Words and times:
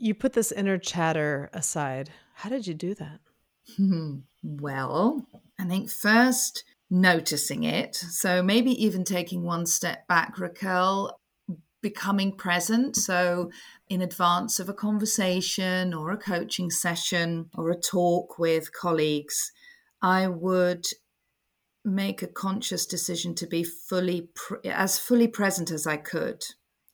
You 0.00 0.14
put 0.14 0.32
this 0.32 0.52
inner 0.52 0.78
chatter 0.78 1.50
aside. 1.52 2.10
How 2.34 2.48
did 2.48 2.68
you 2.68 2.74
do 2.74 2.94
that? 2.94 3.18
Hmm. 3.76 4.20
well, 4.42 5.26
I 5.58 5.64
think 5.64 5.90
first 5.90 6.64
noticing 6.88 7.64
it. 7.64 7.96
So 7.96 8.42
maybe 8.42 8.70
even 8.82 9.04
taking 9.04 9.42
one 9.42 9.66
step 9.66 10.06
back, 10.06 10.38
Raquel, 10.38 11.18
becoming 11.82 12.36
present. 12.36 12.96
So 12.96 13.50
in 13.88 14.00
advance 14.00 14.60
of 14.60 14.68
a 14.68 14.74
conversation 14.74 15.92
or 15.92 16.12
a 16.12 16.16
coaching 16.16 16.70
session 16.70 17.50
or 17.54 17.70
a 17.70 17.78
talk 17.78 18.38
with 18.38 18.72
colleagues, 18.72 19.52
I 20.00 20.28
would 20.28 20.86
make 21.84 22.22
a 22.22 22.28
conscious 22.28 22.86
decision 22.86 23.34
to 23.34 23.46
be 23.46 23.64
fully 23.64 24.28
as 24.64 24.98
fully 24.98 25.28
present 25.28 25.70
as 25.72 25.86
I 25.86 25.96
could. 25.96 26.44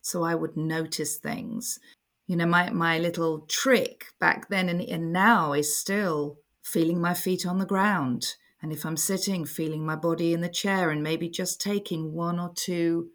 So 0.01 0.23
I 0.23 0.35
would 0.35 0.57
notice 0.57 1.19
things. 1.19 1.79
You 2.27 2.37
know, 2.37 2.47
my 2.47 2.71
my 2.71 2.99
little 2.99 3.41
trick 3.49 4.07
back 4.19 4.49
then 4.49 4.69
and, 4.69 4.81
and 4.81 5.13
now 5.13 5.53
is 5.53 5.77
still 5.77 6.39
feeling 6.63 7.01
my 7.01 7.15
feet 7.15 7.47
on 7.47 7.59
the 7.59 7.67
ground. 7.67 8.35
And 8.63 8.73
if 8.73 8.87
I'm 8.87 8.97
sitting, 8.97 9.45
feeling 9.45 9.85
my 9.85 9.97
body 9.97 10.33
in 10.33 10.41
the 10.41 10.49
chair 10.49 10.91
and 10.91 11.03
maybe 11.03 11.29
just 11.29 11.61
taking 11.61 12.15
one 12.15 12.41
or 12.41 12.53
two 12.55 13.11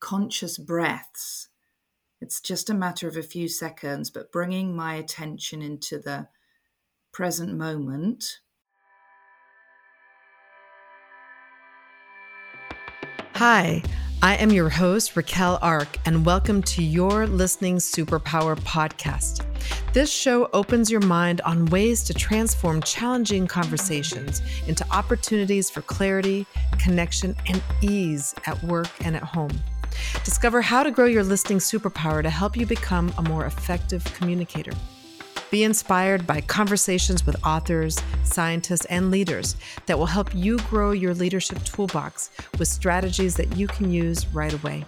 conscious 0.00 0.58
breaths. 0.58 1.48
It's 2.20 2.40
just 2.40 2.68
a 2.68 2.74
matter 2.74 3.06
of 3.06 3.16
a 3.16 3.22
few 3.22 3.46
seconds, 3.46 4.10
but 4.10 4.32
bringing 4.32 4.74
my 4.74 4.94
attention 4.94 5.62
into 5.62 6.00
the 6.00 6.26
present 7.12 7.56
moment 7.56 8.40
Hi, 13.38 13.84
I 14.20 14.34
am 14.34 14.50
your 14.50 14.68
host, 14.68 15.14
Raquel 15.14 15.60
Ark, 15.62 15.96
and 16.04 16.26
welcome 16.26 16.60
to 16.64 16.82
your 16.82 17.28
Listening 17.28 17.76
Superpower 17.76 18.58
podcast. 18.58 19.44
This 19.92 20.10
show 20.12 20.50
opens 20.52 20.90
your 20.90 21.02
mind 21.02 21.40
on 21.42 21.66
ways 21.66 22.02
to 22.02 22.14
transform 22.14 22.82
challenging 22.82 23.46
conversations 23.46 24.42
into 24.66 24.84
opportunities 24.90 25.70
for 25.70 25.82
clarity, 25.82 26.48
connection, 26.80 27.36
and 27.46 27.62
ease 27.80 28.34
at 28.46 28.60
work 28.64 28.90
and 29.04 29.14
at 29.14 29.22
home. 29.22 29.52
Discover 30.24 30.62
how 30.62 30.82
to 30.82 30.90
grow 30.90 31.06
your 31.06 31.22
listening 31.22 31.58
superpower 31.58 32.20
to 32.20 32.30
help 32.30 32.56
you 32.56 32.66
become 32.66 33.14
a 33.18 33.22
more 33.22 33.46
effective 33.46 34.02
communicator. 34.14 34.72
Be 35.50 35.64
inspired 35.64 36.26
by 36.26 36.42
conversations 36.42 37.24
with 37.24 37.42
authors, 37.42 37.98
scientists, 38.22 38.84
and 38.86 39.10
leaders 39.10 39.56
that 39.86 39.98
will 39.98 40.04
help 40.04 40.34
you 40.34 40.58
grow 40.58 40.90
your 40.90 41.14
leadership 41.14 41.64
toolbox 41.64 42.28
with 42.58 42.68
strategies 42.68 43.34
that 43.36 43.56
you 43.56 43.66
can 43.66 43.90
use 43.90 44.26
right 44.34 44.52
away. 44.52 44.84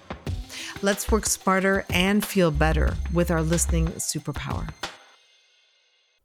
Let's 0.83 1.11
work 1.11 1.25
smarter 1.25 1.87
and 1.89 2.23
feel 2.23 2.51
better 2.51 2.95
with 3.15 3.31
our 3.31 3.41
listening 3.41 3.87
superpower. 3.93 4.69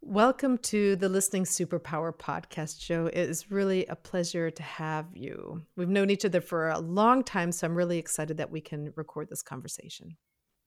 Welcome 0.01 0.57
to 0.59 0.97
the 0.97 1.07
Listening 1.07 1.45
Superpower 1.45 2.13
podcast 2.13 2.81
show. 2.81 3.07
It 3.07 3.17
is 3.17 3.49
really 3.49 3.85
a 3.85 3.95
pleasure 3.95 4.51
to 4.51 4.63
have 4.63 5.05
you. 5.15 5.61
We've 5.77 5.87
known 5.87 6.09
each 6.09 6.25
other 6.25 6.41
for 6.41 6.67
a 6.67 6.79
long 6.79 7.23
time, 7.23 7.53
so 7.53 7.67
I'm 7.67 7.75
really 7.75 7.99
excited 7.99 8.35
that 8.37 8.51
we 8.51 8.59
can 8.59 8.91
record 8.97 9.29
this 9.29 9.41
conversation. 9.41 10.17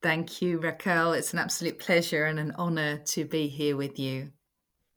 Thank 0.01 0.41
you, 0.41 0.59
Raquel. 0.59 1.13
It's 1.13 1.33
an 1.33 1.39
absolute 1.39 1.77
pleasure 1.77 2.25
and 2.25 2.39
an 2.39 2.51
honor 2.51 2.99
to 3.07 3.25
be 3.25 3.47
here 3.47 3.75
with 3.75 3.99
you. 3.99 4.31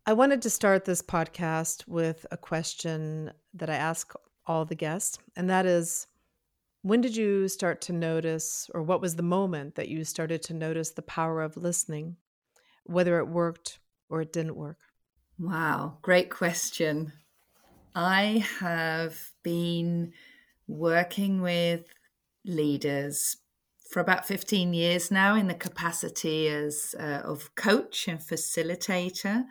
I 0.06 0.12
wanted 0.12 0.42
to 0.42 0.50
start 0.50 0.84
this 0.84 1.02
podcast 1.02 1.86
with 1.88 2.24
a 2.30 2.36
question 2.36 3.32
that 3.54 3.70
I 3.70 3.74
ask 3.74 4.12
all 4.46 4.64
the 4.64 4.74
guests, 4.74 5.18
and 5.36 5.50
that 5.50 5.66
is 5.66 6.06
when 6.82 7.00
did 7.00 7.16
you 7.16 7.46
start 7.46 7.80
to 7.82 7.92
notice, 7.92 8.68
or 8.74 8.82
what 8.82 9.00
was 9.00 9.14
the 9.16 9.22
moment 9.22 9.76
that 9.76 9.88
you 9.88 10.04
started 10.04 10.42
to 10.42 10.54
notice 10.54 10.90
the 10.90 11.02
power 11.02 11.40
of 11.40 11.56
listening, 11.56 12.16
whether 12.84 13.18
it 13.18 13.28
worked 13.28 13.78
or 14.08 14.20
it 14.20 14.32
didn't 14.32 14.56
work? 14.56 14.78
Wow, 15.38 15.98
great 16.02 16.30
question. 16.30 17.12
I 17.94 18.44
have 18.58 19.30
been 19.42 20.12
working 20.66 21.40
with 21.40 21.86
leaders 22.44 23.36
for 23.92 24.00
about 24.00 24.26
15 24.26 24.72
years 24.72 25.10
now 25.10 25.34
in 25.34 25.48
the 25.48 25.54
capacity 25.54 26.48
as 26.48 26.94
uh, 26.98 27.20
of 27.24 27.54
coach 27.54 28.08
and 28.08 28.18
facilitator. 28.18 29.44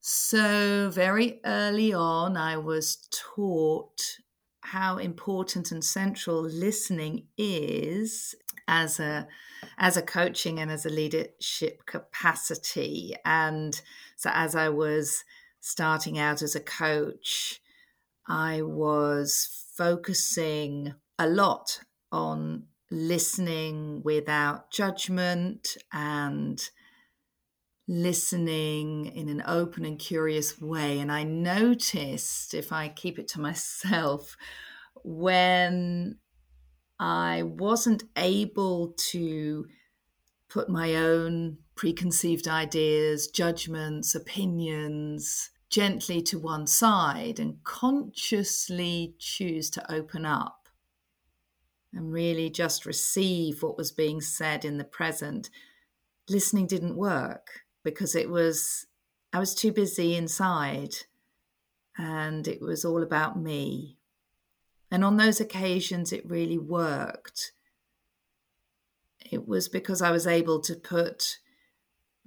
So, 0.00 0.90
very 0.90 1.40
early 1.44 1.92
on, 1.92 2.36
I 2.36 2.56
was 2.56 3.06
taught 3.10 4.00
how 4.60 4.96
important 4.96 5.70
and 5.70 5.84
central 5.84 6.42
listening 6.42 7.26
is 7.36 8.34
as 8.66 8.98
a 8.98 9.28
as 9.78 9.96
a 9.96 10.02
coaching 10.02 10.58
and 10.58 10.70
as 10.72 10.84
a 10.84 10.90
leadership 10.90 11.86
capacity 11.86 13.14
and 13.24 13.80
so 14.16 14.28
as 14.32 14.56
i 14.56 14.68
was 14.68 15.22
starting 15.60 16.18
out 16.18 16.42
as 16.42 16.56
a 16.56 16.60
coach 16.60 17.60
i 18.26 18.60
was 18.60 19.64
focusing 19.76 20.92
a 21.16 21.28
lot 21.28 21.78
on 22.10 22.64
listening 22.90 24.02
without 24.04 24.70
judgment 24.70 25.76
and 25.92 26.70
listening 27.88 29.06
in 29.06 29.28
an 29.28 29.42
open 29.46 29.84
and 29.84 29.98
curious 29.98 30.60
way. 30.60 30.98
And 30.98 31.10
I 31.10 31.22
noticed, 31.22 32.54
if 32.54 32.72
I 32.72 32.88
keep 32.88 33.18
it 33.18 33.28
to 33.28 33.40
myself, 33.48 34.36
when 35.04 36.18
I 36.98 37.42
wasn't 37.42 38.04
able 38.16 38.94
to 39.10 39.66
put 40.48 40.68
my 40.68 40.94
own 40.94 41.58
preconceived 41.74 42.48
ideas, 42.48 43.28
judgments, 43.28 44.14
opinions 44.14 45.50
gently 45.68 46.22
to 46.22 46.38
one 46.38 46.66
side 46.66 47.38
and 47.38 47.62
consciously 47.64 49.14
choose 49.18 49.68
to 49.70 49.92
open 49.92 50.24
up 50.24 50.65
and 51.96 52.12
really 52.12 52.50
just 52.50 52.84
receive 52.84 53.62
what 53.62 53.78
was 53.78 53.90
being 53.90 54.20
said 54.20 54.64
in 54.64 54.76
the 54.76 54.84
present, 54.84 55.48
listening 56.28 56.66
didn't 56.66 56.94
work 56.94 57.62
because 57.82 58.14
it 58.14 58.28
was, 58.28 58.86
I 59.32 59.38
was 59.38 59.54
too 59.54 59.72
busy 59.72 60.14
inside 60.14 60.94
and 61.96 62.46
it 62.46 62.60
was 62.60 62.84
all 62.84 63.02
about 63.02 63.40
me. 63.40 63.96
And 64.90 65.04
on 65.04 65.16
those 65.16 65.40
occasions, 65.40 66.12
it 66.12 66.28
really 66.28 66.58
worked. 66.58 67.52
It 69.30 69.48
was 69.48 69.66
because 69.66 70.02
I 70.02 70.10
was 70.10 70.26
able 70.26 70.60
to 70.60 70.74
put 70.74 71.38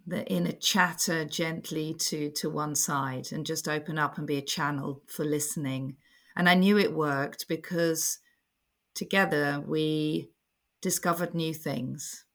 the 0.06 0.26
inner 0.26 0.52
chatter 0.52 1.24
gently 1.26 1.94
to, 1.94 2.32
to 2.32 2.50
one 2.50 2.74
side 2.74 3.28
and 3.32 3.46
just 3.46 3.68
open 3.68 4.00
up 4.00 4.18
and 4.18 4.26
be 4.26 4.38
a 4.38 4.42
channel 4.42 5.04
for 5.06 5.24
listening. 5.24 5.96
And 6.36 6.50
I 6.50 6.56
knew 6.56 6.78
it 6.80 6.94
worked 6.94 7.48
because 7.48 8.18
together 9.00 9.64
we 9.66 10.30
discovered 10.82 11.34
new 11.34 11.54
things. 11.54 12.26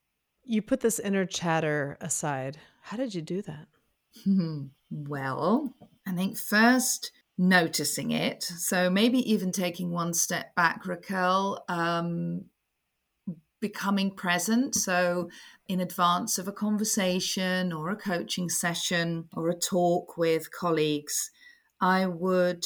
You 0.42 0.62
put 0.62 0.80
this 0.80 0.98
inner 0.98 1.26
chatter 1.26 1.96
aside. 2.00 2.58
How 2.82 2.96
did 2.96 3.14
you 3.14 3.22
do 3.22 3.42
that? 3.42 3.68
well, 4.90 5.74
I 6.06 6.12
think 6.12 6.38
first 6.38 7.12
noticing 7.36 8.12
it. 8.12 8.42
So 8.44 8.88
maybe 8.88 9.18
even 9.30 9.52
taking 9.52 9.90
one 9.90 10.14
step 10.14 10.54
back, 10.54 10.86
Raquel, 10.86 11.64
um, 11.68 12.46
becoming 13.60 14.10
present. 14.10 14.74
So 14.74 15.28
in 15.68 15.80
advance 15.80 16.38
of 16.38 16.48
a 16.48 16.52
conversation 16.52 17.72
or 17.72 17.90
a 17.90 17.96
coaching 17.96 18.48
session 18.48 19.28
or 19.34 19.50
a 19.50 19.58
talk 19.58 20.16
with 20.16 20.50
colleagues, 20.50 21.30
I 21.80 22.06
would 22.06 22.64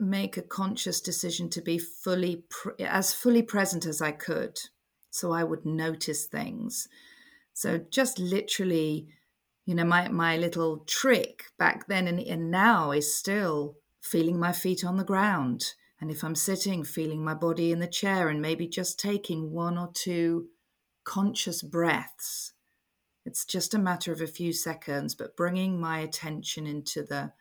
make 0.00 0.36
a 0.36 0.42
conscious 0.42 1.00
decision 1.00 1.48
to 1.50 1.60
be 1.60 1.78
fully 1.78 2.44
as 2.78 3.12
fully 3.12 3.42
present 3.42 3.84
as 3.84 4.00
I 4.00 4.12
could 4.12 4.58
so 5.10 5.32
I 5.32 5.44
would 5.44 5.66
notice 5.66 6.26
things. 6.26 6.88
So 7.52 7.78
just 7.90 8.18
literally 8.18 9.08
you 9.66 9.74
know 9.74 9.84
my 9.84 10.08
my 10.08 10.36
little 10.36 10.78
trick 10.86 11.44
back 11.58 11.86
then 11.86 12.08
and, 12.08 12.18
and 12.18 12.50
now 12.50 12.92
is 12.92 13.14
still 13.14 13.76
feeling 14.00 14.38
my 14.38 14.52
feet 14.52 14.84
on 14.84 14.96
the 14.96 15.04
ground. 15.04 15.74
And 16.00 16.10
if 16.10 16.24
I'm 16.24 16.34
sitting 16.34 16.82
feeling 16.82 17.22
my 17.22 17.34
body 17.34 17.70
in 17.70 17.80
the 17.80 17.86
chair 17.86 18.30
and 18.30 18.40
maybe 18.40 18.66
just 18.66 18.98
taking 18.98 19.52
one 19.52 19.76
or 19.76 19.90
two 19.92 20.48
conscious 21.04 21.62
breaths. 21.62 22.52
It's 23.26 23.44
just 23.44 23.74
a 23.74 23.78
matter 23.78 24.12
of 24.12 24.22
a 24.22 24.26
few 24.26 24.52
seconds 24.54 25.14
but 25.14 25.36
bringing 25.36 25.78
my 25.78 25.98
attention 25.98 26.66
into 26.66 27.02
the 27.02 27.32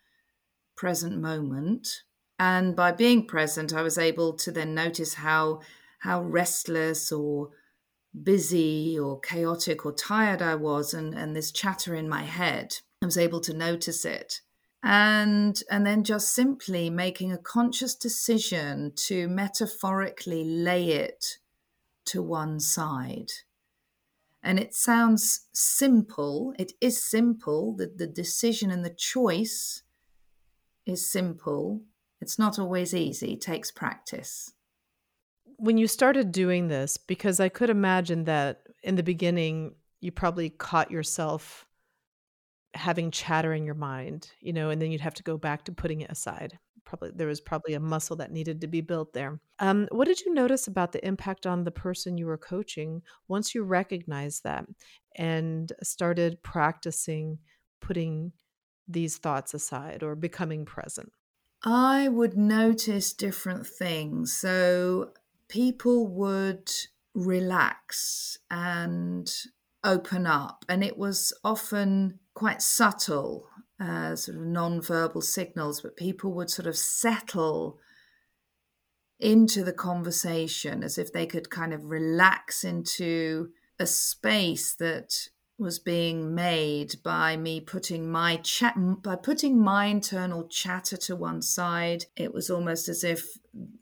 present 0.76 1.20
moment 1.20 2.04
and 2.40 2.74
by 2.74 2.94
being 2.94 3.28
present, 3.28 3.74
I 3.74 3.82
was 3.82 3.98
able 3.98 4.34
to 4.34 4.52
then 4.52 4.74
notice 4.74 5.16
how 5.16 5.60
how 6.00 6.22
restless 6.22 7.12
or 7.12 7.50
busy 8.24 8.98
or 8.98 9.20
chaotic 9.20 9.86
or 9.86 9.92
tired 9.92 10.42
I 10.42 10.56
was 10.56 10.94
and, 10.94 11.14
and 11.14 11.36
this 11.36 11.52
chatter 11.52 11.94
in 11.94 12.08
my 12.08 12.24
head. 12.24 12.78
I 13.02 13.06
was 13.06 13.18
able 13.18 13.42
to 13.42 13.54
notice 13.54 14.06
it. 14.06 14.40
And 14.82 15.62
and 15.70 15.86
then 15.86 16.06
just 16.06 16.34
simply 16.34 16.90
making 16.90 17.34
a 17.34 17.38
conscious 17.38 17.96
decision 17.96 18.94
to 19.08 19.28
metaphorically 19.28 20.46
lay 20.46 20.92
it 20.92 21.40
to 22.06 22.24
one 22.24 22.62
side. 22.62 23.32
And 24.42 24.58
it 24.58 24.74
sounds 24.74 25.48
simple. 25.52 26.54
It 26.58 26.72
is 26.80 27.04
simple. 27.04 27.76
The, 27.76 27.92
the 27.94 28.08
decision 28.08 28.72
and 28.72 28.86
the 28.86 28.90
choice 28.90 29.84
is 30.86 31.06
simple. 31.06 31.82
It's 32.22 32.38
not 32.38 32.60
always 32.60 32.94
easy, 32.94 33.34
it 33.34 33.42
takes 33.42 33.72
practice. 33.72 34.52
When 35.58 35.78
you 35.78 35.88
started 35.88 36.32
doing 36.32 36.68
this, 36.68 36.98
because 36.98 37.40
I 37.40 37.50
could 37.50 37.70
imagine 37.70 38.26
that 38.26 38.62
in 38.84 38.96
the 38.96 39.04
beginning, 39.04 39.76
you 40.02 40.12
probably 40.12 40.50
caught 40.50 40.92
yourself 40.92 41.66
having 42.74 43.12
chatter 43.12 43.54
in 43.54 43.66
your 43.66 43.76
mind, 43.76 44.32
you 44.42 44.54
know, 44.54 44.70
and 44.70 44.82
then 44.82 44.92
you'd 44.92 45.02
have 45.02 45.16
to 45.16 45.24
go 45.24 45.38
back 45.38 45.66
to 45.66 45.72
putting 45.72 46.02
it 46.02 46.12
aside. 46.12 46.58
Probably 46.86 47.12
there 47.14 47.28
was 47.28 47.42
probably 47.42 47.74
a 47.74 47.80
muscle 47.80 48.16
that 48.18 48.32
needed 48.32 48.62
to 48.62 48.68
be 48.68 48.82
built 48.82 49.14
there. 49.14 49.40
Um, 49.60 49.88
what 49.92 50.08
did 50.08 50.22
you 50.22 50.34
notice 50.34 50.68
about 50.68 50.92
the 50.92 51.06
impact 51.06 51.46
on 51.46 51.64
the 51.64 51.72
person 51.72 52.18
you 52.18 52.26
were 52.26 52.38
coaching 52.38 53.02
once 53.28 53.54
you 53.54 53.64
recognized 53.64 54.44
that 54.44 54.66
and 55.16 55.72
started 55.84 56.42
practicing 56.42 57.40
putting 57.82 58.32
these 58.88 59.18
thoughts 59.18 59.54
aside 59.54 60.04
or 60.04 60.16
becoming 60.16 60.66
present? 60.66 61.12
I 61.64 62.08
would 62.08 62.38
notice 62.38 63.14
different 63.14 63.68
things. 63.68 64.34
So 64.34 65.12
people 65.48 66.08
would 66.08 66.72
relax 67.14 68.38
and 68.50 69.30
open 69.84 70.26
up, 70.26 70.66
and 70.70 70.84
it 70.84 70.98
was 70.98 71.34
often 71.44 72.20
quite 72.34 72.62
subtle, 72.62 73.48
uh, 73.80 74.16
sort 74.16 74.38
of 74.38 74.44
non-verbal 74.44 75.22
signals, 75.22 75.82
but 75.82 75.98
people 75.98 76.34
would 76.34 76.50
sort 76.50 76.68
of 76.68 76.78
settle 76.78 77.80
into 79.20 79.64
the 79.64 79.74
conversation 79.74 80.84
as 80.84 80.98
if 80.98 81.12
they 81.12 81.26
could 81.26 81.50
kind 81.50 81.74
of 81.74 81.90
relax 81.90 82.64
into 82.64 83.50
a 83.78 83.86
space 83.86 84.74
that 84.76 85.30
was 85.60 85.78
being 85.78 86.34
made 86.34 86.96
by 87.04 87.36
me 87.36 87.60
putting 87.60 88.10
my 88.10 88.38
chat 88.38 88.76
by 89.02 89.16
putting 89.16 89.62
my 89.62 89.86
internal 89.86 90.48
chatter 90.48 90.96
to 90.96 91.16
one 91.16 91.42
side 91.42 92.06
it 92.16 92.34
was 92.34 92.50
almost 92.50 92.88
as 92.88 93.04
if 93.04 93.38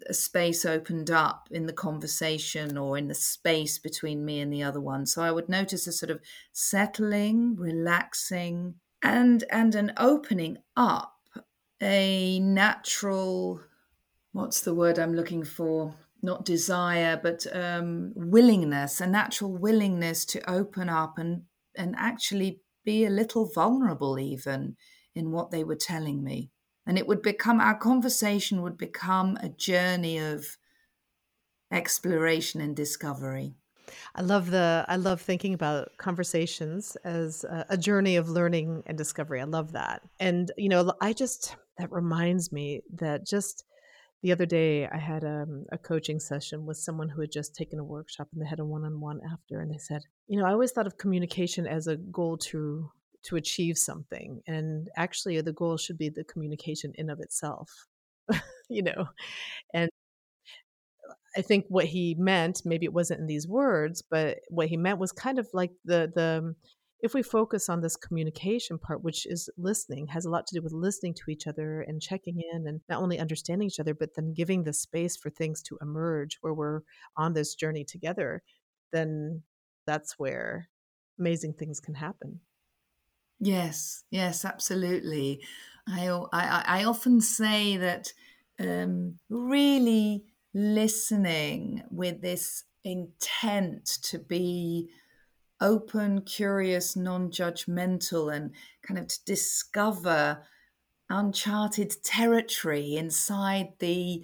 a 0.08 0.14
space 0.14 0.66
opened 0.66 1.12
up 1.12 1.48
in 1.52 1.66
the 1.66 1.74
conversation 1.74 2.78
or 2.78 2.98
in 2.98 3.08
the 3.08 3.16
space 3.16 3.78
between 3.78 4.24
me 4.24 4.40
and 4.40 4.52
the 4.52 4.64
other 4.64 4.82
one. 4.82 5.06
So 5.06 5.22
i 5.22 5.32
would 5.32 5.50
notice 5.50 5.88
a 5.88 5.92
sort 5.92 6.10
of 6.10 6.22
settling 6.52 7.56
relaxing 7.56 8.76
and 9.04 9.44
and 9.52 9.76
an 9.76 9.94
opening 9.98 10.58
up 10.76 11.14
a 11.82 12.40
natural 12.40 13.62
what's 14.32 14.62
the 14.62 14.74
word 14.74 14.98
i'm 14.98 15.14
looking 15.14 15.44
for? 15.44 15.94
Not 16.24 16.46
desire 16.46 17.20
but 17.22 17.46
um, 17.56 18.14
willingness 18.16 19.00
a 19.00 19.08
natural 19.08 19.52
willingness 19.56 20.26
to 20.26 20.50
open 20.50 20.90
up 20.90 21.20
and 21.20 21.44
and 21.78 21.96
actually 21.98 22.62
be 22.84 23.06
a 23.06 23.10
little 23.10 23.46
vulnerable 23.46 24.20
even 24.20 24.76
in 25.16 25.32
what 25.32 25.52
they 25.52 25.64
were 25.64 25.76
telling 25.76 26.24
me. 26.24 26.52
And 26.86 26.98
it 26.98 27.08
would 27.08 27.22
become, 27.22 27.60
our 27.60 27.78
conversation 27.78 28.62
would 28.62 28.78
become 28.78 29.38
a 29.42 29.50
journey 29.50 30.18
of 30.18 30.58
exploration 31.72 32.62
and 32.62 32.76
discovery. 32.76 33.54
I 34.16 34.22
love 34.22 34.52
the 34.52 34.86
I 34.88 34.98
love 34.98 35.22
thinking 35.22 35.54
about 35.54 35.90
conversations 35.98 36.98
as 37.04 37.46
a, 37.46 37.66
a, 37.70 37.78
journey 37.78 38.18
of 38.18 38.30
learning 38.30 38.84
and 38.86 38.98
discovery. 38.98 39.40
I 39.40 39.46
love 39.46 39.72
that. 39.74 40.02
And 40.20 40.52
you 40.58 40.68
know, 40.68 40.94
I 41.00 41.14
just 41.14 41.56
that 41.78 41.92
reminds 41.92 42.52
me 42.52 42.82
that 42.96 43.26
just 43.26 43.64
the 44.24 44.32
other 44.32 44.46
day 44.46 44.88
I 44.88 44.98
had 44.98 45.24
um, 45.24 45.66
a 45.72 45.78
coaching 45.78 46.20
session 46.20 46.66
with 46.66 46.78
someone 46.78 47.10
who 47.10 47.22
had 47.22 47.32
just 47.32 47.56
taken 47.56 47.80
a 47.80 47.84
workshop 47.84 48.28
and 48.34 48.42
they 48.42 48.48
had 48.48 48.60
a 48.60 48.66
one-on-one 48.66 49.22
after 49.32 49.60
and 49.62 49.72
they 49.72 49.78
said, 49.78 50.02
you 50.28 50.40
know, 50.40 50.46
I 50.46 50.52
always 50.52 50.72
thought 50.72 50.88
of 50.88 50.98
communication 50.98 51.68
as 51.68 51.88
a 51.88 51.98
goal 51.98 52.38
to 52.38 52.90
to 53.24 53.36
achieve 53.36 53.78
something 53.78 54.42
and 54.48 54.88
actually 54.96 55.42
the 55.42 55.52
goal 55.52 55.76
should 55.76 55.98
be 55.98 56.10
the 56.10 56.24
communication 56.24 56.94
in 56.96 57.10
of 57.10 57.20
itself. 57.20 57.70
you 58.70 58.84
know. 58.84 59.08
And 59.74 59.90
I 61.36 61.42
think 61.42 61.66
what 61.70 61.86
he 61.86 62.16
meant, 62.18 62.64
maybe 62.66 62.86
it 62.86 62.94
wasn't 62.94 63.22
in 63.22 63.28
these 63.28 63.48
words, 63.48 64.02
but 64.02 64.40
what 64.50 64.68
he 64.68 64.78
meant 64.78 65.00
was 65.00 65.12
kind 65.12 65.40
of 65.40 65.48
like 65.54 65.72
the 65.86 66.12
the 66.14 66.56
if 67.00 67.14
we 67.14 67.22
focus 67.22 67.70
on 67.70 67.82
this 67.82 67.96
communication 67.96 68.80
part, 68.80 69.04
which 69.04 69.26
is 69.28 69.50
listening, 69.58 70.08
has 70.08 70.26
a 70.26 70.30
lot 70.30 70.48
to 70.48 70.56
do 70.56 70.62
with 70.64 70.74
listening 70.74 71.14
to 71.14 71.30
each 71.32 71.46
other 71.46 71.82
and 71.82 72.02
checking 72.02 72.42
in 72.54 72.68
and 72.68 72.82
not 72.90 73.02
only 73.02 73.20
understanding 73.20 73.68
each 73.68 73.80
other, 73.80 73.94
but 73.94 74.16
then 74.16 74.34
giving 74.34 74.64
the 74.64 74.74
space 74.74 75.16
for 75.16 75.30
things 75.30 75.62
to 75.64 75.78
emerge 75.82 76.38
where 76.42 76.54
we're 76.54 76.82
on 77.16 77.34
this 77.34 77.54
journey 77.54 77.84
together, 77.84 78.42
then 78.92 79.44
that's 79.86 80.18
where 80.18 80.70
amazing 81.20 81.54
things 81.54 81.80
can 81.80 81.94
happen. 81.94 82.40
Yes, 83.40 84.04
yes, 84.10 84.44
absolutely. 84.44 85.42
I, 85.88 86.10
I, 86.34 86.64
I 86.66 86.84
often 86.86 87.22
say 87.22 87.78
that 87.78 88.12
um, 88.60 89.20
really 89.30 90.26
listening 90.54 91.84
with 91.92 92.22
this 92.22 92.64
intent 92.84 93.86
to 94.02 94.18
be 94.18 94.90
open, 95.62 96.22
curious, 96.22 96.96
non 96.96 97.32
judgmental, 97.32 98.34
and 98.34 98.52
kind 98.82 99.00
of 99.00 99.08
to 99.08 99.26
discover 99.26 100.44
uncharted 101.10 102.04
territory 102.04 102.96
inside 102.96 103.70
the 103.80 104.24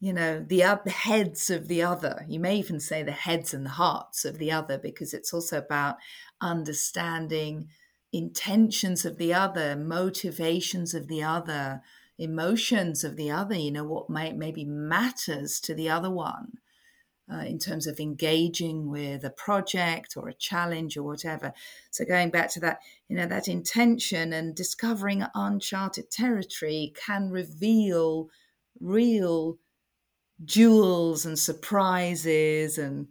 you 0.00 0.12
know 0.12 0.44
the 0.46 0.60
heads 0.86 1.48
of 1.50 1.68
the 1.68 1.82
other. 1.82 2.26
You 2.28 2.40
may 2.40 2.56
even 2.56 2.78
say 2.80 3.02
the 3.02 3.12
heads 3.12 3.54
and 3.54 3.64
the 3.64 3.70
hearts 3.70 4.24
of 4.24 4.38
the 4.38 4.52
other 4.52 4.78
because 4.78 5.14
it's 5.14 5.32
also 5.32 5.58
about 5.58 5.96
understanding 6.40 7.68
intentions 8.12 9.04
of 9.04 9.16
the 9.18 9.34
other 9.34 9.76
motivations 9.76 10.94
of 10.94 11.08
the 11.08 11.22
other 11.22 11.82
emotions 12.16 13.02
of 13.02 13.16
the 13.16 13.28
other 13.28 13.56
you 13.56 13.72
know 13.72 13.82
what 13.82 14.08
might 14.08 14.36
maybe 14.36 14.64
matters 14.64 15.58
to 15.58 15.74
the 15.74 15.88
other 15.88 16.10
one 16.10 16.52
uh, 17.32 17.38
in 17.38 17.58
terms 17.58 17.86
of 17.86 17.98
engaging 17.98 18.90
with 18.90 19.24
a 19.24 19.30
project 19.30 20.14
or 20.16 20.28
a 20.28 20.34
challenge 20.34 20.96
or 20.96 21.02
whatever. 21.02 21.52
So 21.90 22.04
going 22.04 22.30
back 22.30 22.50
to 22.52 22.60
that, 22.60 22.80
you 23.08 23.16
know, 23.16 23.26
that 23.26 23.48
intention 23.48 24.32
and 24.32 24.54
discovering 24.54 25.24
uncharted 25.34 26.10
territory 26.10 26.92
can 26.94 27.30
reveal 27.30 28.28
real 28.80 29.58
jewels 30.44 31.24
and 31.24 31.38
surprises 31.38 32.76
and 32.76 33.06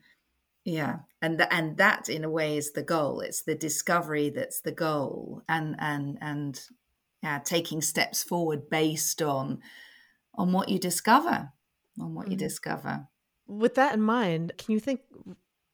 yeah 0.66 0.98
and 1.22 1.38
th- 1.38 1.50
and 1.52 1.78
that 1.78 2.10
in 2.10 2.24
a 2.24 2.30
way 2.30 2.58
is 2.58 2.74
the 2.74 2.84
goal 2.84 3.22
it's 3.22 3.44
the 3.44 3.56
discovery 3.56 4.30
that's 4.30 4.60
the 4.62 4.72
goal 4.72 5.42
and 5.48 5.76
and 5.80 6.18
and 6.22 6.68
yeah 7.22 7.40
taking 7.40 7.82
steps 7.82 8.24
forward 8.24 8.70
based 8.70 9.22
on 9.22 9.60
on 10.36 10.52
what 10.52 10.68
you 10.68 10.78
discover 10.78 11.50
on 12.00 12.14
what 12.14 12.26
mm-hmm. 12.26 12.34
you 12.34 12.38
discover 12.38 13.08
with 13.48 13.76
that 13.76 13.94
in 13.94 14.02
mind, 14.02 14.54
can 14.58 14.74
you 14.74 14.80
think 14.80 15.02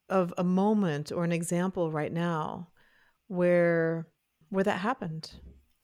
of 0.10 0.34
a 0.38 0.44
moment 0.44 1.12
or 1.12 1.24
an 1.24 1.32
example 1.32 1.92
right 1.92 2.12
now 2.12 2.70
where 3.28 4.08
where 4.50 4.64
that 4.64 4.80
happened? 4.80 5.32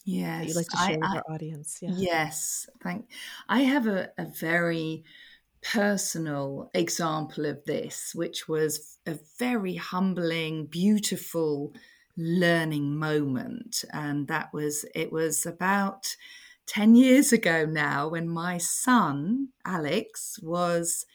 Yes, 0.04 0.40
that 0.40 0.48
you'd 0.48 0.56
like 0.56 0.68
to 0.68 0.78
share 0.78 0.88
I, 0.88 0.98
with 0.98 1.10
I, 1.10 1.16
our 1.18 1.34
audience. 1.34 1.80
Yeah. 1.82 1.90
Yes, 1.94 2.70
thank. 2.84 3.10
I 3.50 3.62
have 3.62 3.88
a, 3.88 4.10
a 4.18 4.26
very 4.26 5.04
personal 5.62 6.70
example 6.74 7.46
of 7.46 7.64
this, 7.66 8.12
which 8.14 8.48
was 8.48 8.98
a 9.08 9.18
very 9.40 9.76
humbling, 9.76 10.68
beautiful 10.68 11.74
learning 12.18 12.98
moment, 12.98 13.84
and 13.94 14.28
that 14.28 14.54
was 14.54 14.86
it 14.96 15.12
was 15.12 15.46
about. 15.46 16.16
10 16.68 16.96
years 16.96 17.32
ago 17.32 17.64
now, 17.64 18.08
when 18.08 18.28
my 18.28 18.58
son, 18.58 19.50
Alex, 19.66 20.40
was 20.42 21.06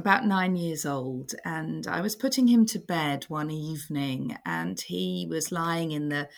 about 0.00 0.26
nine 0.26 0.56
years 0.56 0.84
old, 0.84 1.34
and 1.44 1.86
I 1.86 2.00
was 2.00 2.16
putting 2.16 2.48
him 2.48 2.66
to 2.66 2.78
bed 2.78 3.24
one 3.28 3.50
evening, 3.50 4.36
and 4.44 4.80
he 4.80 5.26
was 5.28 5.52
lying 5.52 5.92
in 5.92 6.08
the 6.08 6.28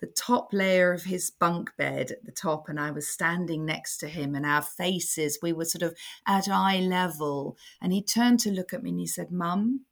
the 0.00 0.06
top 0.06 0.52
layer 0.52 0.92
of 0.92 1.04
his 1.04 1.28
bunk 1.28 1.72
bed 1.76 2.12
at 2.12 2.24
the 2.24 2.32
top, 2.32 2.68
and 2.68 2.78
I 2.78 2.92
was 2.92 3.08
standing 3.08 3.66
next 3.66 3.98
to 3.98 4.08
him, 4.08 4.34
and 4.34 4.46
our 4.46 4.62
faces, 4.62 5.40
we 5.42 5.52
were 5.52 5.64
sort 5.64 5.82
of 5.82 5.96
at 6.26 6.48
eye 6.48 6.78
level. 6.78 7.56
And 7.80 7.92
he 7.92 8.02
turned 8.02 8.38
to 8.40 8.52
look 8.52 8.72
at 8.72 8.82
me 8.82 8.90
and 8.90 9.00
he 9.00 9.06
said, 9.08 9.32
Mum, 9.32 9.86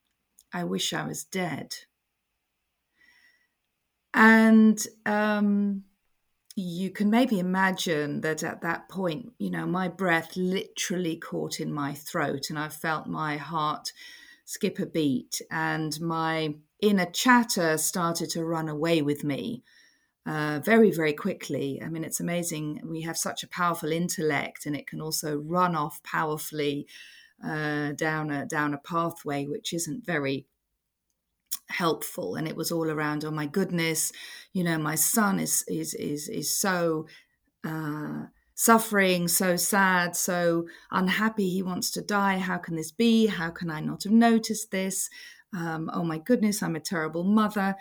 I 0.53 0.63
wish 0.63 0.93
I 0.93 1.05
was 1.05 1.25
dead. 1.25 1.75
And 4.15 4.79
um, 5.05 5.85
you 6.57 6.91
can 6.91 7.11
maybe 7.11 7.39
imagine 7.39 8.23
that 8.23 8.43
at 8.43 8.63
that 8.63 8.89
point, 8.89 9.33
you 9.39 9.51
know, 9.51 9.67
my 9.67 9.89
breath 9.89 10.37
literally 10.37 11.17
caught 11.17 11.61
in 11.61 11.71
my 11.71 11.93
throat 11.93 12.49
and 12.49 12.59
I 12.59 12.71
felt 12.71 13.07
my 13.07 13.37
heart 13.37 13.93
skip 14.47 14.79
a 14.79 14.87
beat 14.87 15.43
and 15.51 16.01
my 16.01 16.55
inner 16.81 17.07
chatter 17.07 17.77
started 17.77 18.31
to 18.31 18.45
run 18.45 18.71
away 18.71 19.03
with 19.03 19.23
me 19.23 19.63
uh, 20.25 20.61
very, 20.65 20.91
very 20.91 21.13
quickly. 21.13 21.81
I 21.85 21.91
mean, 21.91 22.05
it's 22.05 22.21
amazing. 22.21 22.81
We 22.85 23.03
have 23.03 23.19
such 23.19 23.43
a 23.43 23.49
powerful 23.49 23.93
intellect 23.93 24.65
and 24.65 24.75
it 24.75 24.87
can 24.87 25.03
also 25.03 25.37
run 25.37 25.77
off 25.77 26.03
powerfully 26.03 26.87
uh, 27.45 27.93
down, 27.93 28.31
a, 28.31 28.47
down 28.47 28.73
a 28.73 28.79
pathway 28.79 29.45
which 29.45 29.75
isn't 29.75 30.07
very 30.07 30.47
helpful 31.69 32.37
and 32.37 32.47
it 32.47 32.57
was 32.57 32.71
all 32.71 32.91
around 32.91 33.25
oh 33.25 33.31
my 33.31 33.47
goodness 33.47 34.13
you 34.53 34.63
know 34.63 34.79
my 34.79 34.95
son 34.95 35.41
is 35.41 35.65
is 35.69 35.95
is 35.95 36.29
is 36.29 36.53
so 36.53 37.07
uh, 37.65 38.25
suffering 38.55 39.27
so 39.27 39.57
sad 39.57 40.15
so 40.15 40.67
unhappy 40.91 41.51
he 41.51 41.63
wants 41.63 41.91
to 41.91 42.01
die. 42.01 42.39
How 42.39 42.59
can 42.59 42.77
this 42.77 42.93
be? 42.93 43.27
How 43.27 43.51
can 43.51 43.71
i 43.71 43.81
not 43.81 44.05
have 44.05 44.13
noticed 44.13 44.71
this? 44.71 45.11
Um, 45.53 45.91
oh 45.93 46.05
my 46.05 46.19
goodness 46.19 46.63
i'm 46.63 46.77
a 46.77 46.81
terrible 46.81 47.25
mother. 47.25 47.77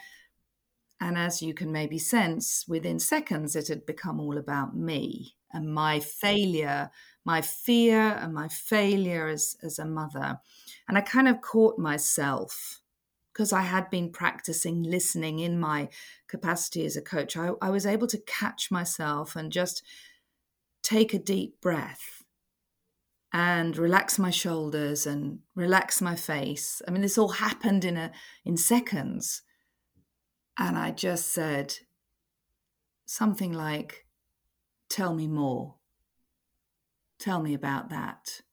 And 1.00 1.18
as 1.18 1.42
you 1.42 1.54
can 1.54 1.72
maybe 1.72 2.00
sense 2.00 2.66
within 2.68 3.00
seconds 3.00 3.56
it 3.56 3.68
had 3.68 3.86
become 3.86 4.20
all 4.20 4.38
about 4.38 4.76
me 4.76 5.36
and 5.54 5.74
my 5.74 6.00
failure 6.00 6.90
my 7.24 7.42
fear 7.42 8.00
and 8.00 8.36
my 8.36 8.48
failure 8.48 9.28
as, 9.28 9.58
as 9.64 9.80
a 9.80 9.86
mother. 9.86 10.40
And 10.88 10.98
i 10.98 11.02
kind 11.02 11.28
of 11.28 11.42
caught 11.42 11.78
myself 11.78 12.82
because 13.36 13.52
I 13.52 13.64
had 13.64 13.90
been 13.90 14.12
practicing 14.12 14.82
listening 14.82 15.40
in 15.40 15.60
my 15.60 15.90
capacity 16.30 16.86
as 16.86 16.96
a 16.96 17.02
coach, 17.02 17.36
I, 17.36 17.50
I, 17.62 17.70
was 17.70 17.86
able 17.86 18.08
to 18.08 18.18
catch 18.18 18.72
myself 18.72 19.36
and 19.36 19.52
just 19.52 19.84
take 20.82 21.14
a 21.14 21.20
deep 21.20 21.60
breath 21.60 22.24
and 23.34 23.76
relax 23.76 24.18
my 24.18 24.30
shoulders 24.30 25.06
and 25.06 25.40
relax 25.54 26.02
my 26.02 26.16
face. 26.16 26.82
I 26.88 26.92
mean, 26.92 27.02
this 27.02 27.18
all 27.18 27.28
happened 27.28 27.84
in 27.84 27.98
a 27.98 28.14
in 28.46 28.56
seconds. 28.56 29.42
And 30.58 30.78
I 30.78 30.92
just 30.92 31.34
said 31.34 31.76
something 33.06 33.52
like, 33.52 34.06
Tell 34.88 35.14
me 35.14 35.28
more. 35.28 35.76
Tell 37.20 37.42
me 37.42 37.54
about 37.54 37.90
that 37.90 38.44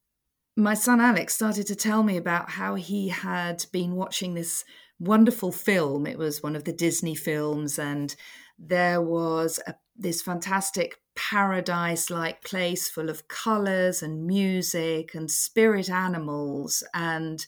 my 0.55 0.73
son 0.73 1.01
Alex 1.01 1.33
started 1.33 1.67
to 1.67 1.75
tell 1.75 2.03
me 2.03 2.17
about 2.17 2.51
how 2.51 2.75
he 2.75 3.09
had 3.09 3.65
been 3.71 3.95
watching 3.95 4.33
this 4.33 4.63
wonderful 4.99 5.51
film. 5.51 6.05
It 6.05 6.17
was 6.17 6.43
one 6.43 6.55
of 6.55 6.63
the 6.63 6.73
Disney 6.73 7.15
films, 7.15 7.79
and 7.79 8.15
there 8.59 9.01
was 9.01 9.59
a, 9.65 9.75
this 9.95 10.21
fantastic 10.21 10.99
paradise 11.15 12.09
like 12.09 12.43
place 12.43 12.89
full 12.89 13.09
of 13.09 13.27
colors 13.27 14.01
and 14.01 14.25
music 14.25 15.13
and 15.13 15.29
spirit 15.29 15.89
animals. 15.89 16.83
And 16.93 17.45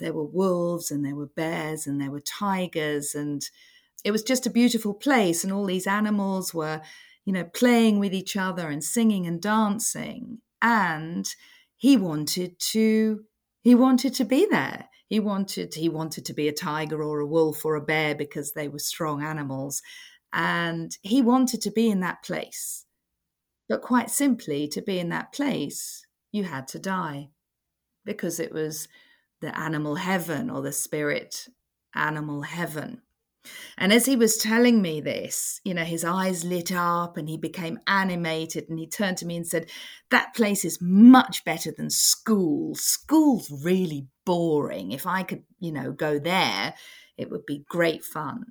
there 0.00 0.12
were 0.12 0.24
wolves, 0.24 0.90
and 0.90 1.04
there 1.04 1.14
were 1.14 1.26
bears, 1.26 1.86
and 1.86 2.00
there 2.00 2.10
were 2.10 2.20
tigers. 2.20 3.14
And 3.14 3.48
it 4.02 4.10
was 4.12 4.22
just 4.22 4.46
a 4.46 4.50
beautiful 4.50 4.94
place. 4.94 5.44
And 5.44 5.52
all 5.52 5.66
these 5.66 5.86
animals 5.86 6.54
were, 6.54 6.80
you 7.26 7.34
know, 7.34 7.44
playing 7.44 7.98
with 7.98 8.14
each 8.14 8.36
other 8.36 8.68
and 8.70 8.82
singing 8.82 9.26
and 9.26 9.42
dancing. 9.42 10.38
And 10.62 11.28
he 11.76 11.96
wanted 11.96 12.58
to 12.58 13.24
he 13.62 13.74
wanted 13.74 14.14
to 14.14 14.24
be 14.24 14.46
there. 14.50 14.88
He 15.08 15.20
wanted 15.20 15.74
he 15.74 15.88
wanted 15.88 16.24
to 16.26 16.34
be 16.34 16.48
a 16.48 16.52
tiger 16.52 17.02
or 17.02 17.20
a 17.20 17.26
wolf 17.26 17.64
or 17.64 17.74
a 17.74 17.80
bear 17.80 18.14
because 18.14 18.52
they 18.52 18.68
were 18.68 18.78
strong 18.78 19.22
animals. 19.22 19.82
And 20.32 20.96
he 21.02 21.22
wanted 21.22 21.62
to 21.62 21.70
be 21.70 21.88
in 21.90 22.00
that 22.00 22.22
place. 22.22 22.84
But 23.68 23.82
quite 23.82 24.10
simply 24.10 24.68
to 24.68 24.82
be 24.82 24.98
in 24.98 25.08
that 25.10 25.32
place 25.32 26.06
you 26.32 26.44
had 26.44 26.68
to 26.68 26.78
die. 26.78 27.30
Because 28.04 28.38
it 28.38 28.52
was 28.52 28.88
the 29.40 29.56
animal 29.58 29.96
heaven 29.96 30.48
or 30.48 30.62
the 30.62 30.72
spirit 30.72 31.48
animal 31.94 32.42
heaven 32.42 33.02
and 33.78 33.92
as 33.92 34.06
he 34.06 34.16
was 34.16 34.36
telling 34.36 34.82
me 34.82 35.00
this, 35.00 35.60
you 35.64 35.74
know, 35.74 35.84
his 35.84 36.04
eyes 36.04 36.44
lit 36.44 36.72
up 36.72 37.16
and 37.16 37.28
he 37.28 37.36
became 37.36 37.78
animated 37.86 38.68
and 38.68 38.78
he 38.78 38.86
turned 38.86 39.18
to 39.18 39.26
me 39.26 39.36
and 39.36 39.46
said, 39.46 39.70
That 40.10 40.34
place 40.34 40.64
is 40.64 40.78
much 40.80 41.44
better 41.44 41.72
than 41.76 41.90
school. 41.90 42.74
School's 42.74 43.50
really 43.64 44.08
boring. 44.24 44.92
If 44.92 45.06
I 45.06 45.22
could, 45.22 45.44
you 45.58 45.72
know, 45.72 45.92
go 45.92 46.18
there, 46.18 46.74
it 47.16 47.30
would 47.30 47.46
be 47.46 47.64
great 47.68 48.04
fun. 48.04 48.46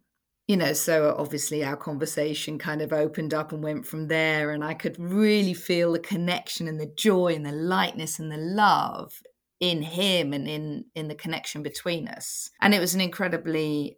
You 0.47 0.57
know, 0.57 0.73
so 0.73 1.15
obviously 1.17 1.63
our 1.63 1.75
conversation 1.75 2.59
kind 2.59 2.81
of 2.81 2.93
opened 2.93 3.33
up 3.33 3.51
and 3.51 3.63
went 3.63 3.87
from 3.87 4.07
there. 4.07 4.51
And 4.51 4.63
I 4.63 4.75
could 4.75 4.99
really 4.99 5.55
feel 5.55 5.93
the 5.93 5.99
connection 5.99 6.67
and 6.67 6.79
the 6.79 6.91
joy 6.95 7.33
and 7.33 7.45
the 7.45 7.51
lightness 7.51 8.19
and 8.19 8.31
the 8.31 8.37
love 8.37 9.13
in 9.59 9.81
him 9.81 10.33
and 10.33 10.47
in 10.47 10.85
in 10.95 11.07
the 11.07 11.15
connection 11.15 11.63
between 11.63 12.07
us 12.07 12.49
and 12.61 12.73
it 12.73 12.79
was 12.79 12.93
an 12.93 13.01
incredibly 13.01 13.97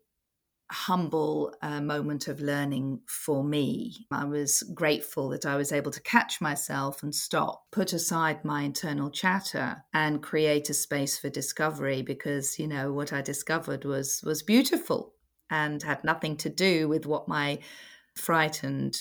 humble 0.69 1.53
uh, 1.61 1.79
moment 1.81 2.27
of 2.27 2.41
learning 2.41 2.99
for 3.07 3.43
me. 3.43 4.05
I 4.11 4.25
was 4.25 4.63
grateful 4.73 5.29
that 5.29 5.45
I 5.45 5.55
was 5.55 5.71
able 5.71 5.91
to 5.91 6.01
catch 6.01 6.41
myself 6.41 7.03
and 7.03 7.13
stop, 7.15 7.65
put 7.71 7.93
aside 7.93 8.43
my 8.43 8.63
internal 8.63 9.09
chatter 9.09 9.83
and 9.93 10.21
create 10.21 10.69
a 10.69 10.73
space 10.73 11.17
for 11.17 11.29
discovery 11.29 12.01
because, 12.01 12.59
you 12.59 12.67
know, 12.67 12.91
what 12.91 13.13
I 13.13 13.21
discovered 13.21 13.85
was 13.85 14.21
was 14.25 14.43
beautiful 14.43 15.13
and 15.49 15.81
had 15.83 16.03
nothing 16.03 16.35
to 16.37 16.49
do 16.49 16.89
with 16.89 17.05
what 17.05 17.27
my 17.27 17.59
frightened 18.15 18.99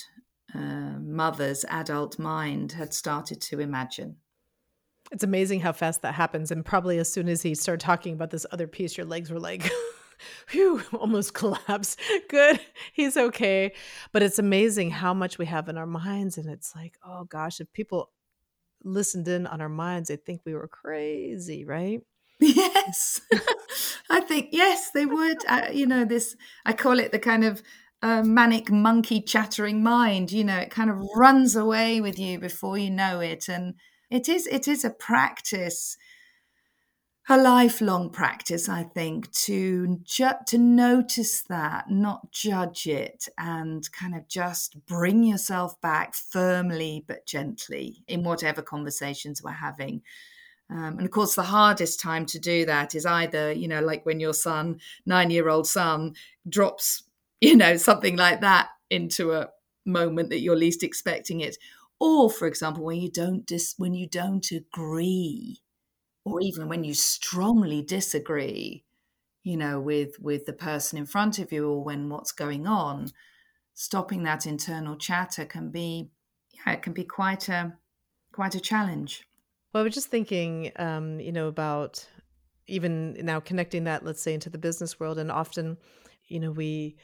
uh, 0.55 0.97
mother's 0.99 1.65
adult 1.69 2.17
mind 2.17 2.71
had 2.71 2.93
started 2.93 3.41
to 3.41 3.59
imagine. 3.59 4.15
It's 5.11 5.23
amazing 5.23 5.61
how 5.61 5.71
fast 5.71 6.01
that 6.01 6.15
happens. 6.15 6.51
And 6.51 6.65
probably 6.65 6.97
as 6.97 7.11
soon 7.11 7.27
as 7.29 7.41
he 7.41 7.55
started 7.55 7.83
talking 7.83 8.13
about 8.13 8.29
this 8.29 8.45
other 8.51 8.67
piece, 8.67 8.97
your 8.97 9.05
legs 9.05 9.31
were 9.31 9.39
like, 9.39 9.69
whew, 10.51 10.81
almost 10.93 11.33
collapse. 11.33 11.97
Good. 12.29 12.59
He's 12.93 13.17
okay. 13.17 13.73
But 14.11 14.23
it's 14.23 14.39
amazing 14.39 14.91
how 14.91 15.13
much 15.13 15.37
we 15.37 15.45
have 15.45 15.69
in 15.69 15.77
our 15.77 15.85
minds. 15.85 16.37
And 16.37 16.49
it's 16.49 16.75
like, 16.75 16.97
oh 17.05 17.25
gosh, 17.25 17.59
if 17.59 17.71
people 17.73 18.11
listened 18.83 19.27
in 19.27 19.47
on 19.47 19.61
our 19.61 19.69
minds, 19.69 20.09
they'd 20.09 20.25
think 20.25 20.41
we 20.45 20.53
were 20.53 20.67
crazy, 20.67 21.65
right? 21.65 22.01
Yes. 22.39 23.19
I 24.11 24.21
think, 24.21 24.49
yes, 24.51 24.91
they 24.91 25.07
would. 25.07 25.39
Uh, 25.47 25.69
you 25.73 25.87
know, 25.87 26.05
this, 26.05 26.35
I 26.65 26.73
call 26.73 26.99
it 26.99 27.11
the 27.11 27.19
kind 27.19 27.43
of 27.43 27.63
uh, 28.03 28.21
manic 28.21 28.71
monkey 28.71 29.21
chattering 29.21 29.81
mind. 29.81 30.31
You 30.31 30.43
know, 30.43 30.57
it 30.57 30.69
kind 30.69 30.91
of 30.91 31.03
runs 31.15 31.55
away 31.55 31.99
with 31.99 32.19
you 32.19 32.39
before 32.39 32.77
you 32.77 32.91
know 32.91 33.19
it. 33.21 33.49
And 33.49 33.73
it 34.11 34.29
is, 34.29 34.45
it 34.45 34.67
is 34.67 34.85
a 34.85 34.91
practice 34.91 35.97
a 37.29 37.37
lifelong 37.37 38.09
practice, 38.09 38.69
I 38.69 38.83
think, 38.83 39.31
to 39.33 39.97
ju- 40.03 40.29
to 40.47 40.57
notice 40.57 41.41
that, 41.43 41.89
not 41.89 42.31
judge 42.31 42.87
it, 42.87 43.27
and 43.37 43.89
kind 43.91 44.15
of 44.15 44.27
just 44.29 44.85
bring 44.85 45.23
yourself 45.23 45.79
back 45.81 46.15
firmly 46.15 47.03
but 47.05 47.25
gently 47.25 48.03
in 48.07 48.23
whatever 48.23 48.61
conversations 48.61 49.43
we're 49.43 49.51
having. 49.51 50.01
Um, 50.69 50.97
and 50.97 51.01
of 51.01 51.11
course, 51.11 51.35
the 51.35 51.43
hardest 51.43 51.99
time 51.99 52.25
to 52.27 52.39
do 52.39 52.65
that 52.65 52.95
is 52.95 53.05
either, 53.05 53.51
you 53.51 53.67
know, 53.67 53.81
like 53.81 54.05
when 54.05 54.19
your 54.19 54.33
son, 54.33 54.79
nine 55.05 55.29
year 55.29 55.49
old 55.49 55.67
son, 55.67 56.13
drops, 56.47 57.03
you 57.41 57.55
know, 57.57 57.75
something 57.77 58.15
like 58.15 58.41
that 58.41 58.69
into 58.89 59.33
a 59.33 59.49
moment 59.85 60.29
that 60.29 60.39
you're 60.39 60.55
least 60.55 60.83
expecting 60.83 61.41
it, 61.41 61.57
or, 61.99 62.29
for 62.29 62.47
example, 62.47 62.85
when 62.85 63.01
you 63.01 63.11
don't 63.11 63.45
dis- 63.45 63.75
when 63.77 63.93
you 63.93 64.07
don't 64.07 64.49
agree 64.51 65.61
or 66.27 66.41
even 66.41 66.67
when 66.67 66.83
you 66.83 66.93
strongly 66.93 67.81
disagree 67.81 68.83
you 69.43 69.55
know 69.55 69.79
with 69.79 70.19
with 70.19 70.45
the 70.45 70.53
person 70.53 70.97
in 70.97 71.05
front 71.05 71.39
of 71.39 71.51
you 71.51 71.69
or 71.69 71.83
when 71.83 72.09
what's 72.09 72.33
going 72.33 72.67
on 72.67 73.07
stopping 73.73 74.23
that 74.23 74.45
internal 74.45 74.97
chatter 74.97 75.45
can 75.45 75.69
be 75.69 76.09
yeah 76.51 76.73
it 76.73 76.81
can 76.81 76.91
be 76.93 77.03
quite 77.03 77.47
a 77.47 77.73
quite 78.33 78.55
a 78.55 78.59
challenge. 78.59 79.23
Well 79.73 79.81
i 79.81 79.85
was 79.85 79.93
just 79.93 80.09
thinking 80.09 80.71
um 80.75 81.19
you 81.19 81.31
know 81.31 81.47
about 81.47 82.05
even 82.67 83.13
now 83.23 83.39
connecting 83.39 83.85
that 83.85 84.03
let's 84.03 84.21
say 84.21 84.33
into 84.33 84.49
the 84.49 84.57
business 84.57 84.99
world 84.99 85.17
and 85.17 85.31
often 85.31 85.77
you 86.27 86.39
know 86.39 86.51
we 86.51 86.97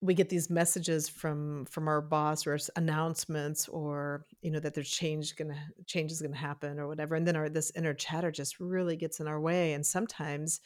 we 0.00 0.14
get 0.14 0.28
these 0.28 0.48
messages 0.48 1.08
from 1.08 1.66
from 1.66 1.88
our 1.88 2.00
boss 2.00 2.46
or 2.46 2.58
announcements 2.76 3.68
or 3.68 4.24
you 4.40 4.50
know 4.50 4.60
that 4.60 4.74
there's 4.74 4.90
change 4.90 5.36
gonna 5.36 5.58
change 5.86 6.10
is 6.10 6.22
gonna 6.22 6.36
happen 6.36 6.78
or 6.78 6.88
whatever 6.88 7.14
and 7.14 7.26
then 7.26 7.36
our 7.36 7.48
this 7.48 7.70
inner 7.76 7.94
chatter 7.94 8.30
just 8.30 8.58
really 8.58 8.96
gets 8.96 9.20
in 9.20 9.28
our 9.28 9.40
way 9.40 9.74
and 9.74 9.84
sometimes 9.84 10.60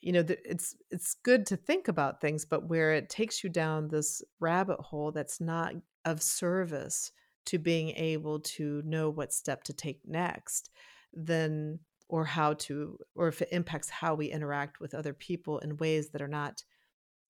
you 0.00 0.12
know 0.12 0.24
it's 0.28 0.74
it's 0.90 1.14
good 1.22 1.46
to 1.46 1.56
think 1.56 1.88
about 1.88 2.20
things 2.20 2.44
but 2.44 2.68
where 2.68 2.92
it 2.92 3.08
takes 3.08 3.44
you 3.44 3.50
down 3.50 3.88
this 3.88 4.22
rabbit 4.40 4.80
hole 4.80 5.12
that's 5.12 5.40
not 5.40 5.74
of 6.04 6.20
service 6.20 7.12
to 7.46 7.58
being 7.58 7.90
able 7.90 8.40
to 8.40 8.82
know 8.84 9.10
what 9.10 9.32
step 9.32 9.62
to 9.62 9.72
take 9.72 10.00
next 10.06 10.70
then 11.12 11.78
or 12.08 12.24
how 12.24 12.52
to 12.52 12.98
or 13.14 13.28
if 13.28 13.40
it 13.40 13.48
impacts 13.52 13.88
how 13.88 14.14
we 14.14 14.26
interact 14.26 14.80
with 14.80 14.92
other 14.92 15.14
people 15.14 15.58
in 15.60 15.76
ways 15.76 16.10
that 16.10 16.20
are 16.20 16.28
not 16.28 16.62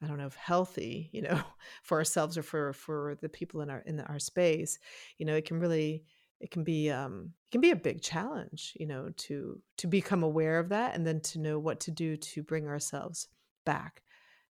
I 0.05 0.07
don't 0.07 0.19
know 0.19 0.27
if 0.27 0.35
healthy, 0.35 1.09
you 1.13 1.23
know, 1.23 1.41
for 1.83 1.99
ourselves 1.99 2.37
or 2.37 2.43
for 2.43 2.73
for 2.73 3.17
the 3.23 3.29
people 3.29 3.61
in 3.63 3.71
our 3.71 3.81
in 3.81 4.01
our 4.01 4.19
space, 4.19 4.79
you 5.19 5.27
know, 5.27 5.35
it 5.35 5.47
can 5.47 5.59
really 5.59 6.05
it 6.41 6.51
can 6.51 6.65
be 6.65 6.91
um 6.91 7.33
it 7.47 7.51
can 7.53 7.61
be 7.61 7.71
a 7.71 7.77
big 7.77 8.03
challenge, 8.03 8.75
you 8.79 8.87
know, 8.87 9.11
to 9.17 9.61
to 9.79 9.87
become 9.87 10.23
aware 10.23 10.59
of 10.59 10.69
that 10.69 10.95
and 10.95 11.07
then 11.07 11.21
to 11.21 11.39
know 11.39 11.59
what 11.59 11.81
to 11.81 11.91
do 11.91 12.17
to 12.17 12.43
bring 12.43 12.69
ourselves 12.69 13.29
back 13.65 14.03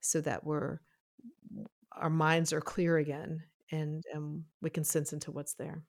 so 0.00 0.20
that 0.20 0.44
we're 0.44 0.78
our 1.92 2.10
minds 2.10 2.52
are 2.52 2.60
clear 2.60 2.98
again 2.98 3.42
and 3.72 4.04
um, 4.14 4.44
we 4.62 4.70
can 4.70 4.84
sense 4.84 5.12
into 5.12 5.30
what's 5.30 5.54
there. 5.54 5.82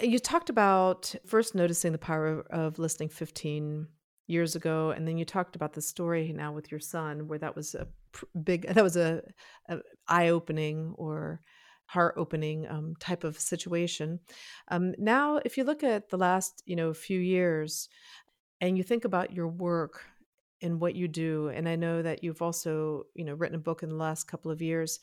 You 0.00 0.18
talked 0.18 0.50
about 0.50 1.14
first 1.26 1.54
noticing 1.54 1.92
the 1.92 1.98
power 1.98 2.44
of 2.50 2.78
listening 2.78 3.08
15 3.08 3.86
years 4.26 4.54
ago 4.54 4.90
and 4.90 5.06
then 5.06 5.18
you 5.18 5.24
talked 5.24 5.56
about 5.56 5.72
the 5.72 5.82
story 5.82 6.32
now 6.32 6.52
with 6.52 6.70
your 6.70 6.80
son 6.80 7.26
where 7.28 7.38
that 7.38 7.56
was 7.56 7.74
a 7.74 7.86
big 8.44 8.66
that 8.74 8.82
was 8.82 8.96
a, 8.96 9.22
a 9.68 9.78
eye-opening 10.08 10.94
or 10.96 11.40
heart-opening 11.86 12.66
um, 12.70 12.94
type 13.00 13.22
of 13.22 13.38
situation. 13.38 14.18
Um, 14.68 14.94
now 14.96 15.40
if 15.44 15.58
you 15.58 15.64
look 15.64 15.84
at 15.84 16.08
the 16.08 16.16
last 16.16 16.62
you 16.66 16.76
know 16.76 16.92
few 16.94 17.18
years 17.18 17.88
and 18.60 18.76
you 18.76 18.84
think 18.84 19.04
about 19.04 19.32
your 19.32 19.48
work 19.48 20.04
and 20.62 20.80
what 20.80 20.94
you 20.94 21.08
do 21.08 21.48
and 21.48 21.68
i 21.68 21.74
know 21.74 22.02
that 22.02 22.22
you've 22.22 22.40
also 22.40 23.02
you 23.14 23.24
know 23.24 23.34
written 23.34 23.56
a 23.56 23.58
book 23.58 23.82
in 23.82 23.88
the 23.88 23.96
last 23.96 24.28
couple 24.28 24.48
of 24.48 24.62
years 24.62 25.00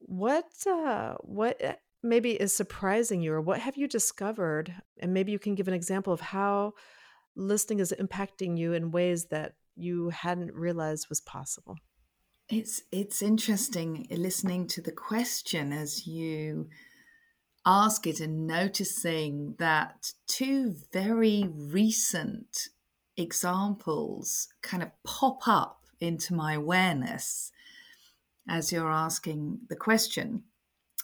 what 0.00 0.46
uh, 0.66 1.14
what 1.20 1.56
eh, 1.60 1.74
maybe 2.06 2.32
is 2.32 2.54
surprising 2.54 3.20
you 3.20 3.32
or 3.32 3.40
what 3.40 3.60
have 3.60 3.76
you 3.76 3.88
discovered? 3.88 4.74
And 5.00 5.12
maybe 5.12 5.32
you 5.32 5.38
can 5.38 5.54
give 5.54 5.68
an 5.68 5.74
example 5.74 6.12
of 6.12 6.20
how 6.20 6.74
listening 7.36 7.80
is 7.80 7.94
impacting 8.00 8.58
you 8.58 8.72
in 8.72 8.90
ways 8.90 9.26
that 9.26 9.54
you 9.76 10.10
hadn't 10.10 10.54
realized 10.54 11.08
was 11.08 11.20
possible 11.20 11.76
it's 12.48 12.82
it's 12.92 13.22
interesting 13.22 14.06
listening 14.10 14.66
to 14.66 14.80
the 14.80 14.92
question 14.92 15.72
as 15.72 16.06
you 16.06 16.68
ask 17.66 18.06
it 18.06 18.20
and 18.20 18.46
noticing 18.46 19.56
that 19.58 20.12
two 20.28 20.76
very 20.92 21.48
recent 21.52 22.68
examples 23.16 24.48
kind 24.62 24.82
of 24.82 24.90
pop 25.04 25.48
up 25.48 25.80
into 26.00 26.32
my 26.32 26.54
awareness 26.54 27.50
as 28.48 28.70
you're 28.70 28.90
asking 28.90 29.58
the 29.68 29.76
question. 29.76 30.44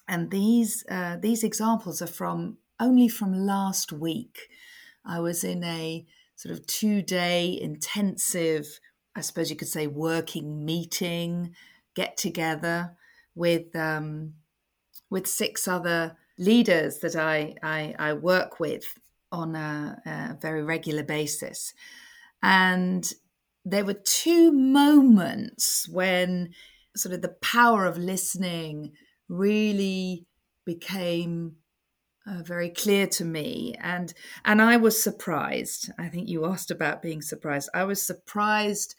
And 0.07 0.31
these 0.31 0.85
uh, 0.89 1.17
these 1.21 1.43
examples 1.43 2.01
are 2.01 2.07
from 2.07 2.59
only 2.79 3.09
from 3.09 3.33
last 3.35 3.93
week. 3.93 4.49
I 5.05 5.19
was 5.21 5.43
in 5.43 5.65
a 5.65 6.07
sort 6.43 6.59
of 6.59 6.67
two 6.67 7.03
day 7.03 7.57
intensive, 7.61 8.81
I 9.15 9.21
suppose 9.21 9.49
you 9.49 9.55
could 9.55 9.69
say, 9.69 9.87
working 9.87 10.65
meeting, 10.65 11.55
get 11.95 12.17
together 12.17 12.97
with 13.37 13.77
um, 13.77 14.35
with 15.09 15.29
six 15.29 15.69
other 15.69 16.17
leaders 16.39 16.99
that 16.99 17.15
I, 17.15 17.55
I, 17.63 17.95
I 17.97 18.13
work 18.15 18.59
with 18.59 18.83
on 19.31 19.55
a, 19.55 20.01
a 20.05 20.37
very 20.41 20.65
regular 20.65 21.05
basis. 21.05 21.75
And 22.43 23.09
there 23.65 23.85
were 23.85 23.95
two 23.95 24.51
moments 24.51 25.89
when 25.89 26.55
sort 26.97 27.15
of 27.15 27.23
the 27.23 27.37
power 27.41 27.87
of 27.87 27.97
listening 27.97 28.93
really 29.29 30.27
became 30.65 31.57
uh, 32.27 32.43
very 32.43 32.71
clear 32.71 33.07
to 33.07 33.25
me 33.25 33.75
and 33.81 34.15
and 34.45 34.63
I 34.63 34.77
was 34.77 35.03
surprised 35.03 35.91
I 35.99 36.09
think 36.09 36.29
you 36.29 36.47
asked 36.47 36.71
about 36.71 37.03
being 37.03 37.23
surprised 37.23 37.69
I 37.75 37.85
was 37.85 38.03
surprised 38.03 38.95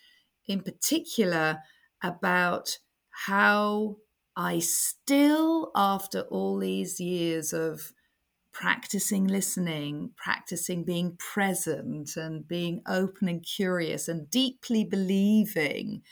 in 0.47 0.61
particular 0.61 1.59
about 2.01 2.77
how 3.09 3.97
I 4.35 4.59
still 4.59 5.71
after 5.75 6.21
all 6.21 6.57
these 6.57 6.99
years 6.99 7.53
of 7.53 7.93
practicing 8.51 9.27
listening, 9.27 10.11
practicing 10.15 10.83
being 10.83 11.17
present 11.17 12.15
and 12.15 12.47
being 12.47 12.81
open 12.87 13.27
and 13.27 13.43
curious 13.43 14.07
and 14.07 14.29
deeply 14.29 14.83
believing 14.83 16.03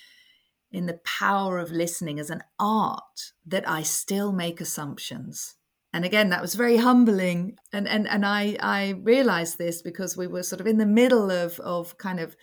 in 0.72 0.88
the 0.88 1.00
power 1.06 1.60
of 1.60 1.72
listening 1.72 2.20
as 2.20 2.30
an 2.30 2.44
art 2.60 3.34
that 3.46 3.68
I 3.70 3.84
still 3.84 4.32
make 4.32 4.60
assumptions. 4.60 5.56
And 5.94 6.06
again, 6.06 6.30
that 6.30 6.42
was 6.42 6.56
very 6.56 6.78
humbling. 6.78 7.58
And, 7.74 7.88
and, 7.88 8.08
and 8.08 8.26
I, 8.26 8.58
I 8.62 8.92
realized 9.02 9.58
this 9.58 9.82
because 9.82 10.16
we 10.16 10.28
were 10.28 10.44
sort 10.44 10.62
of 10.62 10.68
in 10.68 10.78
the 10.78 10.86
middle 10.86 11.30
of, 11.30 11.60
of 11.60 11.98
kind 11.98 12.20
of 12.20 12.36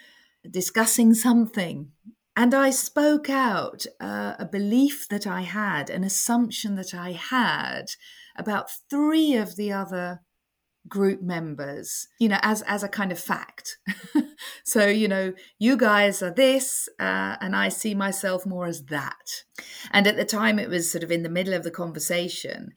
discussing 0.51 1.15
something. 1.15 1.93
And 2.37 2.55
I 2.55 2.71
spoke 2.71 3.29
out 3.29 3.87
uh, 4.01 4.35
a 4.39 4.45
belief 4.45 5.09
that 5.09 5.27
I 5.27 5.41
had, 5.41 5.91
an 5.91 6.05
assumption 6.05 6.77
that 6.77 6.95
I 6.95 7.13
had 7.13 7.87
about 8.37 8.71
three 8.89 9.35
of 9.35 9.57
the 9.57 9.73
other 9.73 10.21
group 10.89 11.21
members 11.21 12.09
you 12.19 12.29
know 12.29 12.39
as 12.43 12.63
as 12.63 12.83
a 12.83 12.89
kind 12.89 13.13
of 13.13 13.19
fact 13.19 13.77
so 14.65 14.87
you 14.87 15.07
know 15.07 15.35
you 15.59 15.77
guys 15.77 16.23
are 16.23 16.31
this 16.31 16.89
uh, 16.99 17.37
and 17.41 17.55
i 17.55 17.69
see 17.69 17.95
myself 17.95 18.47
more 18.47 18.67
as 18.67 18.85
that 18.85 19.45
and 19.91 20.07
at 20.07 20.17
the 20.17 20.25
time 20.25 20.59
it 20.59 20.69
was 20.69 20.91
sort 20.91 21.05
of 21.05 21.11
in 21.11 21.23
the 21.23 21.29
middle 21.29 21.53
of 21.53 21.63
the 21.63 21.71
conversation 21.71 22.73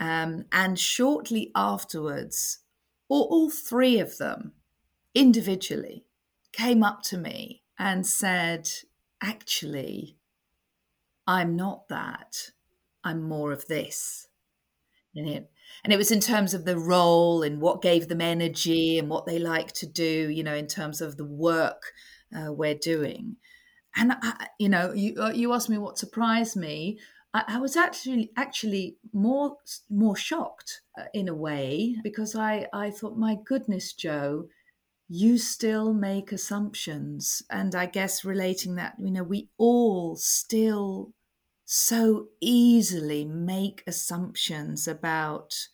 um, 0.00 0.46
and 0.50 0.78
shortly 0.78 1.52
afterwards 1.54 2.58
all, 3.08 3.28
all 3.30 3.50
three 3.50 4.00
of 4.00 4.18
them 4.18 4.52
individually 5.14 6.06
came 6.52 6.82
up 6.82 7.02
to 7.02 7.18
me 7.18 7.62
and 7.78 8.06
said 8.06 8.68
actually 9.22 10.16
i'm 11.26 11.54
not 11.54 11.88
that. 11.88 12.50
I'm 13.04 13.22
more 13.22 13.52
of 13.52 13.66
this. 13.66 14.28
And 15.14 15.28
it 15.28 15.50
and 15.84 15.92
it 15.92 15.96
was 15.96 16.10
in 16.10 16.20
terms 16.20 16.54
of 16.54 16.64
the 16.64 16.78
role 16.78 17.42
and 17.42 17.60
what 17.60 17.82
gave 17.82 18.08
them 18.08 18.20
energy 18.20 18.98
and 18.98 19.08
what 19.08 19.26
they 19.26 19.38
like 19.38 19.72
to 19.74 19.86
do 19.86 20.28
you 20.28 20.42
know 20.42 20.54
in 20.54 20.66
terms 20.66 21.00
of 21.00 21.16
the 21.16 21.24
work 21.24 21.92
uh, 22.36 22.52
we're 22.52 22.74
doing. 22.74 23.36
And 23.96 24.12
I, 24.12 24.46
you 24.58 24.68
know 24.68 24.92
you 24.92 25.20
uh, 25.20 25.30
you 25.30 25.52
asked 25.52 25.68
me 25.68 25.78
what 25.78 25.98
surprised 25.98 26.56
me 26.56 26.98
I, 27.32 27.44
I 27.48 27.58
was 27.58 27.76
actually 27.76 28.32
actually 28.36 28.96
more 29.12 29.56
more 29.88 30.16
shocked 30.16 30.82
uh, 30.98 31.04
in 31.14 31.28
a 31.28 31.34
way 31.34 31.96
because 32.02 32.34
I 32.34 32.66
I 32.72 32.90
thought 32.90 33.16
my 33.16 33.36
goodness 33.44 33.92
Jo 33.92 34.48
you 35.08 35.38
still 35.38 35.92
make 35.92 36.30
assumptions 36.30 37.42
and 37.50 37.74
I 37.74 37.86
guess 37.86 38.24
relating 38.24 38.76
that 38.76 38.94
you 38.98 39.10
know 39.10 39.24
we 39.24 39.48
all 39.58 40.16
still 40.16 41.12
so 41.64 42.28
easily 42.40 43.24
make 43.24 43.82
assumptions 43.86 44.88
about 44.88 45.68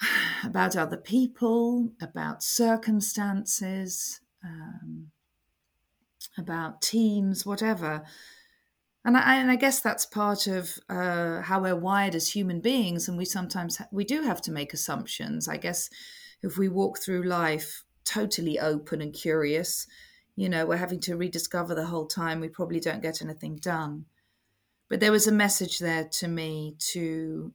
about 0.44 0.76
other 0.76 0.96
people, 0.96 1.92
about 2.00 2.42
circumstances, 2.42 4.20
um, 4.44 5.10
about 6.36 6.82
teams, 6.82 7.44
whatever. 7.44 8.04
And 9.08 9.16
I, 9.16 9.36
and 9.36 9.50
I, 9.50 9.56
guess 9.56 9.80
that's 9.80 10.04
part 10.04 10.46
of 10.46 10.78
uh, 10.90 11.40
how 11.40 11.62
we're 11.62 11.74
wired 11.74 12.14
as 12.14 12.28
human 12.28 12.60
beings, 12.60 13.08
and 13.08 13.16
we 13.16 13.24
sometimes 13.24 13.78
ha- 13.78 13.88
we 13.90 14.04
do 14.04 14.20
have 14.20 14.42
to 14.42 14.52
make 14.52 14.74
assumptions. 14.74 15.48
I 15.48 15.56
guess 15.56 15.88
if 16.42 16.58
we 16.58 16.68
walk 16.68 16.98
through 16.98 17.22
life 17.22 17.84
totally 18.04 18.58
open 18.58 19.00
and 19.00 19.14
curious, 19.14 19.86
you 20.36 20.50
know, 20.50 20.66
we're 20.66 20.76
having 20.76 21.00
to 21.00 21.16
rediscover 21.16 21.74
the 21.74 21.86
whole 21.86 22.04
time. 22.04 22.40
We 22.40 22.50
probably 22.50 22.80
don't 22.80 23.00
get 23.00 23.22
anything 23.22 23.56
done. 23.56 24.04
But 24.90 25.00
there 25.00 25.10
was 25.10 25.26
a 25.26 25.32
message 25.32 25.78
there 25.78 26.06
to 26.18 26.28
me 26.28 26.76
to 26.92 27.54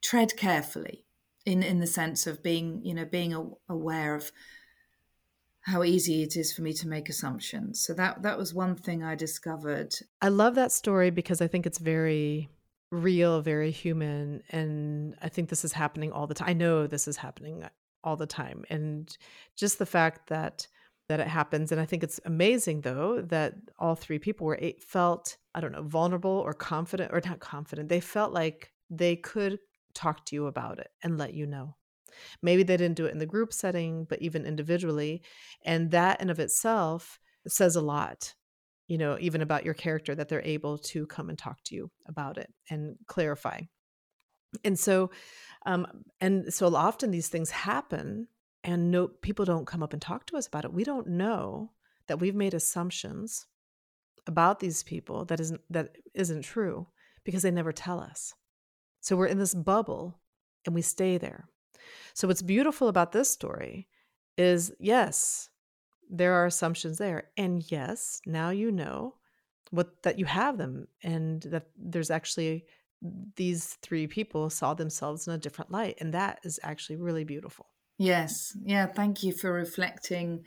tread 0.00 0.34
carefully 0.34 1.04
in, 1.44 1.62
in 1.62 1.78
the 1.78 1.86
sense 1.86 2.26
of 2.26 2.42
being, 2.42 2.80
you 2.86 2.94
know, 2.94 3.04
being 3.04 3.54
aware 3.68 4.14
of 4.14 4.32
how 5.62 5.82
easy 5.82 6.22
it 6.22 6.36
is 6.36 6.52
for 6.52 6.62
me 6.62 6.72
to 6.72 6.88
make 6.88 7.08
assumptions. 7.08 7.80
So 7.80 7.92
that 7.94 8.22
that 8.22 8.38
was 8.38 8.54
one 8.54 8.76
thing 8.76 9.02
I 9.02 9.14
discovered. 9.14 9.94
I 10.22 10.28
love 10.28 10.54
that 10.54 10.72
story 10.72 11.10
because 11.10 11.40
I 11.40 11.46
think 11.46 11.66
it's 11.66 11.78
very 11.78 12.48
real, 12.90 13.40
very 13.40 13.70
human 13.70 14.42
and 14.50 15.14
I 15.22 15.28
think 15.28 15.48
this 15.48 15.64
is 15.64 15.72
happening 15.72 16.12
all 16.12 16.26
the 16.26 16.34
time. 16.34 16.48
I 16.48 16.52
know 16.54 16.86
this 16.86 17.06
is 17.06 17.16
happening 17.16 17.64
all 18.02 18.16
the 18.16 18.26
time 18.26 18.64
and 18.70 19.16
just 19.56 19.78
the 19.78 19.86
fact 19.86 20.28
that 20.28 20.66
that 21.10 21.18
it 21.18 21.26
happens. 21.26 21.72
And 21.72 21.80
I 21.80 21.86
think 21.86 22.04
it's 22.04 22.20
amazing, 22.24 22.82
though, 22.82 23.20
that 23.22 23.54
all 23.80 23.96
three 23.96 24.20
people 24.20 24.46
were 24.46 24.60
felt, 24.78 25.36
I 25.56 25.60
don't 25.60 25.72
know, 25.72 25.82
vulnerable 25.82 26.30
or 26.30 26.54
confident, 26.54 27.10
or 27.12 27.20
not 27.26 27.40
confident. 27.40 27.88
They 27.88 27.98
felt 27.98 28.32
like 28.32 28.70
they 28.88 29.16
could 29.16 29.58
talk 29.92 30.24
to 30.26 30.36
you 30.36 30.46
about 30.46 30.78
it 30.78 30.88
and 31.02 31.18
let 31.18 31.34
you 31.34 31.46
know. 31.46 31.74
Maybe 32.42 32.62
they 32.62 32.76
didn't 32.76 32.96
do 32.96 33.06
it 33.06 33.12
in 33.12 33.18
the 33.18 33.26
group 33.26 33.52
setting, 33.52 34.04
but 34.04 34.20
even 34.22 34.46
individually. 34.46 35.22
And 35.64 35.90
that 35.90 36.20
in 36.20 36.30
of 36.30 36.38
itself 36.38 37.18
says 37.46 37.76
a 37.76 37.80
lot, 37.80 38.34
you 38.88 38.98
know, 38.98 39.16
even 39.20 39.42
about 39.42 39.64
your 39.64 39.74
character, 39.74 40.14
that 40.14 40.28
they're 40.28 40.42
able 40.42 40.78
to 40.78 41.06
come 41.06 41.28
and 41.28 41.38
talk 41.38 41.58
to 41.64 41.74
you 41.74 41.90
about 42.06 42.38
it 42.38 42.52
and 42.68 42.96
clarify. 43.06 43.60
And 44.64 44.78
so, 44.78 45.10
um, 45.64 45.86
and 46.20 46.52
so 46.52 46.74
often 46.74 47.10
these 47.10 47.28
things 47.28 47.50
happen 47.50 48.28
and 48.64 48.90
no 48.90 49.08
people 49.08 49.44
don't 49.44 49.66
come 49.66 49.82
up 49.82 49.92
and 49.92 50.02
talk 50.02 50.26
to 50.26 50.36
us 50.36 50.46
about 50.46 50.64
it 50.64 50.72
we 50.72 50.84
don't 50.84 51.06
know 51.06 51.70
that 52.06 52.18
we've 52.18 52.34
made 52.34 52.54
assumptions 52.54 53.46
about 54.26 54.60
these 54.60 54.82
people 54.82 55.24
that 55.24 55.40
isn't 55.40 55.60
that 55.70 55.96
isn't 56.14 56.42
true 56.42 56.86
because 57.24 57.42
they 57.42 57.50
never 57.50 57.72
tell 57.72 58.00
us 58.00 58.34
so 59.00 59.16
we're 59.16 59.26
in 59.26 59.38
this 59.38 59.54
bubble 59.54 60.20
and 60.66 60.74
we 60.74 60.82
stay 60.82 61.16
there 61.16 61.48
so 62.14 62.28
what's 62.28 62.42
beautiful 62.42 62.88
about 62.88 63.12
this 63.12 63.30
story 63.30 63.88
is 64.36 64.72
yes 64.78 65.50
there 66.08 66.34
are 66.34 66.46
assumptions 66.46 66.98
there 66.98 67.30
and 67.36 67.70
yes 67.70 68.20
now 68.26 68.50
you 68.50 68.72
know 68.72 69.14
what 69.70 70.02
that 70.02 70.18
you 70.18 70.24
have 70.24 70.58
them 70.58 70.88
and 71.02 71.42
that 71.42 71.68
there's 71.76 72.10
actually 72.10 72.64
these 73.36 73.78
three 73.82 74.06
people 74.06 74.50
saw 74.50 74.74
themselves 74.74 75.26
in 75.26 75.32
a 75.32 75.38
different 75.38 75.70
light 75.70 75.96
and 76.00 76.12
that 76.12 76.40
is 76.44 76.60
actually 76.62 76.96
really 76.96 77.24
beautiful 77.24 77.66
Yes. 78.00 78.56
Yeah. 78.64 78.86
Thank 78.86 79.22
you 79.22 79.34
for 79.34 79.52
reflecting 79.52 80.46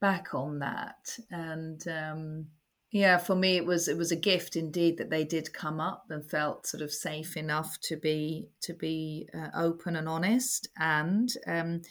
back 0.00 0.34
on 0.34 0.60
that. 0.60 1.18
And 1.30 1.86
um, 1.86 2.46
Yeah, 2.92 3.18
for 3.18 3.36
me 3.36 3.56
it 3.56 3.64
was 3.64 3.86
it 3.86 3.96
was 3.96 4.10
a 4.10 4.16
gift 4.16 4.56
indeed 4.56 4.98
that 4.98 5.10
they 5.10 5.24
did 5.24 5.52
come 5.52 5.80
up 5.80 6.06
and 6.10 6.28
felt 6.28 6.66
sort 6.66 6.82
of 6.82 6.92
safe 6.92 7.36
enough 7.36 7.78
to 7.82 7.96
be 7.96 8.48
to 8.62 8.74
be 8.74 9.28
uh, 9.32 9.48
open 9.54 9.94
and 9.94 10.08
honest 10.08 10.68
and 10.76 11.32
um, 11.46 11.82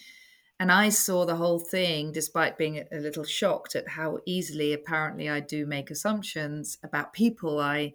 and 0.59 0.73
I 0.73 0.89
saw 0.89 1.25
the 1.25 1.37
whole 1.37 1.59
thing 1.59 2.11
despite 2.11 2.57
being 2.57 2.83
a 2.91 2.97
little 2.97 3.23
shocked 3.23 3.77
at 3.77 3.87
how 3.87 4.19
easily 4.25 4.73
apparently 4.73 5.29
I 5.29 5.39
do 5.39 5.65
make 5.65 5.89
assumptions 5.89 6.77
about 6.83 7.13
people 7.13 7.59
I 7.59 7.93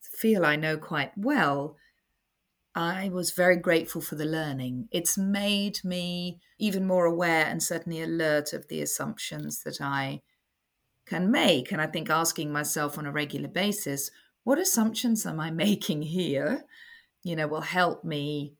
feel 0.00 0.46
I 0.46 0.54
know 0.54 0.76
quite 0.76 1.10
well. 1.16 1.76
I 2.76 3.08
was 3.08 3.32
very 3.32 3.56
grateful 3.56 4.00
for 4.00 4.14
the 4.14 4.24
learning. 4.24 4.88
It's 4.92 5.18
made 5.18 5.78
me 5.84 6.38
even 6.58 6.86
more 6.86 7.04
aware 7.04 7.46
and 7.46 7.60
certainly 7.62 8.00
alert 8.00 8.52
of 8.52 8.68
the 8.68 8.80
assumptions 8.80 9.62
that 9.64 9.80
I 9.80 10.22
can 11.06 11.30
make. 11.30 11.72
And 11.72 11.80
I 11.80 11.86
think 11.86 12.10
asking 12.10 12.52
myself 12.52 12.98
on 12.98 13.06
a 13.06 13.12
regular 13.12 13.48
basis, 13.48 14.10
what 14.44 14.58
assumptions 14.58 15.26
am 15.26 15.40
I 15.40 15.50
making 15.66 16.02
here? 16.02 16.64
You 17.22 17.36
know, 17.36 17.46
will 17.46 17.62
help 17.62 18.04
me 18.04 18.54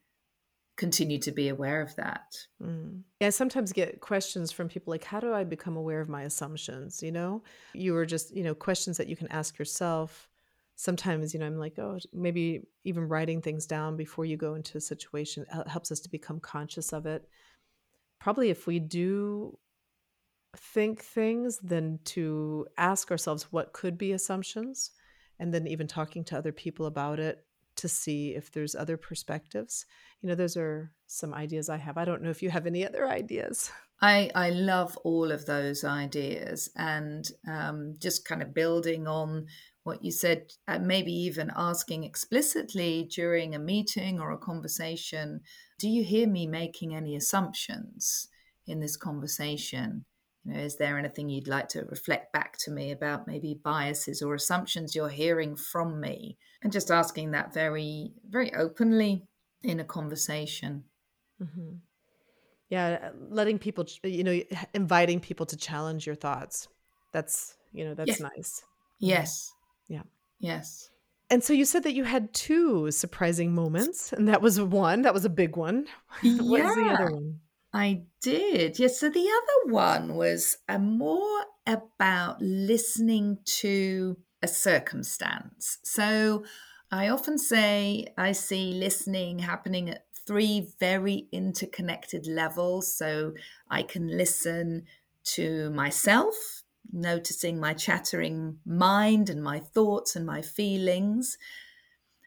continue 0.77 1.19
to 1.19 1.31
be 1.31 1.49
aware 1.49 1.81
of 1.81 1.95
that. 1.97 2.35
Mm. 2.63 3.03
Yeah, 3.21 3.29
I 3.29 3.31
sometimes 3.31 3.73
get 3.73 4.01
questions 4.01 4.51
from 4.51 4.69
people 4.69 4.91
like, 4.91 5.05
how 5.05 5.21
do 5.21 5.33
I 5.33 5.45
become 5.45 5.77
aware 5.77 6.01
of 6.01 6.09
my 6.09 6.23
assumptions? 6.23 7.03
You 7.03 7.13
know, 7.13 7.43
you 7.75 7.93
were 7.93 8.07
just, 8.07 8.35
you 8.35 8.43
know, 8.43 8.55
questions 8.55 8.97
that 8.97 9.09
you 9.09 9.17
can 9.17 9.29
ask 9.29 9.59
yourself. 9.59 10.29
Sometimes, 10.77 11.33
you 11.33 11.39
know, 11.39 11.47
I'm 11.47 11.59
like, 11.59 11.79
oh, 11.79 11.99
maybe 12.13 12.63
even 12.83 13.09
writing 13.09 13.41
things 13.41 13.67
down 13.67 13.97
before 13.97 14.25
you 14.25 14.37
go 14.37 14.55
into 14.55 14.77
a 14.77 14.81
situation 14.81 15.47
helps 15.69 15.93
us 15.93 16.01
to 16.01 16.11
become 16.11 16.41
conscious 16.41 16.93
of 16.93 17.07
it. 17.07 17.29
Probably 18.19 18.51
if 18.51 18.67
we 18.67 18.81
do 18.81 19.57
think 20.57 21.03
things 21.03 21.59
than 21.59 21.99
to 22.05 22.67
ask 22.77 23.11
ourselves 23.11 23.53
what 23.53 23.73
could 23.73 23.99
be 23.99 24.13
assumptions 24.13 24.91
and 25.39 25.53
then 25.53 25.67
even 25.67 25.87
talking 25.87 26.25
to 26.25 26.39
other 26.39 26.53
people 26.53 26.87
about 26.87 27.19
it 27.19 27.45
to 27.77 27.89
see 27.89 28.35
if 28.35 28.53
there's 28.53 28.75
other 28.75 28.97
perspectives. 28.97 29.87
You 30.23 30.29
know 30.29 30.35
those 30.35 30.57
are 30.57 30.93
some 31.07 31.35
ideas 31.35 31.69
i 31.69 31.77
have. 31.77 31.99
I 31.99 32.05
don't 32.05 32.23
know 32.23 32.31
if 32.31 32.43
you 32.43 32.51
have 32.51 32.67
any 32.67 32.87
other 32.87 33.09
ideas. 33.09 33.71
I 34.01 34.31
i 34.35 34.51
love 34.51 34.97
all 35.05 35.31
of 35.31 35.47
those 35.47 35.85
ideas 35.85 36.69
and 36.77 37.29
um, 37.49 37.95
just 37.99 38.27
kind 38.27 38.43
of 38.43 38.53
building 38.53 39.07
on 39.07 39.47
what 39.85 40.05
you 40.05 40.11
said 40.11 40.51
uh, 40.67 40.79
maybe 40.79 41.13
even 41.13 41.53
asking 41.55 42.03
explicitly 42.03 43.09
during 43.15 43.55
a 43.55 43.59
meeting 43.59 44.19
or 44.19 44.33
a 44.33 44.39
conversation 44.39 45.41
do 45.79 45.89
you 45.89 46.03
hear 46.03 46.27
me 46.27 46.47
making 46.47 46.95
any 46.95 47.15
assumptions 47.15 48.29
in 48.67 48.81
this 48.81 48.97
conversation 48.97 50.05
you 50.45 50.53
know, 50.53 50.61
is 50.61 50.77
there 50.77 50.99
anything 50.99 51.29
you'd 51.29 51.49
like 51.49 51.69
to 51.71 51.85
reflect 51.89 52.33
back 52.33 52.57
to 52.59 52.71
me 52.71 52.91
about 52.91 53.27
maybe 53.27 53.59
biases 53.63 54.23
or 54.23 54.35
assumptions 54.35 54.95
you're 54.95 55.09
hearing 55.09 55.57
from 55.57 56.01
me? 56.01 56.37
And 56.63 56.73
just 56.73 56.91
asking 56.91 57.31
that 57.31 57.55
very, 57.55 58.13
very 58.29 58.53
openly 58.55 59.25
in 59.63 59.81
a 59.81 59.85
conversation. 59.85 60.85
Mm-hmm. 61.43 61.77
Yeah, 62.69 63.11
letting 63.29 63.59
people, 63.59 63.87
you 64.03 64.25
know, 64.25 64.41
inviting 64.75 65.21
people 65.21 65.47
to 65.47 65.57
challenge 65.57 66.07
your 66.07 66.17
thoughts. 66.17 66.69
That's, 67.13 67.57
you 67.73 67.85
know, 67.85 67.95
that's 67.95 68.09
yes. 68.09 68.21
nice. 68.21 68.63
Yes. 68.99 69.53
Yeah. 69.89 70.03
Yes. 70.41 70.91
And 71.31 71.43
so 71.43 71.53
you 71.53 71.65
said 71.65 71.85
that 71.85 71.95
you 71.95 72.05
had 72.05 72.33
two 72.35 72.91
surprising 72.91 73.55
moments, 73.55 74.13
and 74.13 74.29
that 74.29 74.43
was 74.43 74.61
one. 74.61 75.03
That 75.03 75.15
was 75.15 75.25
a 75.25 75.31
big 75.31 75.57
one. 75.57 75.87
Yeah. 76.23 76.37
what 76.43 76.61
is 76.61 76.75
the 76.75 76.83
other 76.83 77.11
one? 77.11 77.41
I 77.75 78.03
did. 78.23 78.79
Yes. 78.79 79.01
So 79.01 79.11
the 79.11 79.29
other 79.29 79.73
one 79.73 80.15
was 80.15 80.59
a 80.69 80.77
uh, 80.77 80.79
more 80.79 81.45
about 81.67 82.41
listening 82.41 83.39
to 83.45 84.17
a 84.43 84.47
circumstance. 84.47 85.79
So 85.83 86.45
I 86.93 87.09
often 87.09 87.37
say 87.37 88.07
I 88.17 88.31
see 88.31 88.75
listening 88.75 89.41
happening 89.41 89.91
at 89.91 90.05
three 90.25 90.69
very 90.79 91.27
interconnected 91.33 92.29
levels. 92.29 92.95
So 92.95 93.33
I 93.69 93.83
can 93.83 94.07
listen 94.07 94.85
to 95.25 95.71
myself, 95.71 96.63
noticing 96.93 97.59
my 97.59 97.75
chattering 97.75 98.59
mind 98.65 99.29
and 99.29 99.43
my 99.43 99.59
thoughts 99.59 100.15
and 100.15 100.25
my 100.25 100.43
feelings. 100.43 101.39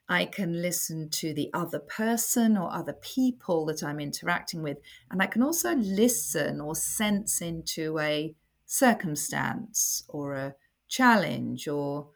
I 0.10 0.26
can 0.26 0.62
listen 0.62 1.10
to 1.10 1.34
the 1.34 1.50
other 1.54 1.80
person 1.80 2.58
or 2.58 2.74
other 2.74 2.93
people 2.93 3.65
that 3.65 3.84
I'm 3.84 4.00
interacting 4.00 4.63
with. 4.63 4.78
And 5.12 5.22
I 5.22 5.28
can 5.28 5.43
also 5.43 5.76
listen 5.76 6.62
or 6.62 6.76
sense 6.76 7.41
into 7.41 8.00
a 8.00 8.34
circumstance 8.65 10.04
or 10.08 10.34
a 10.36 10.56
challenge 10.88 11.67
or 11.67 12.10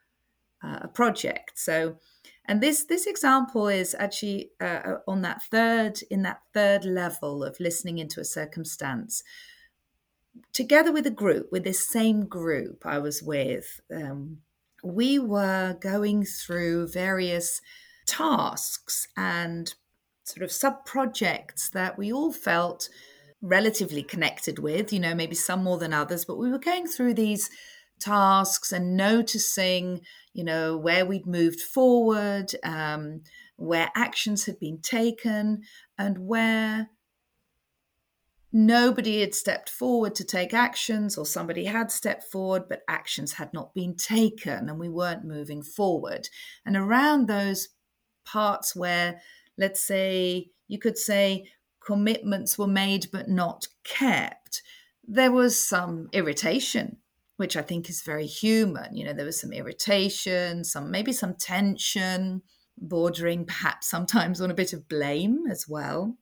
uh, 0.64 0.80
a 0.84 0.88
project. 0.88 1.60
So, 1.60 1.98
and 2.46 2.62
this 2.62 2.86
this 2.86 3.08
example 3.08 3.68
is 3.68 3.96
actually 4.00 4.52
uh, 4.62 4.82
uh, 4.86 4.98
on 5.08 5.22
that 5.24 5.44
third 5.44 6.00
in 6.10 6.22
that 6.24 6.42
third 6.54 6.86
level 6.86 7.44
of 7.44 7.60
listening 7.60 7.98
into 7.98 8.22
a 8.22 8.26
circumstance. 8.26 9.24
Together 10.54 10.94
with 10.94 11.06
a 11.06 11.12
group, 11.12 11.52
with 11.52 11.66
this 11.66 11.86
same 11.86 12.26
group 12.26 12.86
I 12.86 13.00
was 13.00 13.22
with, 13.22 13.82
um, 13.94 14.38
we 14.84 15.20
were 15.20 15.78
going 15.82 16.24
through 16.24 16.88
various 16.88 17.62
tasks 18.06 19.08
and 19.16 19.74
sort 20.24 20.44
of 20.44 20.52
sub 20.52 20.86
projects 20.86 21.70
that 21.70 21.98
we 21.98 22.12
all 22.12 22.32
felt 22.32 22.90
relatively 23.42 24.04
connected 24.04 24.60
with, 24.60 24.94
you 24.94 25.00
know, 25.00 25.16
maybe 25.16 25.36
some 25.36 25.64
more 25.64 25.78
than 25.78 25.94
others, 25.94 26.26
but 26.26 26.38
we 26.38 26.50
were 26.50 26.60
going 26.60 26.88
through 26.88 27.14
these 27.14 27.50
tasks 28.00 28.72
and 28.72 28.96
noticing, 28.96 30.02
you 30.34 30.44
know, 30.44 30.78
where 30.78 31.06
we'd 31.06 31.26
moved 31.26 31.60
forward, 31.60 32.52
um, 32.64 33.22
where 33.56 33.90
actions 33.96 34.46
had 34.46 34.60
been 34.60 34.80
taken, 34.82 35.62
and 35.98 36.20
where 36.20 36.90
nobody 38.52 39.22
had 39.22 39.34
stepped 39.34 39.70
forward 39.70 40.14
to 40.16 40.24
take 40.24 40.54
actions, 40.54 41.18
or 41.18 41.26
somebody 41.26 41.66
had 41.66 41.92
stepped 41.92 42.24
forward, 42.24 42.64
but 42.70 42.82
actions 42.88 43.34
had 43.34 43.54
not 43.54 43.74
been 43.74 43.96
taken, 43.96 44.70
and 44.70 44.80
we 44.80 44.90
weren't 44.90 45.26
moving 45.26 45.64
forward. 45.64 46.28
And 46.66 46.76
around 46.76 47.28
those 47.28 47.70
parts 48.26 48.76
where, 48.76 49.22
let's 49.58 49.82
say, 49.82 50.50
you 50.68 50.80
could 50.80 50.98
say 50.98 51.46
commitments 51.86 52.58
were 52.58 52.68
made 52.68 53.08
but 53.12 53.28
not 53.28 53.68
kept, 53.84 54.62
there 55.08 55.32
was 55.32 55.62
some 55.62 56.10
irritation, 56.14 56.98
which 57.38 57.58
I 57.58 57.62
think 57.62 57.90
is 57.90 58.02
very 58.02 58.28
human. 58.28 58.96
You 58.96 59.06
know, 59.06 59.14
there 59.14 59.26
was 59.26 59.42
some 59.42 59.52
irritation, 59.52 60.64
some 60.64 60.92
maybe 60.92 61.12
some 61.12 61.34
tension, 61.34 62.44
bordering 62.78 63.46
perhaps 63.46 63.90
sometimes 63.90 64.42
on 64.42 64.52
a 64.52 64.56
bit 64.56 64.74
of 64.74 64.88
blame 64.88 65.44
as 65.50 65.68
well. 65.68 66.18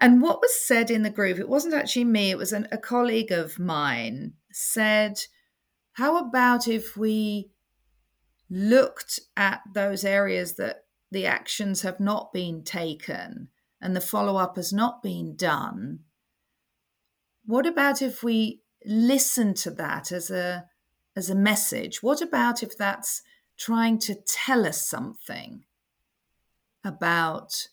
And 0.00 0.22
what 0.22 0.40
was 0.40 0.54
said 0.60 0.90
in 0.90 1.02
the 1.02 1.10
group, 1.10 1.38
it 1.38 1.48
wasn't 1.48 1.74
actually 1.74 2.04
me, 2.04 2.30
it 2.30 2.38
was 2.38 2.52
an, 2.52 2.68
a 2.70 2.78
colleague 2.78 3.32
of 3.32 3.58
mine, 3.58 4.34
said, 4.52 5.20
How 5.92 6.18
about 6.18 6.68
if 6.68 6.96
we 6.96 7.50
looked 8.48 9.20
at 9.36 9.60
those 9.74 10.04
areas 10.04 10.54
that 10.54 10.84
the 11.10 11.26
actions 11.26 11.82
have 11.82 12.00
not 12.00 12.32
been 12.32 12.62
taken 12.62 13.48
and 13.80 13.94
the 13.94 14.00
follow 14.00 14.36
up 14.36 14.56
has 14.56 14.72
not 14.72 15.02
been 15.02 15.36
done, 15.36 16.00
what 17.46 17.66
about 17.66 18.02
if 18.02 18.22
we 18.22 18.60
listen 18.84 19.54
to 19.54 19.70
that 19.70 20.12
as 20.12 20.30
a 20.30 20.66
as 21.16 21.30
a 21.30 21.34
message? 21.34 22.02
What 22.02 22.20
about 22.20 22.62
if 22.62 22.76
that's 22.76 23.22
trying 23.56 23.98
to 24.00 24.14
tell 24.14 24.66
us 24.66 24.86
something 24.86 25.64
about 26.84 27.68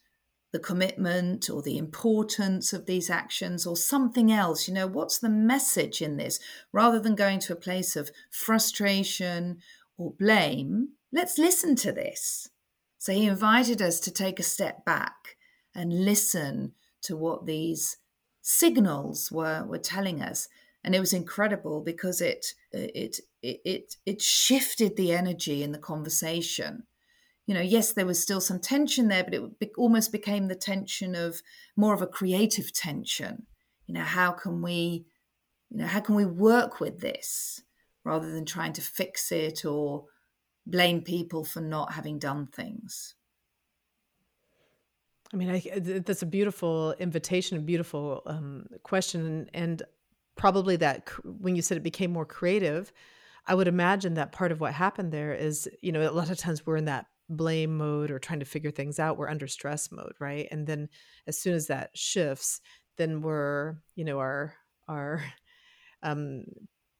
the 0.52 0.60
commitment 0.60 1.50
or 1.50 1.62
the 1.62 1.78
importance 1.78 2.71
of 2.71 2.86
these 2.86 3.10
actions 3.10 3.67
or 3.67 3.76
something 3.76 4.32
else? 4.32 4.67
You 4.67 4.74
know, 4.74 4.88
what's 4.88 5.19
the 5.19 5.30
message 5.30 6.02
in 6.02 6.15
this? 6.17 6.39
Rather 6.71 7.00
than 7.00 7.13
going 7.15 7.39
to 7.41 7.54
a 7.54 7.58
place 7.58 7.95
of 7.95 8.10
frustration 8.32 9.60
or 9.98 10.13
blame, 10.17 10.89
let's 11.12 11.38
listen 11.38 11.76
to 11.76 11.91
this. 11.91 12.50
So 13.06 13.13
he 13.13 13.28
invited 13.28 13.84
us 13.84 14.00
to 14.00 14.12
take 14.12 14.39
a 14.39 14.44
step 14.44 14.84
back 14.84 15.38
and 15.76 16.06
listen 16.06 16.74
to 17.04 17.15
what 17.15 17.46
these 17.46 17.98
signals 18.41 19.32
were, 19.32 19.63
were 19.63 19.78
telling 19.78 20.24
us. 20.24 20.48
And 20.84 20.96
it 20.96 21.00
was 21.00 21.13
incredible 21.13 21.82
because 21.82 22.20
it, 22.20 22.48
it, 22.72 23.20
it, 23.44 23.96
it, 24.08 24.22
shifted 24.24 24.98
the 24.98 25.13
energy 25.13 25.62
in 25.62 25.72
the 25.72 25.78
conversation. 25.78 26.88
You 27.46 27.54
know, 27.54 27.62
yes, 27.62 27.94
there 27.94 28.08
was 28.08 28.20
still 28.20 28.41
some 28.41 28.60
tension 28.60 29.08
there, 29.08 29.24
but 29.24 29.36
it 29.36 29.72
almost 29.78 30.12
became 30.12 30.48
the 30.48 30.56
tension 30.56 31.13
of 31.13 31.44
more 31.76 31.94
of 31.94 32.02
a 32.02 32.08
creative 32.08 32.74
tension. 32.74 33.46
You 33.86 33.94
know, 33.94 34.02
how 34.02 34.32
can 34.32 34.63
we, 34.63 35.06
you 35.70 35.78
know, 35.78 35.86
how 35.86 36.00
can 36.00 36.15
we 36.15 36.26
work 36.26 36.80
with 36.80 37.02
this 37.02 37.62
rather 38.04 38.32
than 38.32 38.46
trying 38.46 38.74
to 38.74 38.82
fix 38.82 39.32
it 39.32 39.63
or 39.63 40.06
blame 40.65 41.01
people 41.01 41.43
for 41.43 41.62
not 41.62 41.93
having 41.93 42.19
done 42.19 42.47
things. 42.47 43.15
I 45.34 45.38
mean, 45.38 45.49
I, 45.49 45.80
that's 45.80 46.21
a 46.21 46.28
beautiful 46.28 46.93
invitation, 46.99 47.58
a 47.58 47.62
beautiful 47.62 48.21
um, 48.25 48.67
question, 48.84 49.25
and, 49.25 49.49
and 49.54 49.84
probably 50.38 50.75
that 50.78 51.10
when 51.23 51.56
you 51.56 51.62
said 51.62 51.78
it 51.78 51.84
became 51.84 52.12
more 52.12 52.25
creative, 52.25 52.91
I 53.47 53.56
would 53.56 53.67
imagine 53.67 54.15
that 54.15 54.32
part 54.32 54.51
of 54.51 54.60
what 54.60 54.73
happened 54.73 55.12
there 55.12 55.34
is, 55.34 55.69
you 55.82 55.91
know, 55.91 56.10
a 56.10 56.12
lot 56.12 56.30
of 56.30 56.38
times 56.38 56.65
we're 56.65 56.78
in 56.78 56.86
that 56.86 57.08
blame 57.30 57.78
mode 57.78 58.12
or 58.12 58.19
trying 58.19 58.39
to 58.39 58.45
figure 58.45 58.71
things 58.71 58.99
out. 58.99 59.17
We're 59.17 59.30
under 59.30 59.47
stress 59.47 59.91
mode, 59.91 60.13
right? 60.19 60.47
And 60.51 60.67
then 60.67 60.89
as 61.28 61.39
soon 61.39 61.54
as 61.54 61.67
that 61.67 61.91
shifts, 61.95 62.62
then 62.97 63.21
we're, 63.21 63.75
you 63.95 64.06
know, 64.06 64.19
our 64.19 64.54
our 64.88 65.23
um 66.04 66.45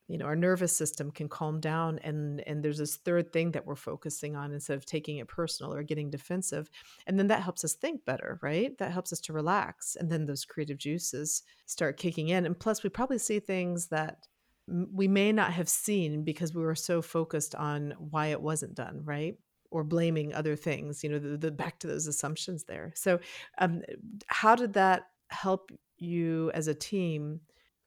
you 0.08 0.18
know 0.18 0.26
our 0.26 0.36
nervous 0.36 0.76
system 0.76 1.12
can 1.12 1.28
calm 1.28 1.60
down 1.60 2.00
and 2.04 2.42
and 2.48 2.64
there's 2.64 2.78
this 2.78 2.98
third 2.98 3.32
thing 3.34 3.52
that 3.52 3.66
we're 3.66 3.76
focusing 3.76 4.36
on 4.36 4.52
instead 4.52 4.78
of 4.78 4.86
taking 4.86 5.18
it 5.18 5.28
personal 5.28 5.74
or 5.74 5.84
getting 5.84 6.10
defensive 6.10 6.70
and 7.08 7.18
then 7.18 7.28
that 7.28 7.42
helps 7.42 7.64
us 7.64 7.74
think 7.74 8.06
better 8.06 8.40
right? 8.42 8.78
That 8.78 8.92
helps 8.92 9.12
us 9.12 9.20
to 9.22 9.34
relax 9.34 9.96
and 9.96 10.12
then 10.12 10.26
those 10.26 10.46
creative 10.46 10.78
juices 10.78 11.44
start 11.66 11.98
kicking 11.98 12.30
in 12.30 12.46
and 12.46 12.58
plus 12.58 12.84
we 12.84 12.90
probably 12.90 13.18
see 13.18 13.40
things 13.40 13.88
that 13.88 14.28
we 14.68 15.08
may 15.08 15.32
not 15.32 15.54
have 15.54 15.70
seen 15.70 16.24
because 16.24 16.54
we 16.54 16.64
were 16.64 16.76
so 16.76 17.02
focused 17.02 17.54
on 17.56 17.94
why 17.98 18.28
it 18.28 18.42
wasn't 18.42 18.76
done 18.76 19.02
right? 19.04 19.38
Or 19.72 19.84
blaming 19.84 20.34
other 20.34 20.56
things 20.56 21.04
you 21.04 21.10
know 21.10 21.20
the, 21.20 21.38
the 21.38 21.52
back 21.52 21.80
to 21.80 21.88
those 21.88 22.08
assumptions 22.08 22.64
there. 22.66 22.92
So 22.96 23.20
um, 23.58 23.82
how 24.28 24.56
did 24.56 24.74
that 24.74 25.08
help 25.30 25.72
you 25.98 26.52
as 26.54 26.68
a 26.68 26.76
team 26.76 27.40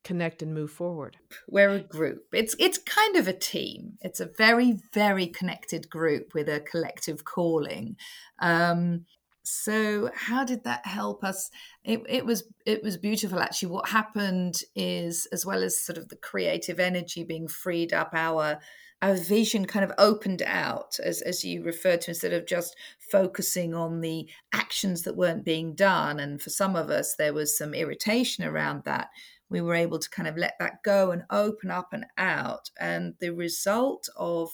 connect 0.08 0.40
and 0.40 0.54
move 0.54 0.70
forward. 0.70 1.18
We're 1.48 1.74
a 1.74 1.80
group. 1.80 2.24
It's 2.32 2.56
it's 2.58 2.78
kind 2.78 3.16
of 3.16 3.28
a 3.28 3.34
team. 3.34 3.98
It's 4.00 4.20
a 4.20 4.30
very 4.38 4.80
very 4.94 5.26
connected 5.26 5.90
group 5.90 6.32
with 6.32 6.48
a 6.48 6.60
collective 6.60 7.24
calling. 7.24 7.96
Um, 8.38 9.04
so 9.42 10.10
how 10.14 10.44
did 10.44 10.64
that 10.64 10.86
help 10.86 11.24
us? 11.24 11.50
It, 11.84 12.00
it 12.08 12.24
was 12.24 12.44
it 12.64 12.82
was 12.82 12.96
beautiful 12.96 13.40
actually. 13.40 13.68
What 13.70 13.90
happened 13.90 14.62
is 14.74 15.28
as 15.30 15.44
well 15.44 15.62
as 15.62 15.84
sort 15.84 15.98
of 15.98 16.08
the 16.08 16.16
creative 16.16 16.80
energy 16.80 17.22
being 17.22 17.48
freed 17.48 17.92
up 17.92 18.10
our 18.14 18.58
our 19.00 19.14
vision 19.14 19.64
kind 19.64 19.84
of 19.84 19.92
opened 19.98 20.42
out 20.42 20.98
as, 21.04 21.22
as 21.22 21.44
you 21.44 21.62
referred 21.62 22.00
to 22.00 22.10
instead 22.10 22.32
of 22.32 22.46
just 22.46 22.74
focusing 23.12 23.72
on 23.72 24.00
the 24.00 24.28
actions 24.52 25.02
that 25.02 25.16
weren't 25.16 25.44
being 25.44 25.72
done. 25.74 26.18
And 26.18 26.42
for 26.42 26.50
some 26.50 26.74
of 26.76 26.88
us 26.90 27.14
there 27.14 27.34
was 27.34 27.56
some 27.56 27.74
irritation 27.74 28.44
around 28.44 28.84
that 28.84 29.08
we 29.50 29.60
were 29.60 29.74
able 29.74 29.98
to 29.98 30.10
kind 30.10 30.28
of 30.28 30.36
let 30.36 30.54
that 30.58 30.82
go 30.82 31.10
and 31.10 31.24
open 31.30 31.70
up 31.70 31.92
and 31.92 32.06
out. 32.16 32.70
And 32.78 33.14
the 33.20 33.30
result 33.30 34.08
of 34.16 34.50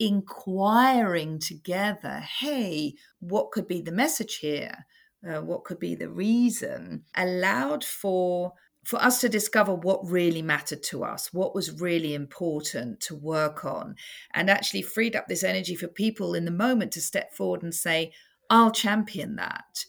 inquiring 0.00 1.38
together 1.38 2.18
hey 2.40 2.92
what 3.20 3.52
could 3.52 3.68
be 3.68 3.80
the 3.80 3.92
message 3.92 4.38
here? 4.38 4.86
Uh, 5.26 5.40
what 5.40 5.64
could 5.64 5.78
be 5.78 5.94
the 5.94 6.10
reason? 6.10 7.04
allowed 7.16 7.84
for 7.84 8.52
for 8.84 9.02
us 9.02 9.20
to 9.20 9.28
discover 9.28 9.74
what 9.74 10.06
really 10.06 10.42
mattered 10.42 10.82
to 10.82 11.04
us, 11.04 11.32
what 11.32 11.54
was 11.54 11.80
really 11.80 12.14
important 12.14 13.00
to 13.00 13.14
work 13.14 13.64
on, 13.64 13.96
and 14.34 14.50
actually 14.50 14.82
freed 14.82 15.16
up 15.16 15.26
this 15.26 15.42
energy 15.42 15.74
for 15.74 15.88
people 15.88 16.34
in 16.34 16.44
the 16.44 16.50
moment 16.50 16.92
to 16.92 17.00
step 17.00 17.32
forward 17.32 17.62
and 17.62 17.74
say, 17.74 18.12
I'll 18.50 18.70
champion 18.70 19.36
that. 19.36 19.86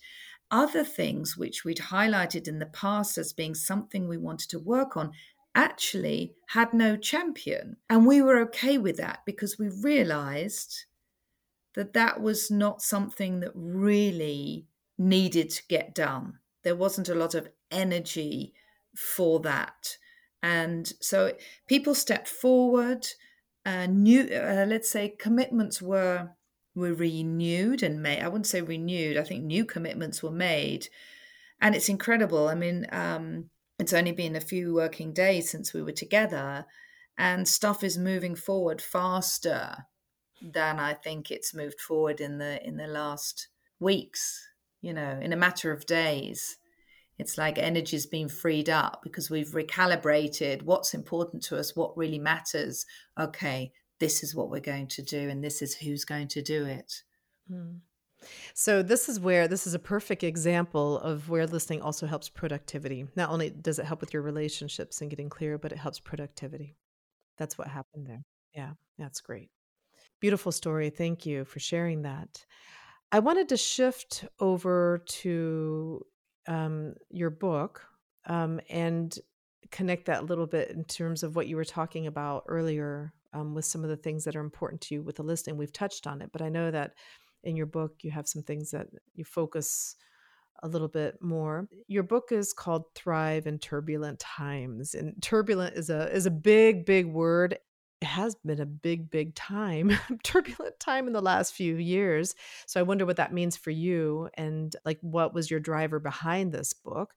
Other 0.56 0.86
things 0.86 1.36
which 1.36 1.66
we'd 1.66 1.92
highlighted 1.92 2.48
in 2.48 2.60
the 2.60 2.66
past 2.66 3.18
as 3.18 3.34
being 3.34 3.54
something 3.54 4.08
we 4.08 4.16
wanted 4.16 4.50
to 4.52 4.58
work 4.58 4.96
on 4.96 5.12
actually 5.54 6.34
had 6.48 6.74
no 6.74 6.96
champion. 6.96 7.76
And 7.90 8.08
we 8.08 8.22
were 8.22 8.40
okay 8.44 8.78
with 8.78 8.96
that 8.96 9.24
because 9.26 9.60
we 9.60 9.68
realized 9.68 10.86
that 11.74 11.92
that 11.92 12.22
was 12.22 12.50
not 12.50 12.82
something 12.82 13.42
that 13.42 13.52
really 13.54 14.66
needed 14.98 15.50
to 15.50 15.68
get 15.68 15.94
done. 15.94 16.40
There 16.64 16.74
wasn't 16.74 17.10
a 17.10 17.16
lot 17.16 17.36
of 17.36 17.50
energy 17.70 18.54
for 18.96 19.42
that. 19.42 19.98
And 20.42 20.90
so 21.02 21.34
people 21.68 21.94
stepped 21.94 22.30
forward. 22.30 23.06
Uh, 23.66 23.88
new, 23.88 24.22
uh, 24.22 24.66
let's 24.70 24.90
say, 24.90 25.16
commitments 25.20 25.82
were 25.82 26.30
were 26.76 26.94
renewed 26.94 27.82
and 27.82 28.04
made. 28.04 28.22
I 28.22 28.28
wouldn't 28.28 28.48
say 28.48 28.62
renewed. 28.62 29.18
I 29.18 29.24
think 29.24 29.44
new 29.44 29.66
commitments 29.66 30.22
were 30.22 30.32
made, 30.32 30.90
and 31.62 31.74
it's 31.74 31.90
incredible. 31.90 32.48
I 32.48 32.56
mean, 32.56 32.86
um, 32.92 33.50
it's 33.80 33.94
only 33.94 34.12
been 34.12 34.36
a 34.36 34.42
few 34.42 34.74
working 34.74 35.14
days 35.14 35.50
since 35.50 35.74
we 35.74 35.82
were 35.82 35.94
together, 35.94 36.66
and 37.18 37.48
stuff 37.48 37.84
is 37.84 37.98
moving 37.98 38.36
forward 38.36 38.82
faster 38.82 39.86
than 40.42 40.80
I 40.80 40.94
think 40.94 41.32
it's 41.32 41.56
moved 41.56 41.80
forward 41.80 42.20
in 42.20 42.38
the 42.38 42.62
in 42.66 42.78
the 42.78 42.88
last 42.88 43.48
weeks. 43.80 44.48
You 44.82 44.94
know, 44.94 45.18
in 45.22 45.34
a 45.34 45.38
matter 45.38 45.72
of 45.72 45.86
days. 45.86 46.58
It's 47.18 47.38
like 47.38 47.58
energy's 47.58 48.06
been 48.06 48.28
freed 48.28 48.70
up 48.70 49.00
because 49.02 49.30
we've 49.30 49.52
recalibrated 49.52 50.64
what's 50.64 50.94
important 50.94 51.44
to 51.44 51.58
us, 51.58 51.74
what 51.74 51.98
really 51.98 52.20
matters. 52.20 52.86
Okay, 53.18 53.72
this 54.00 54.24
is 54.24 54.36
what 54.36 54.50
we're 54.50 54.60
going 54.60 54.88
to 54.88 55.02
do, 55.02 55.30
and 55.30 55.44
this 55.44 55.62
is 55.62 55.76
who's 55.76 56.06
going 56.06 56.28
to 56.30 56.42
do 56.42 56.66
it. 56.66 57.04
Mm. 57.52 57.80
So 58.54 58.82
this 58.82 59.08
is 59.08 59.20
where 59.20 59.48
this 59.48 59.68
is 59.68 59.74
a 59.74 59.80
perfect 59.80 60.24
example 60.24 61.00
of 61.00 61.30
where 61.30 61.46
listening 61.46 61.82
also 61.82 62.08
helps 62.08 62.30
productivity. 62.30 63.06
Not 63.16 63.30
only 63.30 63.50
does 63.50 63.80
it 63.80 63.86
help 63.86 64.02
with 64.02 64.14
your 64.14 64.24
relationships 64.24 65.02
and 65.02 65.10
getting 65.10 65.30
clear, 65.30 65.58
but 65.58 65.72
it 65.72 65.78
helps 65.78 66.00
productivity. 66.00 66.76
That's 67.38 67.58
what 67.58 67.68
happened 67.68 68.08
there. 68.08 68.24
Yeah, 68.54 68.72
that's 68.98 69.22
great. 69.22 69.50
Beautiful 70.20 70.52
story. 70.52 70.90
Thank 70.90 71.26
you 71.26 71.46
for 71.46 71.60
sharing 71.60 72.04
that. 72.04 72.46
I 73.12 73.20
wanted 73.20 73.50
to 73.50 73.58
shift 73.58 74.26
over 74.40 75.04
to 75.06 76.06
um, 76.48 76.96
your 77.10 77.30
book 77.30 77.86
um, 78.26 78.60
and 78.70 79.18
connect 79.72 80.06
that 80.06 80.22
a 80.22 80.26
little 80.26 80.48
bit 80.48 80.72
in 80.72 80.84
terms 80.86 81.24
of 81.24 81.36
what 81.36 81.48
you 81.48 81.56
were 81.56 81.66
talking 81.66 82.08
about 82.08 82.46
earlier 82.48 83.14
um, 83.36 83.54
with 83.54 83.66
some 83.66 83.84
of 83.84 83.90
the 83.90 83.98
things 83.98 84.24
that 84.24 84.36
are 84.36 84.42
important 84.42 84.82
to 84.82 84.96
you 84.96 85.04
with 85.04 85.18
the 85.18 85.24
listening. 85.24 85.58
We've 85.58 85.74
touched 85.74 86.08
on 86.08 86.22
it, 86.22 86.30
but 86.32 86.42
I 86.42 86.50
know 86.50 86.72
that 86.72 86.94
in 87.44 87.56
your 87.56 87.66
book 87.66 87.98
you 88.02 88.12
have 88.12 88.28
some 88.28 88.42
things 88.42 88.72
that 88.72 88.88
you 89.14 89.26
focus 89.26 89.96
a 90.64 90.68
little 90.68 90.88
bit 90.88 91.22
more. 91.22 91.68
Your 91.88 92.04
book 92.04 92.32
is 92.32 92.54
called 92.54 92.86
Thrive 92.96 93.46
in 93.46 93.60
Turbulent 93.60 94.20
Times, 94.20 94.96
and 94.96 95.22
turbulent 95.22 95.76
is 95.76 95.90
a 95.90 96.10
is 96.12 96.26
a 96.26 96.32
big 96.32 96.86
big 96.86 97.08
word 97.08 97.58
it 98.02 98.08
has 98.08 98.36
been 98.36 98.60
a 98.60 98.66
big, 98.66 99.10
big 99.10 99.36
time, 99.36 99.92
turbulent 100.24 100.80
time 100.80 101.08
in 101.08 101.14
the 101.14 101.22
last 101.22 101.54
few 101.54 101.78
years. 101.78 102.36
So 102.68 102.80
I 102.80 102.84
wonder 102.84 103.06
what 103.06 103.16
that 103.16 103.34
means 103.34 103.56
for 103.56 103.72
you 103.72 104.30
and 104.36 104.76
like 104.86 105.00
what 105.02 105.34
was 105.34 105.50
your 105.50 105.60
driver 105.60 106.00
behind 106.00 106.52
this 106.52 106.74
book? 106.74 107.14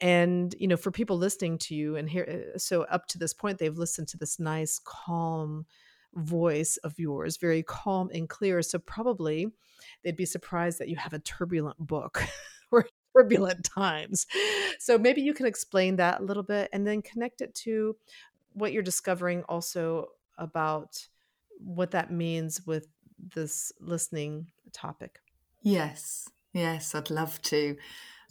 And, 0.00 0.54
you 0.58 0.66
know, 0.66 0.76
for 0.76 0.90
people 0.90 1.18
listening 1.18 1.58
to 1.58 1.74
you 1.74 1.96
and 1.96 2.08
here, 2.08 2.52
uh, 2.54 2.58
so 2.58 2.82
up 2.84 3.06
to 3.08 3.18
this 3.18 3.34
point, 3.34 3.58
they've 3.58 3.76
listened 3.76 4.08
to 4.08 4.16
this 4.16 4.38
nice, 4.38 4.80
calm 4.82 5.66
voice 6.14 6.76
of 6.78 6.98
yours, 6.98 7.36
very 7.36 7.62
calm 7.62 8.10
and 8.12 8.28
clear. 8.28 8.62
So 8.62 8.78
probably 8.78 9.48
they'd 10.02 10.16
be 10.16 10.24
surprised 10.24 10.78
that 10.78 10.88
you 10.88 10.96
have 10.96 11.12
a 11.12 11.18
turbulent 11.18 11.78
book 11.78 12.22
or 12.70 12.86
turbulent 13.16 13.64
times. 13.64 14.26
So 14.78 14.98
maybe 14.98 15.20
you 15.20 15.34
can 15.34 15.46
explain 15.46 15.96
that 15.96 16.20
a 16.20 16.24
little 16.24 16.42
bit 16.42 16.68
and 16.72 16.86
then 16.86 17.02
connect 17.02 17.40
it 17.40 17.54
to 17.56 17.96
what 18.52 18.72
you're 18.72 18.82
discovering 18.82 19.42
also 19.44 20.08
about 20.38 21.06
what 21.58 21.90
that 21.90 22.10
means 22.10 22.66
with 22.66 22.88
this 23.34 23.72
listening 23.80 24.50
topic. 24.72 25.20
Yes, 25.62 26.30
yes, 26.52 26.94
I'd 26.94 27.10
love 27.10 27.40
to. 27.42 27.76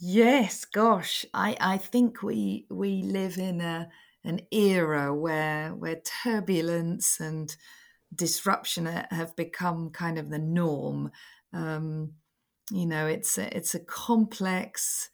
Yes, 0.02 0.64
gosh, 0.64 1.26
I, 1.34 1.56
I 1.60 1.76
think 1.78 2.22
we 2.22 2.66
we 2.70 3.02
live 3.02 3.36
in 3.38 3.60
a 3.60 3.90
an 4.24 4.40
era 4.50 5.14
where 5.14 5.74
where 5.74 6.00
turbulence 6.00 7.20
and 7.20 7.54
disruption 8.14 8.86
have 8.86 9.36
become 9.36 9.90
kind 9.90 10.18
of 10.18 10.30
the 10.30 10.38
norm. 10.38 11.10
Um, 11.52 12.14
you 12.70 12.86
know, 12.86 13.06
it's 13.06 13.38
a, 13.38 13.56
it's 13.56 13.74
a 13.74 13.80
complex 13.84 15.10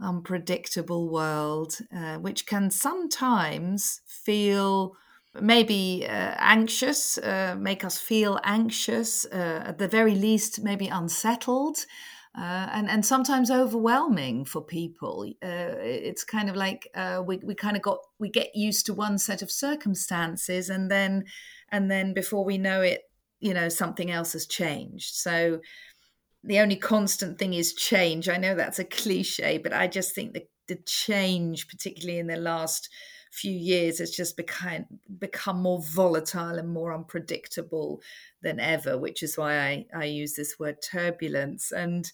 unpredictable 0.00 1.08
world, 1.10 1.78
uh, 1.94 2.18
which 2.18 2.46
can 2.46 2.70
sometimes 2.70 4.02
feel 4.06 4.94
maybe 5.40 6.04
uh, 6.06 6.34
anxious, 6.38 7.18
uh, 7.18 7.56
make 7.58 7.84
us 7.84 7.98
feel 7.98 8.38
anxious, 8.44 9.24
uh, 9.26 9.64
at 9.66 9.78
the 9.78 9.88
very 9.88 10.14
least, 10.14 10.62
maybe 10.62 10.88
unsettled. 10.88 11.86
Uh, 12.38 12.68
and 12.72 12.90
and 12.90 13.06
sometimes 13.06 13.50
overwhelming 13.50 14.44
for 14.44 14.60
people. 14.60 15.24
Uh, 15.42 15.72
it's 15.80 16.22
kind 16.22 16.50
of 16.50 16.56
like 16.56 16.86
we 17.24 17.38
we 17.38 17.54
kind 17.54 17.76
of 17.76 17.82
got 17.82 17.98
we 18.18 18.28
get 18.28 18.54
used 18.54 18.84
to 18.84 18.92
one 18.92 19.16
set 19.18 19.40
of 19.40 19.50
circumstances, 19.50 20.68
and 20.68 20.90
then 20.90 21.24
and 21.70 21.90
then 21.90 22.12
before 22.12 22.44
we 22.44 22.58
know 22.58 22.82
it, 22.82 23.02
you 23.40 23.54
know 23.54 23.70
something 23.70 24.10
else 24.10 24.34
has 24.34 24.46
changed. 24.46 25.14
So 25.14 25.60
the 26.44 26.60
only 26.60 26.76
constant 26.76 27.38
thing 27.38 27.54
is 27.54 27.74
change. 27.74 28.28
I 28.28 28.36
know 28.36 28.54
that's 28.54 28.78
a 28.78 28.84
cliche, 28.84 29.58
but 29.58 29.72
I 29.72 29.86
just 29.86 30.14
think 30.14 30.34
that 30.34 30.48
the 30.68 30.76
change, 30.86 31.68
particularly 31.68 32.18
in 32.18 32.26
the 32.26 32.36
last 32.36 32.88
few 33.30 33.52
years, 33.52 33.98
has 33.98 34.10
just 34.10 34.36
become 34.36 34.86
become 35.18 35.62
more 35.62 35.82
volatile 35.82 36.58
and 36.58 36.68
more 36.68 36.94
unpredictable 36.94 38.00
than 38.42 38.60
ever. 38.60 38.98
Which 38.98 39.22
is 39.22 39.36
why 39.36 39.58
I, 39.58 39.86
I 39.94 40.04
use 40.04 40.34
this 40.34 40.58
word 40.58 40.76
turbulence. 40.82 41.72
And 41.72 42.10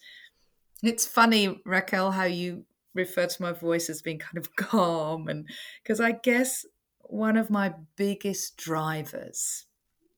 it's 0.83 1.07
funny, 1.07 1.61
Raquel, 1.65 2.13
how 2.13 2.25
you 2.25 2.65
refer 2.95 3.27
to 3.27 3.43
my 3.43 3.53
voice 3.53 3.89
as 3.89 4.03
being 4.03 4.19
kind 4.19 4.39
of 4.39 4.55
calm, 4.57 5.29
and 5.29 5.49
because 5.83 6.01
I 6.01 6.13
guess 6.13 6.67
one 7.01 7.37
of 7.37 7.51
my 7.51 7.75
biggest 7.97 8.57
drivers 8.57 9.67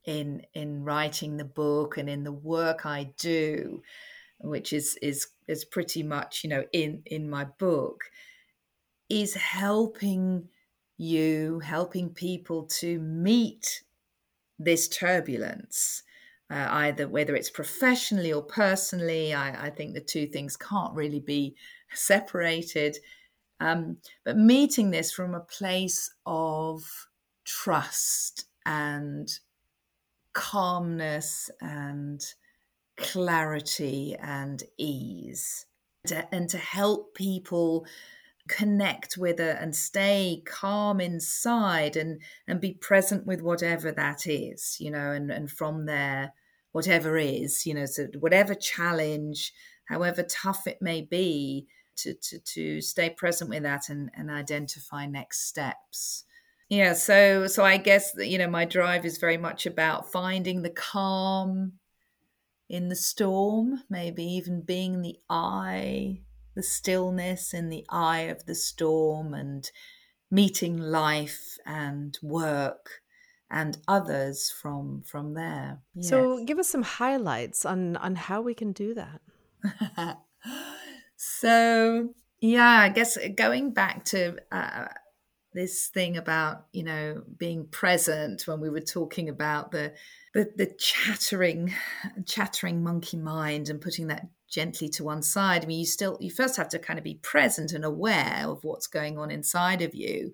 in 0.05 0.43
in 0.55 0.85
writing 0.85 1.37
the 1.37 1.45
book 1.45 1.97
and 1.97 2.09
in 2.09 2.25
the 2.25 2.33
work 2.33 2.87
I 2.87 3.13
do, 3.19 3.83
which 4.39 4.73
is 4.73 4.99
is 5.03 5.27
is 5.49 5.65
pretty 5.65 6.03
much 6.03 6.45
you 6.45 6.51
know 6.51 6.65
in 6.73 7.03
in 7.07 7.29
my 7.29 7.45
book, 7.45 8.05
is 9.09 9.35
helping 9.35 10.49
you, 10.97 11.61
helping 11.61 12.11
people 12.11 12.65
to 12.65 13.01
meet 13.01 13.83
this 14.59 14.89
turbulence. 14.89 16.03
Uh, 16.51 16.67
either 16.71 17.09
whether 17.09 17.35
it's 17.35 17.51
professionally 17.51 18.33
or 18.33 18.43
personally, 18.43 19.33
I, 19.33 19.67
I, 19.67 19.71
think 19.71 19.95
the 19.95 20.01
two 20.01 20.27
things 20.27 20.57
can't 20.57 20.95
really 20.95 21.21
be 21.21 21.57
separated. 21.95 22.99
Um, 23.61 23.97
but 24.25 24.37
meeting 24.37 24.91
this 24.91 25.11
from 25.11 25.35
a 25.35 25.41
place 25.41 26.13
of 26.27 26.85
trust 27.45 28.45
and 28.67 29.29
calmness 30.33 31.51
and 31.61 32.23
clarity 32.97 34.17
and 34.21 34.63
ease, 34.77 35.67
to, 36.07 36.27
and 36.35 36.49
to 36.51 36.59
help 36.59 37.15
people 37.15 37.87
connect 38.49 39.17
with 39.17 39.41
it 39.41 39.57
and 39.59 39.75
stay 39.75 40.43
calm 40.45 41.01
inside 41.01 41.97
and 41.97 42.21
and 42.47 42.61
be 42.61 42.75
present 42.75 43.27
with 43.27 43.41
whatever 43.41 43.91
that 43.91 44.27
is 44.27 44.77
you 44.79 44.91
know 44.91 45.13
and 45.13 45.31
and 45.31 45.51
from 45.51 45.87
there 45.87 46.33
whatever 46.73 47.17
is 47.17 47.65
you 47.65 47.73
know 47.73 47.87
so 47.87 48.07
whatever 48.19 48.55
challenge 48.55 49.53
however 49.87 50.23
tough 50.23 50.67
it 50.67 50.83
may 50.83 51.01
be 51.01 51.67
to 51.97 52.13
to, 52.15 52.39
to 52.41 52.81
stay 52.81 53.09
present 53.09 53.49
with 53.49 53.63
that 53.63 53.89
and 53.89 54.11
and 54.15 54.31
identify 54.31 55.07
next 55.07 55.49
steps. 55.49 56.25
Yeah 56.69 56.93
so 56.93 57.47
so 57.47 57.65
i 57.65 57.77
guess 57.77 58.13
that 58.13 58.27
you 58.27 58.37
know 58.37 58.49
my 58.49 58.65
drive 58.65 59.05
is 59.07 59.19
very 59.19 59.37
much 59.39 59.65
about 59.65 60.11
finding 60.11 60.63
the 60.63 60.71
calm 60.71 61.75
in 62.69 62.89
the 62.89 62.97
storm 62.97 63.83
maybe 63.89 64.25
even 64.25 64.61
being 64.63 65.01
the 65.01 65.17
eye 65.31 66.21
the 66.55 66.63
stillness 66.63 67.53
in 67.53 67.69
the 67.69 67.85
eye 67.89 68.23
of 68.23 68.47
the 68.47 68.55
storm 68.55 69.35
and 69.35 69.71
meeting 70.31 70.77
life 70.77 71.57
and 71.67 72.19
work 72.23 73.03
and 73.51 73.79
others 73.87 74.51
from 74.51 75.03
from 75.07 75.35
there 75.35 75.79
yes. 75.95 76.09
so 76.09 76.45
give 76.45 76.59
us 76.59 76.69
some 76.69 76.83
highlights 76.83 77.65
on 77.65 77.97
on 77.99 78.15
how 78.15 78.41
we 78.41 78.55
can 78.55 78.73
do 78.73 78.95
that 78.95 80.19
so 81.17 82.09
yeah 82.41 82.81
i 82.81 82.89
guess 82.89 83.17
going 83.37 83.71
back 83.71 84.05
to 84.05 84.37
uh, 84.51 84.87
this 85.55 85.87
thing 85.87 86.17
about 86.17 86.67
you 86.73 86.83
know 86.83 87.23
being 87.39 87.67
present 87.69 88.47
when 88.47 88.61
we 88.61 88.69
were 88.69 88.81
talking 88.81 89.29
about 89.29 89.71
the 89.71 89.93
the, 90.35 90.51
the 90.57 90.67
chattering 90.79 91.73
chattering 92.27 92.83
monkey 92.83 93.17
mind 93.17 93.69
and 93.71 93.81
putting 93.81 94.09
that 94.09 94.27
gently 94.49 94.89
to 94.91 95.05
one 95.05 95.23
side. 95.23 95.65
I 95.65 95.67
mean, 95.67 95.81
you 95.81 95.87
still, 95.87 96.17
you 96.21 96.31
first 96.31 96.57
have 96.57 96.69
to 96.71 96.79
kind 96.79 96.99
of 96.99 97.05
be 97.05 97.17
present 97.17 97.73
and 97.73 97.85
aware 97.85 98.45
of 98.47 98.63
what's 98.65 98.87
going 98.87 99.19
on 99.19 99.31
inside 99.31 99.83
of 99.83 99.95
you 99.95 100.33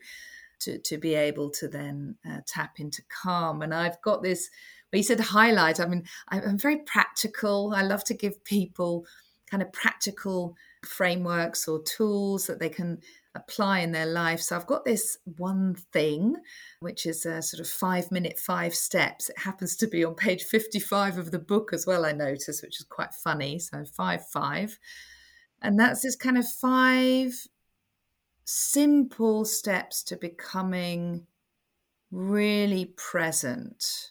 to, 0.61 0.79
to 0.79 0.99
be 0.99 1.14
able 1.14 1.51
to 1.51 1.68
then 1.68 2.16
uh, 2.29 2.40
tap 2.46 2.79
into 2.79 3.03
calm. 3.09 3.62
And 3.62 3.75
I've 3.75 4.01
got 4.03 4.23
this, 4.23 4.51
well, 4.92 4.99
you 4.99 5.03
said 5.03 5.20
highlight. 5.20 5.81
I 5.81 5.87
mean, 5.87 6.05
I'm 6.29 6.59
very 6.59 6.79
practical. 6.79 7.73
I 7.75 7.83
love 7.83 8.05
to 8.05 8.14
give 8.14 8.44
people 8.44 9.07
kind 9.51 9.62
of 9.62 9.73
practical 9.73 10.57
frameworks 10.85 11.66
or 11.66 11.83
tools 11.83 12.46
that 12.46 12.61
they 12.61 12.68
can 12.68 12.99
apply 13.35 13.81
in 13.81 13.93
their 13.93 14.07
life. 14.07 14.40
So 14.40 14.57
I've 14.57 14.66
got 14.66 14.85
this 14.85 15.19
one 15.37 15.75
thing, 15.93 16.37
which 16.81 17.07
is 17.07 17.25
a 17.27 17.43
sort 17.43 17.61
of 17.61 17.69
five 17.69 18.11
minute, 18.11 18.38
five 18.38 18.75
steps. 18.75 19.29
It 19.29 19.38
happens 19.38 19.77
to 19.77 19.87
be 19.87 20.05
on 20.05 20.14
page 20.14 20.45
55 20.45 21.19
of 21.19 21.31
the 21.31 21.38
book 21.38 21.73
as 21.73 21.87
well, 21.87 22.05
I 22.05 22.12
notice, 22.12 22.62
which 22.62 22.81
is 22.81 22.87
quite 22.87 23.14
funny. 23.14 23.59
So 23.59 23.85
five, 23.85 24.27
five. 24.29 24.79
And 25.62 25.79
that's 25.79 26.03
this 26.03 26.16
kind 26.16 26.38
of 26.38 26.49
five 26.49 27.47
simple 28.45 29.45
steps 29.45 30.03
to 30.05 30.16
becoming 30.16 31.27
really 32.11 32.87
present. 32.97 34.11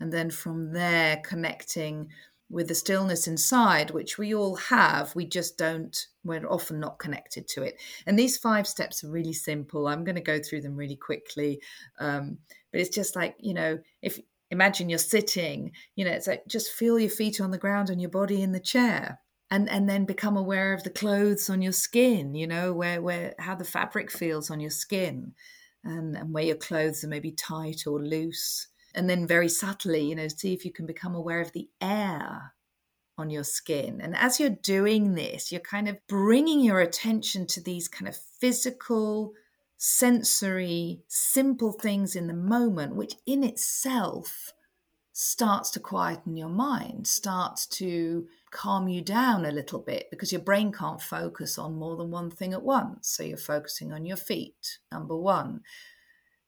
And 0.00 0.12
then 0.12 0.30
from 0.30 0.72
there, 0.72 1.20
connecting 1.22 2.08
with 2.50 2.66
the 2.66 2.74
stillness 2.74 3.28
inside, 3.28 3.92
which 3.92 4.18
we 4.18 4.34
all 4.34 4.56
have, 4.56 5.14
we 5.14 5.24
just 5.24 5.56
don't, 5.56 6.06
we're 6.24 6.44
often 6.46 6.80
not 6.80 6.98
connected 6.98 7.46
to 7.46 7.62
it. 7.62 7.80
And 8.06 8.18
these 8.18 8.36
five 8.36 8.66
steps 8.66 9.04
are 9.04 9.10
really 9.10 9.32
simple. 9.32 9.86
I'm 9.86 10.02
going 10.02 10.16
to 10.16 10.20
go 10.20 10.40
through 10.40 10.62
them 10.62 10.76
really 10.76 10.96
quickly. 10.96 11.60
Um, 12.00 12.38
but 12.72 12.80
it's 12.80 12.94
just 12.94 13.14
like, 13.14 13.36
you 13.38 13.54
know, 13.54 13.78
if 14.02 14.18
imagine 14.50 14.88
you're 14.88 14.98
sitting, 14.98 15.70
you 15.94 16.04
know, 16.04 16.10
it's 16.10 16.26
like 16.26 16.42
just 16.48 16.72
feel 16.72 16.98
your 16.98 17.08
feet 17.08 17.40
on 17.40 17.52
the 17.52 17.58
ground 17.58 17.88
and 17.88 18.00
your 18.00 18.10
body 18.10 18.42
in 18.42 18.52
the 18.52 18.60
chair. 18.60 19.20
And, 19.52 19.68
and 19.68 19.88
then 19.88 20.04
become 20.04 20.36
aware 20.36 20.72
of 20.72 20.84
the 20.84 20.90
clothes 20.90 21.50
on 21.50 21.60
your 21.60 21.72
skin, 21.72 22.36
you 22.36 22.46
know, 22.46 22.72
where, 22.72 23.02
where 23.02 23.34
how 23.40 23.56
the 23.56 23.64
fabric 23.64 24.08
feels 24.08 24.48
on 24.48 24.60
your 24.60 24.70
skin 24.70 25.34
and, 25.82 26.16
and 26.16 26.32
where 26.32 26.44
your 26.44 26.56
clothes 26.56 27.02
are 27.02 27.08
maybe 27.08 27.32
tight 27.32 27.82
or 27.84 28.00
loose 28.00 28.68
and 28.94 29.08
then 29.08 29.26
very 29.26 29.48
subtly 29.48 30.00
you 30.00 30.14
know 30.14 30.28
see 30.28 30.52
if 30.52 30.64
you 30.64 30.72
can 30.72 30.86
become 30.86 31.14
aware 31.14 31.40
of 31.40 31.52
the 31.52 31.68
air 31.80 32.54
on 33.18 33.28
your 33.28 33.44
skin. 33.44 34.00
And 34.00 34.16
as 34.16 34.40
you're 34.40 34.48
doing 34.48 35.14
this 35.14 35.52
you're 35.52 35.60
kind 35.60 35.88
of 35.88 35.98
bringing 36.08 36.60
your 36.60 36.80
attention 36.80 37.46
to 37.48 37.62
these 37.62 37.88
kind 37.88 38.08
of 38.08 38.16
physical 38.16 39.32
sensory 39.76 41.02
simple 41.08 41.72
things 41.72 42.14
in 42.14 42.26
the 42.26 42.34
moment 42.34 42.94
which 42.94 43.14
in 43.26 43.42
itself 43.42 44.52
starts 45.12 45.70
to 45.70 45.80
quieten 45.80 46.36
your 46.36 46.48
mind 46.48 47.06
starts 47.06 47.66
to 47.66 48.26
calm 48.50 48.88
you 48.88 49.00
down 49.00 49.44
a 49.44 49.52
little 49.52 49.78
bit 49.78 50.08
because 50.10 50.32
your 50.32 50.40
brain 50.40 50.72
can't 50.72 51.00
focus 51.00 51.58
on 51.58 51.74
more 51.74 51.96
than 51.96 52.10
one 52.10 52.30
thing 52.30 52.52
at 52.52 52.62
once. 52.62 53.08
So 53.08 53.22
you're 53.22 53.36
focusing 53.36 53.92
on 53.92 54.04
your 54.04 54.16
feet 54.16 54.78
number 54.90 55.16
1 55.16 55.60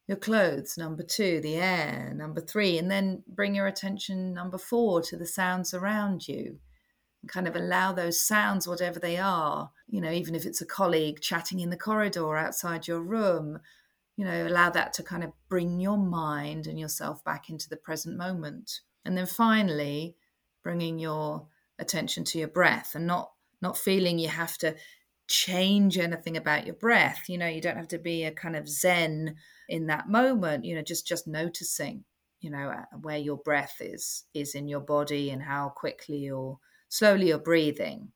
your 0.08 0.16
clothes, 0.16 0.76
number 0.76 1.02
two, 1.02 1.40
the 1.40 1.56
air, 1.56 2.12
number 2.14 2.40
three, 2.40 2.76
and 2.78 2.90
then 2.90 3.22
bring 3.26 3.54
your 3.54 3.66
attention, 3.66 4.34
number 4.34 4.58
four, 4.58 5.00
to 5.02 5.16
the 5.16 5.26
sounds 5.26 5.72
around 5.72 6.26
you. 6.26 6.58
And 7.22 7.30
kind 7.30 7.46
of 7.46 7.54
allow 7.54 7.92
those 7.92 8.20
sounds, 8.20 8.66
whatever 8.66 8.98
they 8.98 9.16
are, 9.16 9.70
you 9.88 10.00
know, 10.00 10.10
even 10.10 10.34
if 10.34 10.44
it's 10.44 10.60
a 10.60 10.66
colleague 10.66 11.20
chatting 11.20 11.60
in 11.60 11.70
the 11.70 11.76
corridor 11.76 12.36
outside 12.36 12.88
your 12.88 13.00
room, 13.00 13.60
you 14.16 14.24
know, 14.24 14.46
allow 14.46 14.70
that 14.70 14.92
to 14.94 15.02
kind 15.02 15.22
of 15.22 15.32
bring 15.48 15.80
your 15.80 15.96
mind 15.96 16.66
and 16.66 16.78
yourself 16.78 17.24
back 17.24 17.48
into 17.48 17.68
the 17.68 17.76
present 17.76 18.16
moment. 18.16 18.80
And 19.04 19.16
then 19.16 19.26
finally, 19.26 20.16
bringing 20.62 20.98
your 20.98 21.46
attention 21.78 22.24
to 22.24 22.38
your 22.38 22.48
breath 22.48 22.94
and 22.94 23.06
not 23.06 23.32
not 23.60 23.78
feeling 23.78 24.18
you 24.18 24.28
have 24.28 24.58
to 24.58 24.74
change 25.28 25.98
anything 25.98 26.36
about 26.36 26.66
your 26.66 26.74
breath. 26.74 27.28
You 27.28 27.38
know 27.38 27.46
you 27.48 27.60
don't 27.60 27.76
have 27.76 27.88
to 27.88 27.98
be 27.98 28.24
a 28.24 28.30
kind 28.32 28.56
of 28.56 28.68
zen 28.68 29.36
in 29.68 29.86
that 29.86 30.08
moment 30.08 30.64
you 30.64 30.74
know 30.74 30.82
just 30.82 31.06
just 31.06 31.26
noticing 31.26 32.04
you 32.40 32.50
know 32.50 32.68
uh, 32.70 32.96
where 33.00 33.18
your 33.18 33.38
breath 33.38 33.76
is 33.80 34.24
is 34.34 34.54
in 34.54 34.68
your 34.68 34.80
body 34.80 35.30
and 35.30 35.42
how 35.42 35.68
quickly 35.70 36.30
or 36.30 36.58
slowly 36.88 37.28
you're 37.28 37.38
breathing. 37.38 38.12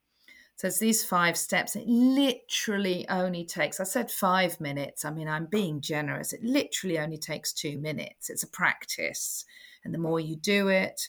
So 0.57 0.69
it's 0.69 0.79
these 0.79 1.05
five 1.05 1.37
steps. 1.37 1.77
It 1.77 1.87
literally 1.87 3.07
only 3.11 3.45
takes 3.45 3.79
i 3.79 3.85
said 3.85 4.11
five 4.11 4.61
minutes. 4.61 5.05
I 5.05 5.11
mean 5.11 5.29
i'm 5.29 5.47
being 5.47 5.81
generous. 5.81 6.33
It 6.33 6.43
literally 6.43 6.99
only 6.99 7.19
takes 7.19 7.53
two 7.53 7.79
minutes. 7.79 8.31
It's 8.31 8.43
a 8.43 8.49
practice. 8.49 9.45
And 9.85 9.95
the 9.95 9.99
more 9.99 10.19
you 10.19 10.37
do 10.37 10.69
it 10.69 11.09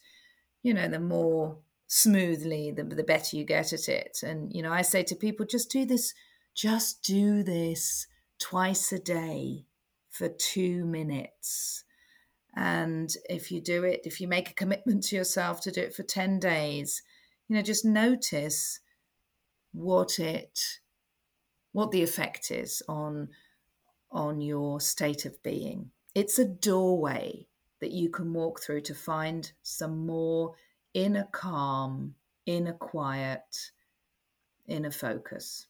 you 0.64 0.74
know 0.74 0.88
the 0.90 1.00
more 1.00 1.58
smoothly 1.88 2.72
the, 2.72 2.84
the 2.84 3.04
better 3.04 3.38
you 3.38 3.46
get 3.46 3.72
at 3.72 3.88
it 3.88 4.20
and 4.22 4.54
you 4.54 4.62
know 4.62 4.72
i 4.72 4.82
say 4.82 5.02
to 5.02 5.16
people 5.16 5.46
just 5.46 5.72
do 5.72 5.86
this 5.86 6.14
just 6.54 7.04
do 7.04 7.44
this 7.44 8.08
twice 8.40 8.92
a 8.92 9.00
day 9.00 9.66
for 10.10 10.28
two 10.28 10.86
minutes. 10.86 11.84
And 12.56 13.14
if 13.30 13.52
you 13.52 13.62
do 13.62 13.84
it, 13.84 14.02
if 14.04 14.20
you 14.20 14.28
make 14.28 14.50
a 14.50 14.56
commitment 14.56 15.04
to 15.06 15.16
yourself 15.16 15.62
to 15.62 15.72
do 15.72 15.82
it 15.82 15.94
for 15.94 16.02
10 16.02 16.40
days, 16.40 17.04
you 17.48 17.56
know, 17.56 17.62
just 17.62 17.86
notice 17.86 18.80
what 19.72 20.20
it 20.20 20.80
what 21.74 21.92
the 21.92 22.02
effect 22.02 22.50
is 22.50 22.82
on 22.90 23.30
on 24.12 24.42
your 24.42 24.82
state 24.82 25.26
of 25.26 25.44
being. 25.44 25.92
It's 26.16 26.40
a 26.40 26.46
doorway 26.46 27.46
that 27.80 27.92
you 27.92 28.10
can 28.10 28.34
walk 28.34 28.62
through 28.62 28.82
to 28.82 28.96
find 28.96 29.52
some 29.62 30.08
more 30.08 30.56
inner 30.98 31.28
calm, 31.32 32.16
inner 32.48 32.74
quiet, 32.74 33.72
inner 34.68 34.90
focus. 34.90 35.68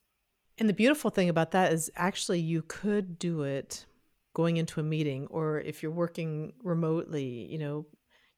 And 0.57 0.69
the 0.69 0.73
beautiful 0.73 1.11
thing 1.11 1.27
about 1.27 1.51
that 1.51 1.73
is 1.73 1.91
actually 1.97 2.39
you 2.39 2.61
could 2.61 3.19
do 3.19 3.43
it 3.43 3.85
going 4.33 4.55
into 4.55 4.79
a 4.79 4.83
meeting 4.83 5.27
or 5.29 5.59
if 5.59 5.83
you're 5.83 5.91
working 5.91 6.53
remotely, 6.63 7.45
you 7.51 7.57
know, 7.57 7.85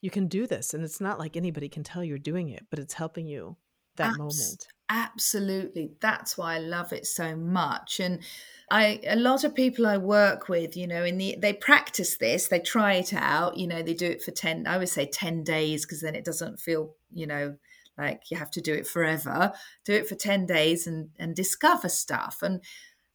you 0.02 0.10
can 0.10 0.28
do 0.28 0.48
this 0.48 0.74
and 0.74 0.84
it's 0.84 1.00
not 1.00 1.20
like 1.20 1.38
anybody 1.38 1.70
can 1.70 1.84
tell 1.84 2.04
you're 2.04 2.18
doing 2.18 2.50
it, 2.50 2.66
but 2.72 2.80
it's 2.80 2.96
helping 2.96 3.28
you 3.28 3.56
that 3.98 4.10
Abs- 4.10 4.18
moment. 4.18 4.68
Absolutely. 4.92 5.92
That's 6.00 6.36
why 6.38 6.56
I 6.56 6.60
love 6.60 6.94
it 6.94 7.06
so 7.06 7.36
much. 7.36 8.00
And 8.00 8.22
I 8.72 9.00
a 9.06 9.16
lot 9.16 9.44
of 9.44 9.54
people 9.54 9.86
I 9.86 9.98
work 9.98 10.50
with, 10.50 10.76
you 10.76 10.88
know, 10.88 11.04
in 11.04 11.18
the 11.18 11.36
they 11.40 11.54
practice 11.54 12.18
this, 12.18 12.48
they 12.48 12.60
try 12.60 12.96
it 12.96 13.14
out, 13.14 13.58
you 13.58 13.68
know, 13.68 13.84
they 13.84 13.94
do 13.94 14.08
it 14.08 14.24
for 14.24 14.32
10 14.32 14.66
I 14.66 14.78
would 14.80 14.90
say 14.90 15.06
10 15.06 15.44
days 15.44 15.86
because 15.86 16.02
then 16.02 16.16
it 16.16 16.26
doesn't 16.26 16.60
feel, 16.60 16.96
you 17.14 17.28
know, 17.28 17.58
like 18.00 18.24
you 18.32 18.38
have 18.38 18.50
to 18.52 18.62
do 18.62 18.74
it 18.74 18.88
forever. 18.88 19.54
Do 19.86 19.94
it 19.94 20.08
for 20.08 20.16
10 20.16 20.48
days 20.48 20.88
and 20.88 21.10
and 21.20 21.36
discover 21.36 21.90
stuff. 21.90 22.40
And 22.42 22.62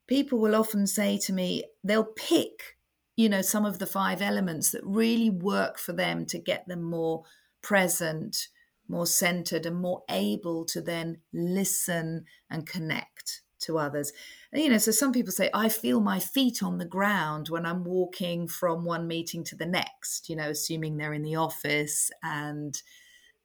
people 0.07 0.39
will 0.39 0.55
often 0.55 0.87
say 0.87 1.19
to 1.19 1.33
me, 1.33 1.65
they'll 1.83 2.05
pick, 2.05 2.77
you 3.17 3.29
know, 3.29 3.43
some 3.43 3.65
of 3.65 3.81
the 3.81 3.87
five 3.87 4.23
elements 4.23 4.71
that 4.71 4.85
really 4.85 5.31
work 5.31 5.79
for 5.79 5.93
them 5.93 6.27
to 6.27 6.39
get 6.39 6.69
them 6.69 6.83
more 6.83 7.25
present, 7.63 8.49
more 8.89 9.07
centered 9.07 9.67
and 9.67 9.77
more 9.77 10.03
able 10.11 10.65
to 10.67 10.81
then 10.81 11.19
listen 11.33 12.25
and 12.51 12.67
connect 12.67 13.43
to 13.61 13.79
others. 13.79 14.13
You 14.53 14.69
know 14.69 14.79
so 14.79 14.93
some 14.93 15.13
people 15.13 15.33
say 15.33 15.51
i 15.53 15.69
feel 15.69 16.01
my 16.01 16.21
feet 16.21 16.63
on 16.63 16.79
the 16.79 16.85
ground 16.85 17.49
when 17.49 17.67
i'm 17.67 17.83
walking 17.83 18.47
from 18.47 18.85
one 18.85 19.09
meeting 19.09 19.43
to 19.45 19.57
the 19.57 19.67
next 19.67 20.29
you 20.29 20.37
know 20.37 20.51
assuming 20.51 20.97
they're 20.97 21.13
in 21.13 21.23
the 21.23 21.35
office 21.35 22.11
and 22.23 22.81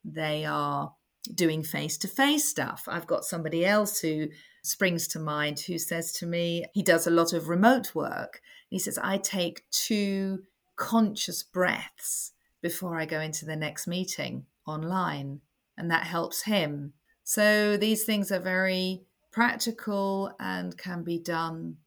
they 0.06 0.46
are 0.46 0.94
doing 1.34 1.64
face 1.64 1.98
to 1.98 2.08
face 2.08 2.48
stuff. 2.48 2.88
I've 2.88 3.08
got 3.08 3.26
somebody 3.26 3.66
else 3.66 4.00
who 4.00 4.28
springs 4.64 5.08
to 5.10 5.20
mind 5.20 5.60
who 5.60 5.78
says 5.78 6.12
to 6.12 6.26
me 6.26 6.66
he 6.74 6.84
does 6.84 7.08
a 7.08 7.12
lot 7.12 7.34
of 7.34 7.50
remote 7.50 7.96
work. 7.96 8.42
He 8.70 8.80
says 8.80 9.00
i 9.02 9.18
take 9.18 9.70
two 9.72 10.44
conscious 10.76 11.44
breaths 11.44 12.34
before 12.62 12.98
i 12.98 13.06
go 13.06 13.20
into 13.20 13.46
the 13.46 13.56
next 13.56 13.88
meeting 13.88 14.46
online 14.70 15.42
and 15.78 15.92
that 15.92 16.04
helps 16.04 16.44
him 16.44 16.94
so 17.30 17.78
these 17.78 18.06
things 18.06 18.32
are 18.32 18.40
very 18.40 19.04
practical 19.32 20.34
and 20.40 20.76
can 20.76 21.04
be 21.04 21.20
done 21.20 21.78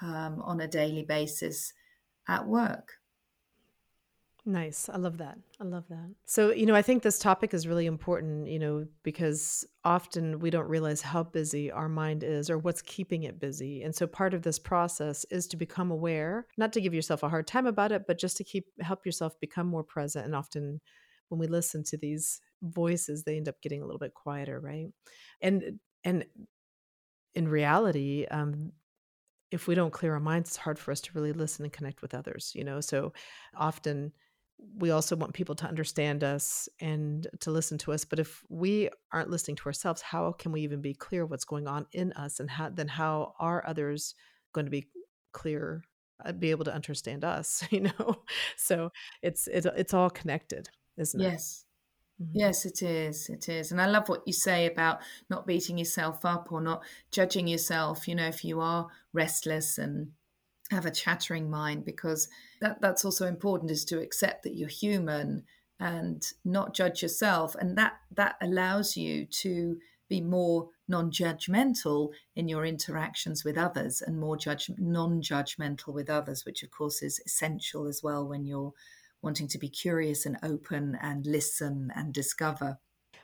um, 0.00 0.40
on 0.42 0.62
a 0.62 0.66
daily 0.66 1.02
basis 1.02 1.74
at 2.26 2.46
work. 2.46 2.94
Nice. 4.46 4.88
I 4.88 4.96
love 4.96 5.18
that. 5.18 5.36
I 5.60 5.64
love 5.64 5.84
that. 5.90 6.08
So, 6.24 6.52
you 6.52 6.64
know, 6.64 6.74
I 6.74 6.80
think 6.80 7.02
this 7.02 7.18
topic 7.18 7.52
is 7.52 7.66
really 7.66 7.84
important, 7.84 8.48
you 8.48 8.58
know, 8.58 8.86
because 9.02 9.66
often 9.84 10.38
we 10.40 10.48
don't 10.48 10.70
realize 10.70 11.02
how 11.02 11.24
busy 11.24 11.70
our 11.70 11.90
mind 11.90 12.24
is 12.24 12.48
or 12.48 12.56
what's 12.56 12.80
keeping 12.80 13.24
it 13.24 13.38
busy. 13.38 13.82
And 13.82 13.94
so 13.94 14.06
part 14.06 14.32
of 14.32 14.40
this 14.40 14.58
process 14.58 15.26
is 15.30 15.46
to 15.48 15.58
become 15.58 15.90
aware, 15.90 16.46
not 16.56 16.72
to 16.72 16.80
give 16.80 16.94
yourself 16.94 17.22
a 17.22 17.28
hard 17.28 17.46
time 17.46 17.66
about 17.66 17.92
it, 17.92 18.06
but 18.06 18.18
just 18.18 18.38
to 18.38 18.44
keep 18.44 18.64
help 18.80 19.04
yourself 19.04 19.38
become 19.38 19.66
more 19.66 19.84
present. 19.84 20.24
And 20.24 20.34
often 20.34 20.80
when 21.28 21.38
we 21.38 21.46
listen 21.46 21.84
to 21.84 21.96
these 21.96 22.40
voices, 22.62 23.24
they 23.24 23.36
end 23.36 23.48
up 23.48 23.60
getting 23.62 23.82
a 23.82 23.84
little 23.84 23.98
bit 23.98 24.14
quieter, 24.14 24.60
right? 24.60 24.88
And 25.40 25.78
and 26.04 26.24
in 27.34 27.48
reality, 27.48 28.26
um, 28.30 28.72
if 29.50 29.66
we 29.66 29.74
don't 29.74 29.92
clear 29.92 30.14
our 30.14 30.20
minds, 30.20 30.50
it's 30.50 30.56
hard 30.56 30.78
for 30.78 30.92
us 30.92 31.00
to 31.02 31.10
really 31.14 31.32
listen 31.32 31.64
and 31.64 31.72
connect 31.72 32.02
with 32.02 32.14
others, 32.14 32.52
you 32.54 32.64
know? 32.64 32.80
So 32.80 33.12
often 33.56 34.12
we 34.76 34.90
also 34.90 35.14
want 35.14 35.34
people 35.34 35.54
to 35.54 35.66
understand 35.66 36.24
us 36.24 36.68
and 36.80 37.26
to 37.40 37.50
listen 37.50 37.78
to 37.78 37.92
us. 37.92 38.04
But 38.04 38.18
if 38.18 38.42
we 38.48 38.90
aren't 39.12 39.30
listening 39.30 39.56
to 39.56 39.66
ourselves, 39.66 40.02
how 40.02 40.32
can 40.32 40.52
we 40.52 40.62
even 40.62 40.80
be 40.80 40.94
clear 40.94 41.24
what's 41.24 41.44
going 41.44 41.68
on 41.68 41.86
in 41.92 42.12
us? 42.12 42.40
And 42.40 42.50
how, 42.50 42.68
then 42.70 42.88
how 42.88 43.34
are 43.38 43.66
others 43.66 44.14
going 44.52 44.66
to 44.66 44.70
be 44.70 44.88
clear, 45.32 45.84
uh, 46.24 46.32
be 46.32 46.50
able 46.50 46.64
to 46.64 46.74
understand 46.74 47.24
us, 47.24 47.64
you 47.70 47.82
know? 47.82 48.22
So 48.56 48.90
it's, 49.22 49.46
it, 49.46 49.64
it's 49.76 49.94
all 49.94 50.10
connected, 50.10 50.68
isn't 50.98 51.20
yes. 51.20 51.30
it? 51.30 51.32
Yes. 51.32 51.64
Mm-hmm. 52.20 52.38
Yes, 52.38 52.66
it 52.66 52.82
is. 52.82 53.28
It 53.28 53.48
is. 53.48 53.70
And 53.72 53.80
I 53.80 53.86
love 53.86 54.08
what 54.08 54.26
you 54.26 54.32
say 54.32 54.66
about 54.66 54.98
not 55.30 55.46
beating 55.46 55.78
yourself 55.78 56.24
up 56.24 56.50
or 56.50 56.60
not 56.60 56.82
judging 57.12 57.46
yourself, 57.46 58.08
you 58.08 58.14
know, 58.14 58.26
if 58.26 58.44
you 58.44 58.60
are 58.60 58.88
restless 59.12 59.78
and 59.78 60.08
have 60.70 60.84
a 60.84 60.90
chattering 60.90 61.48
mind, 61.48 61.84
because 61.84 62.28
that, 62.60 62.80
that's 62.80 63.04
also 63.04 63.26
important 63.26 63.70
is 63.70 63.84
to 63.86 64.00
accept 64.00 64.42
that 64.42 64.56
you're 64.56 64.68
human 64.68 65.44
and 65.78 66.32
not 66.44 66.74
judge 66.74 67.02
yourself. 67.02 67.54
And 67.54 67.78
that 67.78 67.94
that 68.16 68.34
allows 68.42 68.96
you 68.96 69.24
to 69.26 69.78
be 70.08 70.20
more 70.20 70.68
non-judgmental 70.88 72.08
in 72.34 72.48
your 72.48 72.64
interactions 72.64 73.44
with 73.44 73.58
others 73.58 74.02
and 74.02 74.18
more 74.18 74.36
judge 74.36 74.70
non-judgmental 74.78 75.94
with 75.94 76.10
others, 76.10 76.44
which 76.44 76.62
of 76.62 76.70
course 76.70 77.02
is 77.02 77.20
essential 77.26 77.86
as 77.86 78.02
well 78.02 78.26
when 78.26 78.44
you're 78.44 78.72
wanting 79.22 79.48
to 79.48 79.58
be 79.58 79.68
curious 79.68 80.26
and 80.26 80.36
open 80.42 80.96
and 81.00 81.26
listen 81.26 81.90
and 81.94 82.12
discover. 82.12 82.78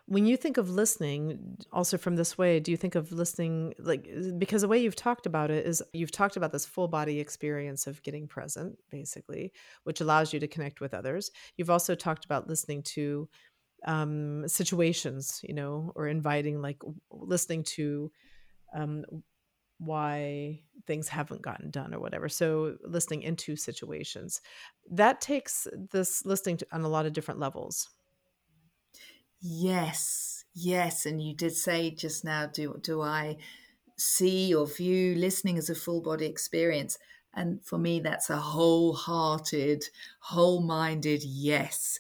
When 0.06 0.26
you 0.26 0.36
think 0.36 0.58
of 0.58 0.68
listening, 0.68 1.56
also 1.72 1.96
from 1.96 2.16
this 2.16 2.36
way, 2.36 2.60
do 2.60 2.70
you 2.70 2.76
think 2.76 2.94
of 2.94 3.10
listening 3.10 3.72
like 3.78 4.06
because 4.36 4.60
the 4.60 4.68
way 4.68 4.78
you've 4.78 4.96
talked 4.96 5.24
about 5.24 5.50
it 5.50 5.66
is 5.66 5.82
you've 5.94 6.10
talked 6.10 6.36
about 6.36 6.52
this 6.52 6.66
full 6.66 6.88
body 6.88 7.20
experience 7.20 7.86
of 7.86 8.02
getting 8.02 8.28
present, 8.28 8.78
basically, 8.90 9.52
which 9.84 10.02
allows 10.02 10.32
you 10.32 10.40
to 10.40 10.48
connect 10.48 10.80
with 10.80 10.92
others. 10.92 11.30
You've 11.56 11.70
also 11.70 11.94
talked 11.94 12.26
about 12.26 12.48
listening 12.48 12.82
to 12.94 13.28
um, 13.86 14.46
situations, 14.46 15.40
you 15.42 15.54
know, 15.54 15.92
or 15.94 16.08
inviting, 16.08 16.60
like 16.60 16.82
listening 17.10 17.64
to 17.76 18.10
um, 18.74 19.04
why 19.78 20.62
things 20.86 21.08
haven't 21.08 21.42
gotten 21.42 21.70
done 21.70 21.94
or 21.94 22.00
whatever. 22.00 22.28
So 22.28 22.76
listening 22.82 23.22
into 23.22 23.56
situations. 23.56 24.40
That 24.90 25.20
takes 25.20 25.66
this 25.72 26.24
listening 26.24 26.58
to, 26.58 26.66
on 26.72 26.82
a 26.82 26.88
lot 26.88 27.06
of 27.06 27.12
different 27.12 27.40
levels. 27.40 27.90
Yes. 29.40 30.44
Yes, 30.56 31.04
and 31.04 31.20
you 31.22 31.34
did 31.34 31.54
say 31.56 31.90
just 31.90 32.24
now 32.24 32.46
do 32.46 32.78
do 32.80 33.02
I 33.02 33.38
see 33.96 34.54
or 34.54 34.66
view 34.66 35.14
listening 35.16 35.58
as 35.58 35.70
a 35.70 35.74
full 35.74 36.00
body 36.02 36.26
experience? 36.26 36.98
And 37.34 37.64
for 37.64 37.78
me 37.78 38.00
that's 38.00 38.30
a 38.30 38.38
wholehearted, 38.38 39.86
whole-minded 40.20 41.24
yes. 41.24 41.98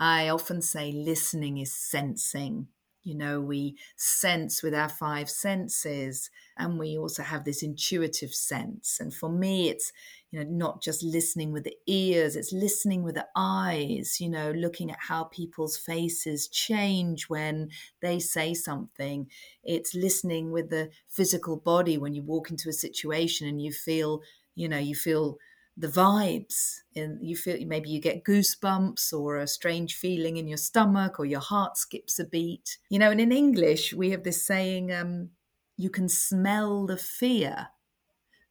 I 0.00 0.28
often 0.28 0.62
say 0.62 0.92
listening 0.92 1.58
is 1.58 1.72
sensing 1.74 2.68
you 3.02 3.14
know 3.14 3.40
we 3.40 3.76
sense 3.96 4.62
with 4.62 4.74
our 4.74 4.88
five 4.88 5.28
senses 5.28 6.30
and 6.56 6.78
we 6.78 6.96
also 6.96 7.22
have 7.22 7.44
this 7.44 7.62
intuitive 7.62 8.34
sense. 8.34 8.98
And 9.00 9.12
for 9.12 9.28
me 9.30 9.68
it's 9.68 9.92
you 10.30 10.38
know 10.42 10.48
not 10.50 10.82
just 10.82 11.02
listening 11.02 11.52
with 11.52 11.64
the 11.64 11.76
ears 11.86 12.36
it's 12.36 12.52
listening 12.52 13.02
with 13.02 13.14
the 13.16 13.26
eyes 13.36 14.20
you 14.20 14.28
know 14.28 14.50
looking 14.52 14.90
at 14.90 14.98
how 15.00 15.24
people's 15.24 15.76
faces 15.76 16.48
change 16.48 17.28
when 17.28 17.70
they 18.00 18.18
say 18.18 18.54
something. 18.54 19.28
It's 19.62 19.94
listening 19.94 20.50
with 20.50 20.70
the 20.70 20.90
physical 21.08 21.56
body 21.56 21.98
when 21.98 22.14
you 22.14 22.22
walk 22.22 22.50
into 22.50 22.68
a 22.68 22.72
situation 22.72 23.46
and 23.48 23.60
you 23.60 23.72
feel 23.72 24.22
you 24.54 24.68
know 24.68 24.78
you 24.78 24.94
feel 24.94 25.38
the 25.76 25.88
vibes 25.88 26.80
and 26.94 27.26
you 27.26 27.36
feel 27.36 27.64
maybe 27.66 27.88
you 27.90 28.00
get 28.00 28.24
goosebumps 28.24 29.12
or 29.12 29.38
a 29.38 29.46
strange 29.46 29.94
feeling 29.96 30.36
in 30.36 30.46
your 30.46 30.58
stomach 30.58 31.18
or 31.18 31.24
your 31.24 31.40
heart 31.40 31.76
skips 31.78 32.18
a 32.18 32.24
beat. 32.26 32.78
You 32.90 32.98
know 32.98 33.10
and 33.10 33.20
in 33.20 33.32
english 33.32 33.92
we 33.94 34.10
have 34.10 34.22
this 34.24 34.44
saying 34.46 34.92
um, 34.92 35.30
you 35.76 35.90
can 35.90 36.08
smell 36.08 36.86
the 36.86 36.96
fear. 36.98 37.68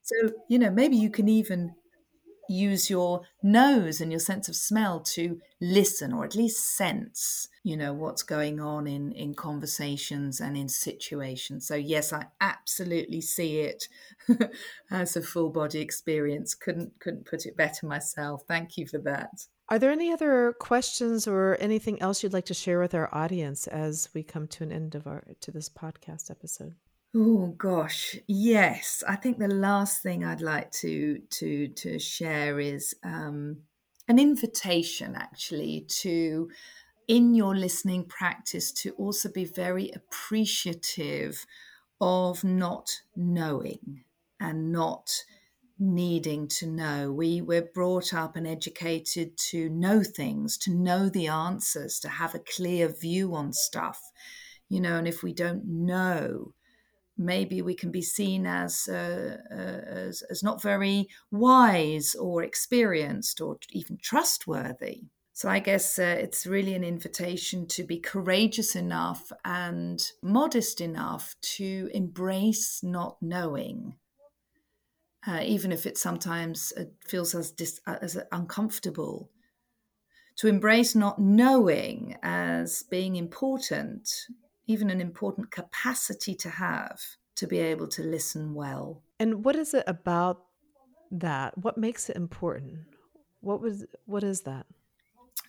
So 0.03 0.15
you 0.49 0.59
know 0.59 0.71
maybe 0.71 0.97
you 0.97 1.09
can 1.09 1.29
even 1.29 1.75
use 2.51 2.89
your 2.89 3.21
nose 3.41 4.01
and 4.01 4.11
your 4.11 4.19
sense 4.19 4.47
of 4.49 4.55
smell 4.55 4.99
to 4.99 5.39
listen 5.59 6.13
or 6.13 6.25
at 6.25 6.35
least 6.35 6.75
sense 6.75 7.47
you 7.63 7.77
know 7.77 7.93
what's 7.93 8.23
going 8.23 8.59
on 8.59 8.87
in 8.87 9.11
in 9.11 9.33
conversations 9.33 10.39
and 10.39 10.57
in 10.57 10.67
situations. 10.67 11.67
So 11.67 11.75
yes 11.75 12.11
i 12.11 12.25
absolutely 12.39 13.21
see 13.21 13.59
it 13.59 13.87
as 14.91 15.15
a 15.15 15.21
full 15.21 15.49
body 15.49 15.79
experience. 15.79 16.55
Couldn't 16.55 16.93
couldn't 16.99 17.25
put 17.25 17.45
it 17.45 17.55
better 17.55 17.85
myself. 17.85 18.43
Thank 18.47 18.77
you 18.77 18.87
for 18.87 18.97
that. 18.99 19.45
Are 19.69 19.79
there 19.79 19.91
any 19.91 20.11
other 20.11 20.53
questions 20.59 21.27
or 21.27 21.55
anything 21.59 22.01
else 22.01 22.23
you'd 22.23 22.33
like 22.33 22.45
to 22.45 22.53
share 22.53 22.79
with 22.79 22.93
our 22.93 23.13
audience 23.13 23.67
as 23.67 24.09
we 24.13 24.23
come 24.23 24.47
to 24.47 24.63
an 24.63 24.71
end 24.71 24.95
of 24.95 25.07
our 25.07 25.23
to 25.39 25.51
this 25.51 25.69
podcast 25.69 26.29
episode 26.29 26.75
Oh 27.13 27.47
gosh, 27.57 28.17
yes. 28.27 29.03
I 29.07 29.15
think 29.17 29.37
the 29.37 29.47
last 29.47 30.01
thing 30.01 30.23
I'd 30.23 30.41
like 30.41 30.71
to 30.83 31.19
to 31.19 31.67
to 31.67 31.99
share 31.99 32.59
is 32.59 32.93
um, 33.03 33.63
an 34.07 34.17
invitation, 34.19 35.15
actually, 35.15 35.81
to 36.01 36.49
in 37.07 37.35
your 37.35 37.55
listening 37.55 38.05
practice 38.05 38.71
to 38.73 38.91
also 38.93 39.29
be 39.31 39.45
very 39.45 39.91
appreciative 39.91 41.45
of 42.01 42.43
not 42.43 42.89
knowing 43.15 44.05
and 44.39 44.71
not 44.71 45.11
needing 45.79 46.47
to 46.47 46.67
know. 46.67 47.11
We 47.11 47.41
were 47.41 47.69
brought 47.73 48.13
up 48.13 48.35
and 48.35 48.47
educated 48.47 49.37
to 49.49 49.69
know 49.69 50.03
things, 50.03 50.57
to 50.59 50.71
know 50.71 51.09
the 51.09 51.27
answers, 51.27 51.99
to 52.01 52.09
have 52.09 52.35
a 52.35 52.39
clear 52.39 52.87
view 52.89 53.35
on 53.35 53.53
stuff, 53.53 54.01
you 54.69 54.79
know. 54.79 54.97
And 54.97 55.07
if 55.07 55.23
we 55.23 55.33
don't 55.33 55.65
know 55.65 56.53
maybe 57.17 57.61
we 57.61 57.75
can 57.75 57.91
be 57.91 58.01
seen 58.01 58.45
as, 58.45 58.87
uh, 58.87 59.37
uh, 59.51 59.53
as, 59.53 60.21
as 60.23 60.43
not 60.43 60.61
very 60.61 61.07
wise 61.31 62.15
or 62.15 62.43
experienced 62.43 63.41
or 63.41 63.57
even 63.71 63.97
trustworthy. 64.01 65.03
So 65.33 65.49
I 65.49 65.59
guess 65.59 65.97
uh, 65.97 66.17
it's 66.19 66.45
really 66.45 66.75
an 66.75 66.83
invitation 66.83 67.65
to 67.67 67.83
be 67.83 67.99
courageous 67.99 68.75
enough 68.75 69.31
and 69.45 69.99
modest 70.21 70.81
enough 70.81 71.35
to 71.57 71.89
embrace 71.93 72.83
not 72.83 73.17
knowing. 73.21 73.95
Uh, 75.25 75.41
even 75.43 75.71
if 75.71 75.85
it 75.85 75.97
sometimes 75.97 76.73
uh, 76.77 76.83
feels 77.07 77.33
as 77.35 77.51
dis- 77.51 77.81
uh, 77.87 77.97
as 78.01 78.17
uncomfortable, 78.31 79.29
to 80.35 80.47
embrace 80.47 80.95
not 80.95 81.19
knowing 81.19 82.17
as 82.23 82.83
being 82.83 83.15
important, 83.15 84.09
even 84.71 84.89
an 84.89 85.01
important 85.01 85.51
capacity 85.51 86.33
to 86.35 86.49
have 86.49 87.01
to 87.35 87.47
be 87.47 87.59
able 87.59 87.87
to 87.87 88.03
listen 88.03 88.53
well. 88.53 89.03
And 89.19 89.43
what 89.43 89.55
is 89.55 89.73
it 89.73 89.83
about 89.87 90.45
that? 91.11 91.57
What 91.57 91.77
makes 91.77 92.09
it 92.09 92.15
important? 92.15 92.79
What 93.41 93.61
was 93.61 93.85
what 94.05 94.23
is 94.23 94.41
that? 94.41 94.65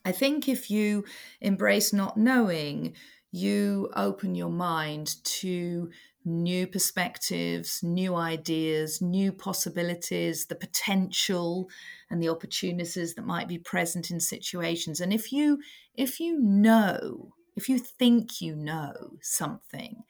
I 0.05 0.13
think 0.13 0.49
if 0.49 0.71
you 0.71 1.05
embrace 1.41 1.93
not 1.93 2.17
knowing, 2.17 2.95
you 3.31 3.91
open 3.95 4.35
your 4.35 4.51
mind 4.51 5.17
to 5.25 5.91
new 6.25 6.67
perspectives, 6.67 7.83
new 7.83 8.15
ideas, 8.15 9.01
new 9.03 9.33
possibilities, 9.33 10.47
the 10.47 10.55
potential 10.55 11.69
and 12.11 12.23
the 12.23 12.29
opportunities 12.29 13.15
that 13.15 13.27
might 13.27 13.49
be 13.49 13.59
present 13.59 14.11
in 14.11 14.21
situations. 14.21 15.01
And 15.01 15.13
if 15.13 15.33
you 15.33 15.61
if 15.95 16.21
you 16.21 16.39
know, 16.41 17.35
if 17.57 17.69
you 17.69 17.79
think 17.79 18.41
you 18.41 18.55
know 18.55 19.19
something, 19.21 20.05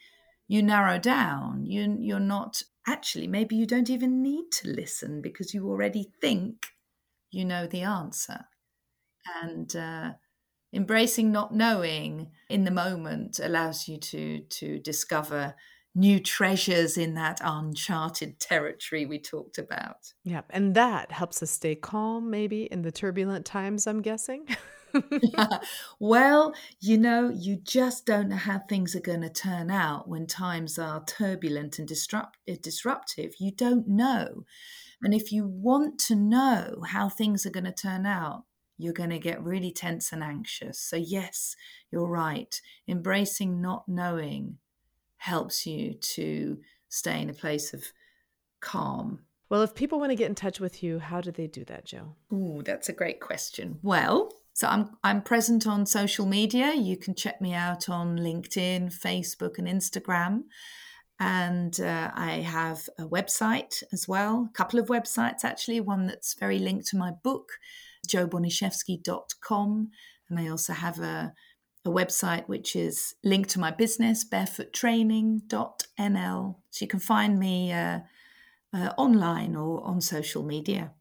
you 0.49 0.63
narrow 0.63 0.99
down. 0.99 1.67
You 1.67 1.97
you're 2.01 2.21
not 2.21 2.63
actually 2.87 3.27
maybe 3.27 3.57
you 3.57 3.67
don't 3.67 3.91
even 3.91 4.23
need 4.23 4.51
to 4.51 4.69
listen 4.69 5.23
because 5.23 5.55
you 5.55 5.69
already 5.69 6.11
think 6.21 6.67
you 7.31 7.45
know 7.45 7.67
the 7.67 7.83
answer. 7.83 8.47
And 9.43 9.75
uh, 9.77 10.13
embracing 10.73 11.31
not 11.31 11.55
knowing 11.55 12.31
in 12.49 12.65
the 12.65 12.71
moment 12.71 13.39
allows 13.43 13.89
you 13.89 13.99
to 13.99 14.41
to 14.41 14.79
discover 14.79 15.55
new 15.95 16.19
treasures 16.19 16.97
in 16.97 17.15
that 17.15 17.41
uncharted 17.43 18.41
territory 18.41 19.05
we 19.05 19.19
talked 19.19 19.59
about. 19.59 20.13
Yeah, 20.25 20.43
and 20.51 20.75
that 20.75 21.13
helps 21.13 21.43
us 21.43 21.51
stay 21.51 21.75
calm 21.75 22.31
maybe 22.31 22.65
in 22.65 22.83
the 22.83 22.93
turbulent 22.93 23.45
times, 23.45 23.87
I'm 23.87 24.01
guessing. 24.01 24.47
well, 25.99 26.55
you 26.81 26.99
know, 26.99 27.29
you 27.29 27.57
just 27.57 28.07
don't 28.07 28.29
know 28.29 28.37
how 28.37 28.59
things 28.59 28.95
are 28.95 29.01
going 29.01 29.23
to 29.23 29.31
turn 29.31 29.71
out 29.71 30.09
when 30.09 30.27
times 30.27 30.79
are 30.79 31.05
turbulent 31.05 31.79
and 31.79 31.89
disrupt- 31.89 32.39
eh, 32.47 32.57
disruptive. 32.61 33.35
You 33.39 33.53
don't 33.53 33.89
know. 33.89 34.45
And 35.03 35.13
if 35.15 35.33
you 35.33 35.47
want 35.47 35.99
to 36.01 36.15
know 36.15 36.83
how 36.87 37.09
things 37.09 37.45
are 37.45 37.51
going 37.51 37.65
to 37.65 37.73
turn 37.73 38.07
out, 38.07 38.45
you're 38.79 38.93
going 38.93 39.11
to 39.11 39.19
get 39.19 39.43
really 39.43 39.71
tense 39.71 40.13
and 40.13 40.23
anxious. 40.23 40.79
So, 40.79 40.97
yes, 40.97 41.57
you're 41.91 42.09
right. 42.09 42.61
Embracing 42.89 43.61
not 43.61 43.89
knowing 43.89 44.59
helps 45.19 45.67
you 45.67 45.95
to 45.95 46.59
stay 46.89 47.21
in 47.21 47.31
a 47.31 47.35
place 47.35 47.73
of 47.73 47.93
calm. 48.61 49.21
Well, 49.49 49.63
if 49.63 49.75
people 49.75 50.01
want 50.01 50.11
to 50.11 50.17
get 50.17 50.29
in 50.29 50.35
touch 50.35 50.61
with 50.61 50.83
you, 50.83 50.99
how 50.99 51.21
do 51.21 51.31
they 51.31 51.47
do 51.47 51.65
that, 51.67 51.85
Jo? 51.85 52.17
Ooh, 52.33 52.63
that's 52.65 52.89
a 52.89 52.93
great 52.93 53.21
question. 53.21 53.79
Well, 53.83 54.33
so 54.55 54.69
I'm 54.69 54.91
I'm 55.03 55.23
present 55.23 55.67
on 55.67 55.87
social 55.87 56.27
media. 56.27 56.75
You 56.75 56.97
can 56.97 57.15
check 57.15 57.41
me 57.41 57.55
out 57.55 57.89
on 57.89 58.19
LinkedIn, 58.19 58.95
Facebook, 58.95 59.59
and 59.59 59.67
Instagram. 59.67 60.43
And 61.19 61.81
uh, 61.81 62.11
I 62.15 62.41
have 62.41 62.89
a 62.99 63.05
website 63.05 63.83
as 63.93 64.07
well, 64.09 64.49
a 64.51 64.53
couple 64.53 64.81
of 64.81 64.89
websites 64.89 65.45
actually. 65.45 65.81
One 65.81 66.07
that's 66.07 66.35
very 66.35 66.59
linked 66.59 66.89
to 66.89 66.97
my 66.97 67.13
book, 67.13 67.53
joboniszewski.com. 68.09 69.91
And 70.29 70.39
I 70.39 70.49
also 70.49 70.73
have 70.73 70.99
a, 70.99 71.33
a 71.85 71.91
website 71.91 72.49
which 72.49 72.75
is 72.75 73.15
linked 73.23 73.51
to 73.51 73.61
my 73.61 73.71
business, 73.71 74.29
barefoottraining.nl. 74.29 76.57
So 76.71 76.85
you 76.85 76.89
can 76.89 77.01
find 77.01 77.39
me 77.39 77.73
uh, 77.73 78.01
uh, 78.75 78.93
online 78.97 79.55
or 79.55 79.85
on 79.85 80.01
social 80.01 80.43
media. 80.43 80.93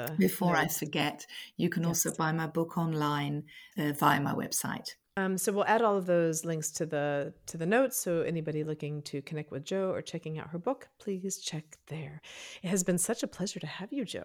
Uh, 0.00 0.14
Before 0.18 0.56
I 0.56 0.66
forget, 0.68 1.26
you 1.56 1.68
can 1.68 1.82
yes. 1.82 1.88
also 1.88 2.16
buy 2.16 2.32
my 2.32 2.46
book 2.46 2.78
online 2.78 3.44
uh, 3.76 3.92
via 3.92 4.20
my 4.20 4.32
website. 4.32 4.94
Um, 5.16 5.36
so 5.36 5.52
we'll 5.52 5.66
add 5.66 5.82
all 5.82 5.96
of 5.96 6.06
those 6.06 6.44
links 6.44 6.70
to 6.72 6.86
the 6.86 7.34
to 7.46 7.58
the 7.58 7.66
notes. 7.66 7.96
So 7.98 8.22
anybody 8.22 8.64
looking 8.64 9.02
to 9.02 9.20
connect 9.22 9.50
with 9.50 9.64
Jo 9.64 9.90
or 9.90 10.00
checking 10.00 10.38
out 10.38 10.48
her 10.50 10.58
book, 10.58 10.88
please 10.98 11.38
check 11.38 11.64
there. 11.88 12.22
It 12.62 12.68
has 12.68 12.82
been 12.84 12.98
such 12.98 13.22
a 13.22 13.26
pleasure 13.26 13.60
to 13.60 13.66
have 13.66 13.92
you, 13.92 14.04
Jo. 14.04 14.24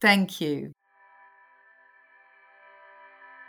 Thank 0.00 0.40
you. 0.40 0.72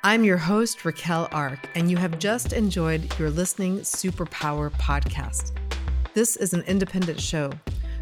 I'm 0.03 0.25
your 0.25 0.37
host, 0.37 0.83
Raquel 0.83 1.29
Ark, 1.31 1.69
and 1.75 1.89
you 1.89 1.95
have 1.95 2.19
just 2.19 2.51
enjoyed 2.51 3.17
your 3.17 3.29
Listening 3.29 3.79
Superpower 3.79 4.69
podcast. 4.73 5.53
This 6.13 6.35
is 6.35 6.53
an 6.53 6.61
independent 6.67 7.21
show, 7.21 7.51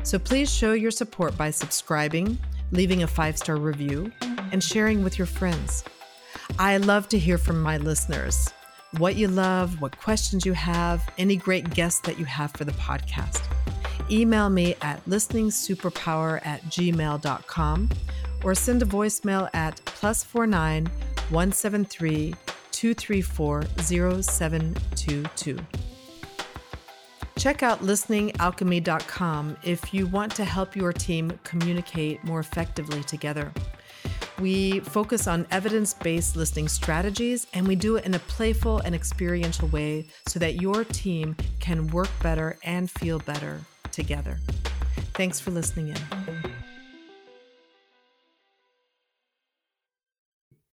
so 0.04 0.18
please 0.18 0.52
show 0.52 0.74
your 0.74 0.90
support 0.90 1.38
by 1.38 1.52
subscribing, 1.52 2.40
leaving 2.72 3.04
a 3.04 3.08
five 3.08 3.38
star 3.38 3.58
review, 3.58 4.12
and 4.52 4.64
sharing 4.64 5.04
with 5.04 5.18
your 5.18 5.28
friends. 5.28 5.84
I 6.60 6.78
love 6.78 7.08
to 7.10 7.20
hear 7.20 7.38
from 7.38 7.62
my 7.62 7.78
listeners 7.78 8.50
what 8.98 9.16
you 9.16 9.28
love, 9.28 9.82
what 9.82 9.98
questions 9.98 10.46
you 10.46 10.54
have, 10.54 11.08
any 11.18 11.36
great 11.36 11.70
guests 11.74 12.02
that 12.02 12.20
you 12.20 12.26
have 12.26 12.52
for 12.52 12.66
the 12.66 12.74
podcast. 12.74 13.42
Email 14.10 14.50
me 14.50 14.76
at 14.82 15.04
listeningsuperpower 15.06 16.46
at 16.46 16.62
gmail.com 16.64 17.90
or 18.44 18.56
send 18.56 18.82
a 18.82 18.86
voicemail 18.86 19.50
at 19.54 19.80
plus 19.86 20.24
four 20.24 20.46
nine 20.46 20.88
173 21.30 22.34
234 22.72 23.64
0722. 23.80 25.58
Check 27.38 27.64
out 27.64 27.80
listeningalchemy.com 27.80 29.58
if 29.64 29.94
you 29.94 30.08
want 30.08 30.36
to 30.36 30.46
help 30.46 30.76
your 30.76 30.94
team 30.94 31.40
communicate 31.44 32.24
more 32.24 32.40
effectively 32.40 33.04
together. 33.04 33.52
We 34.40 34.80
focus 34.80 35.28
on 35.28 35.46
evidence 35.52 35.94
based 35.94 36.36
listening 36.36 36.68
strategies 36.68 37.46
and 37.54 37.68
we 37.68 37.76
do 37.76 37.98
it 37.98 38.06
in 38.06 38.16
a 38.16 38.20
playful 38.20 38.80
and 38.80 38.96
experiential 38.96 39.68
way 39.68 40.08
so 40.28 40.40
that 40.40 40.62
your 40.62 40.84
team 40.84 41.36
can 41.60 41.88
work 41.88 42.10
better 42.24 42.58
and 42.64 42.90
feel 42.90 43.20
better 43.20 43.62
together. 43.92 44.40
Thanks 45.14 45.40
for 45.40 45.52
listening 45.52 45.90
in. 45.90 46.51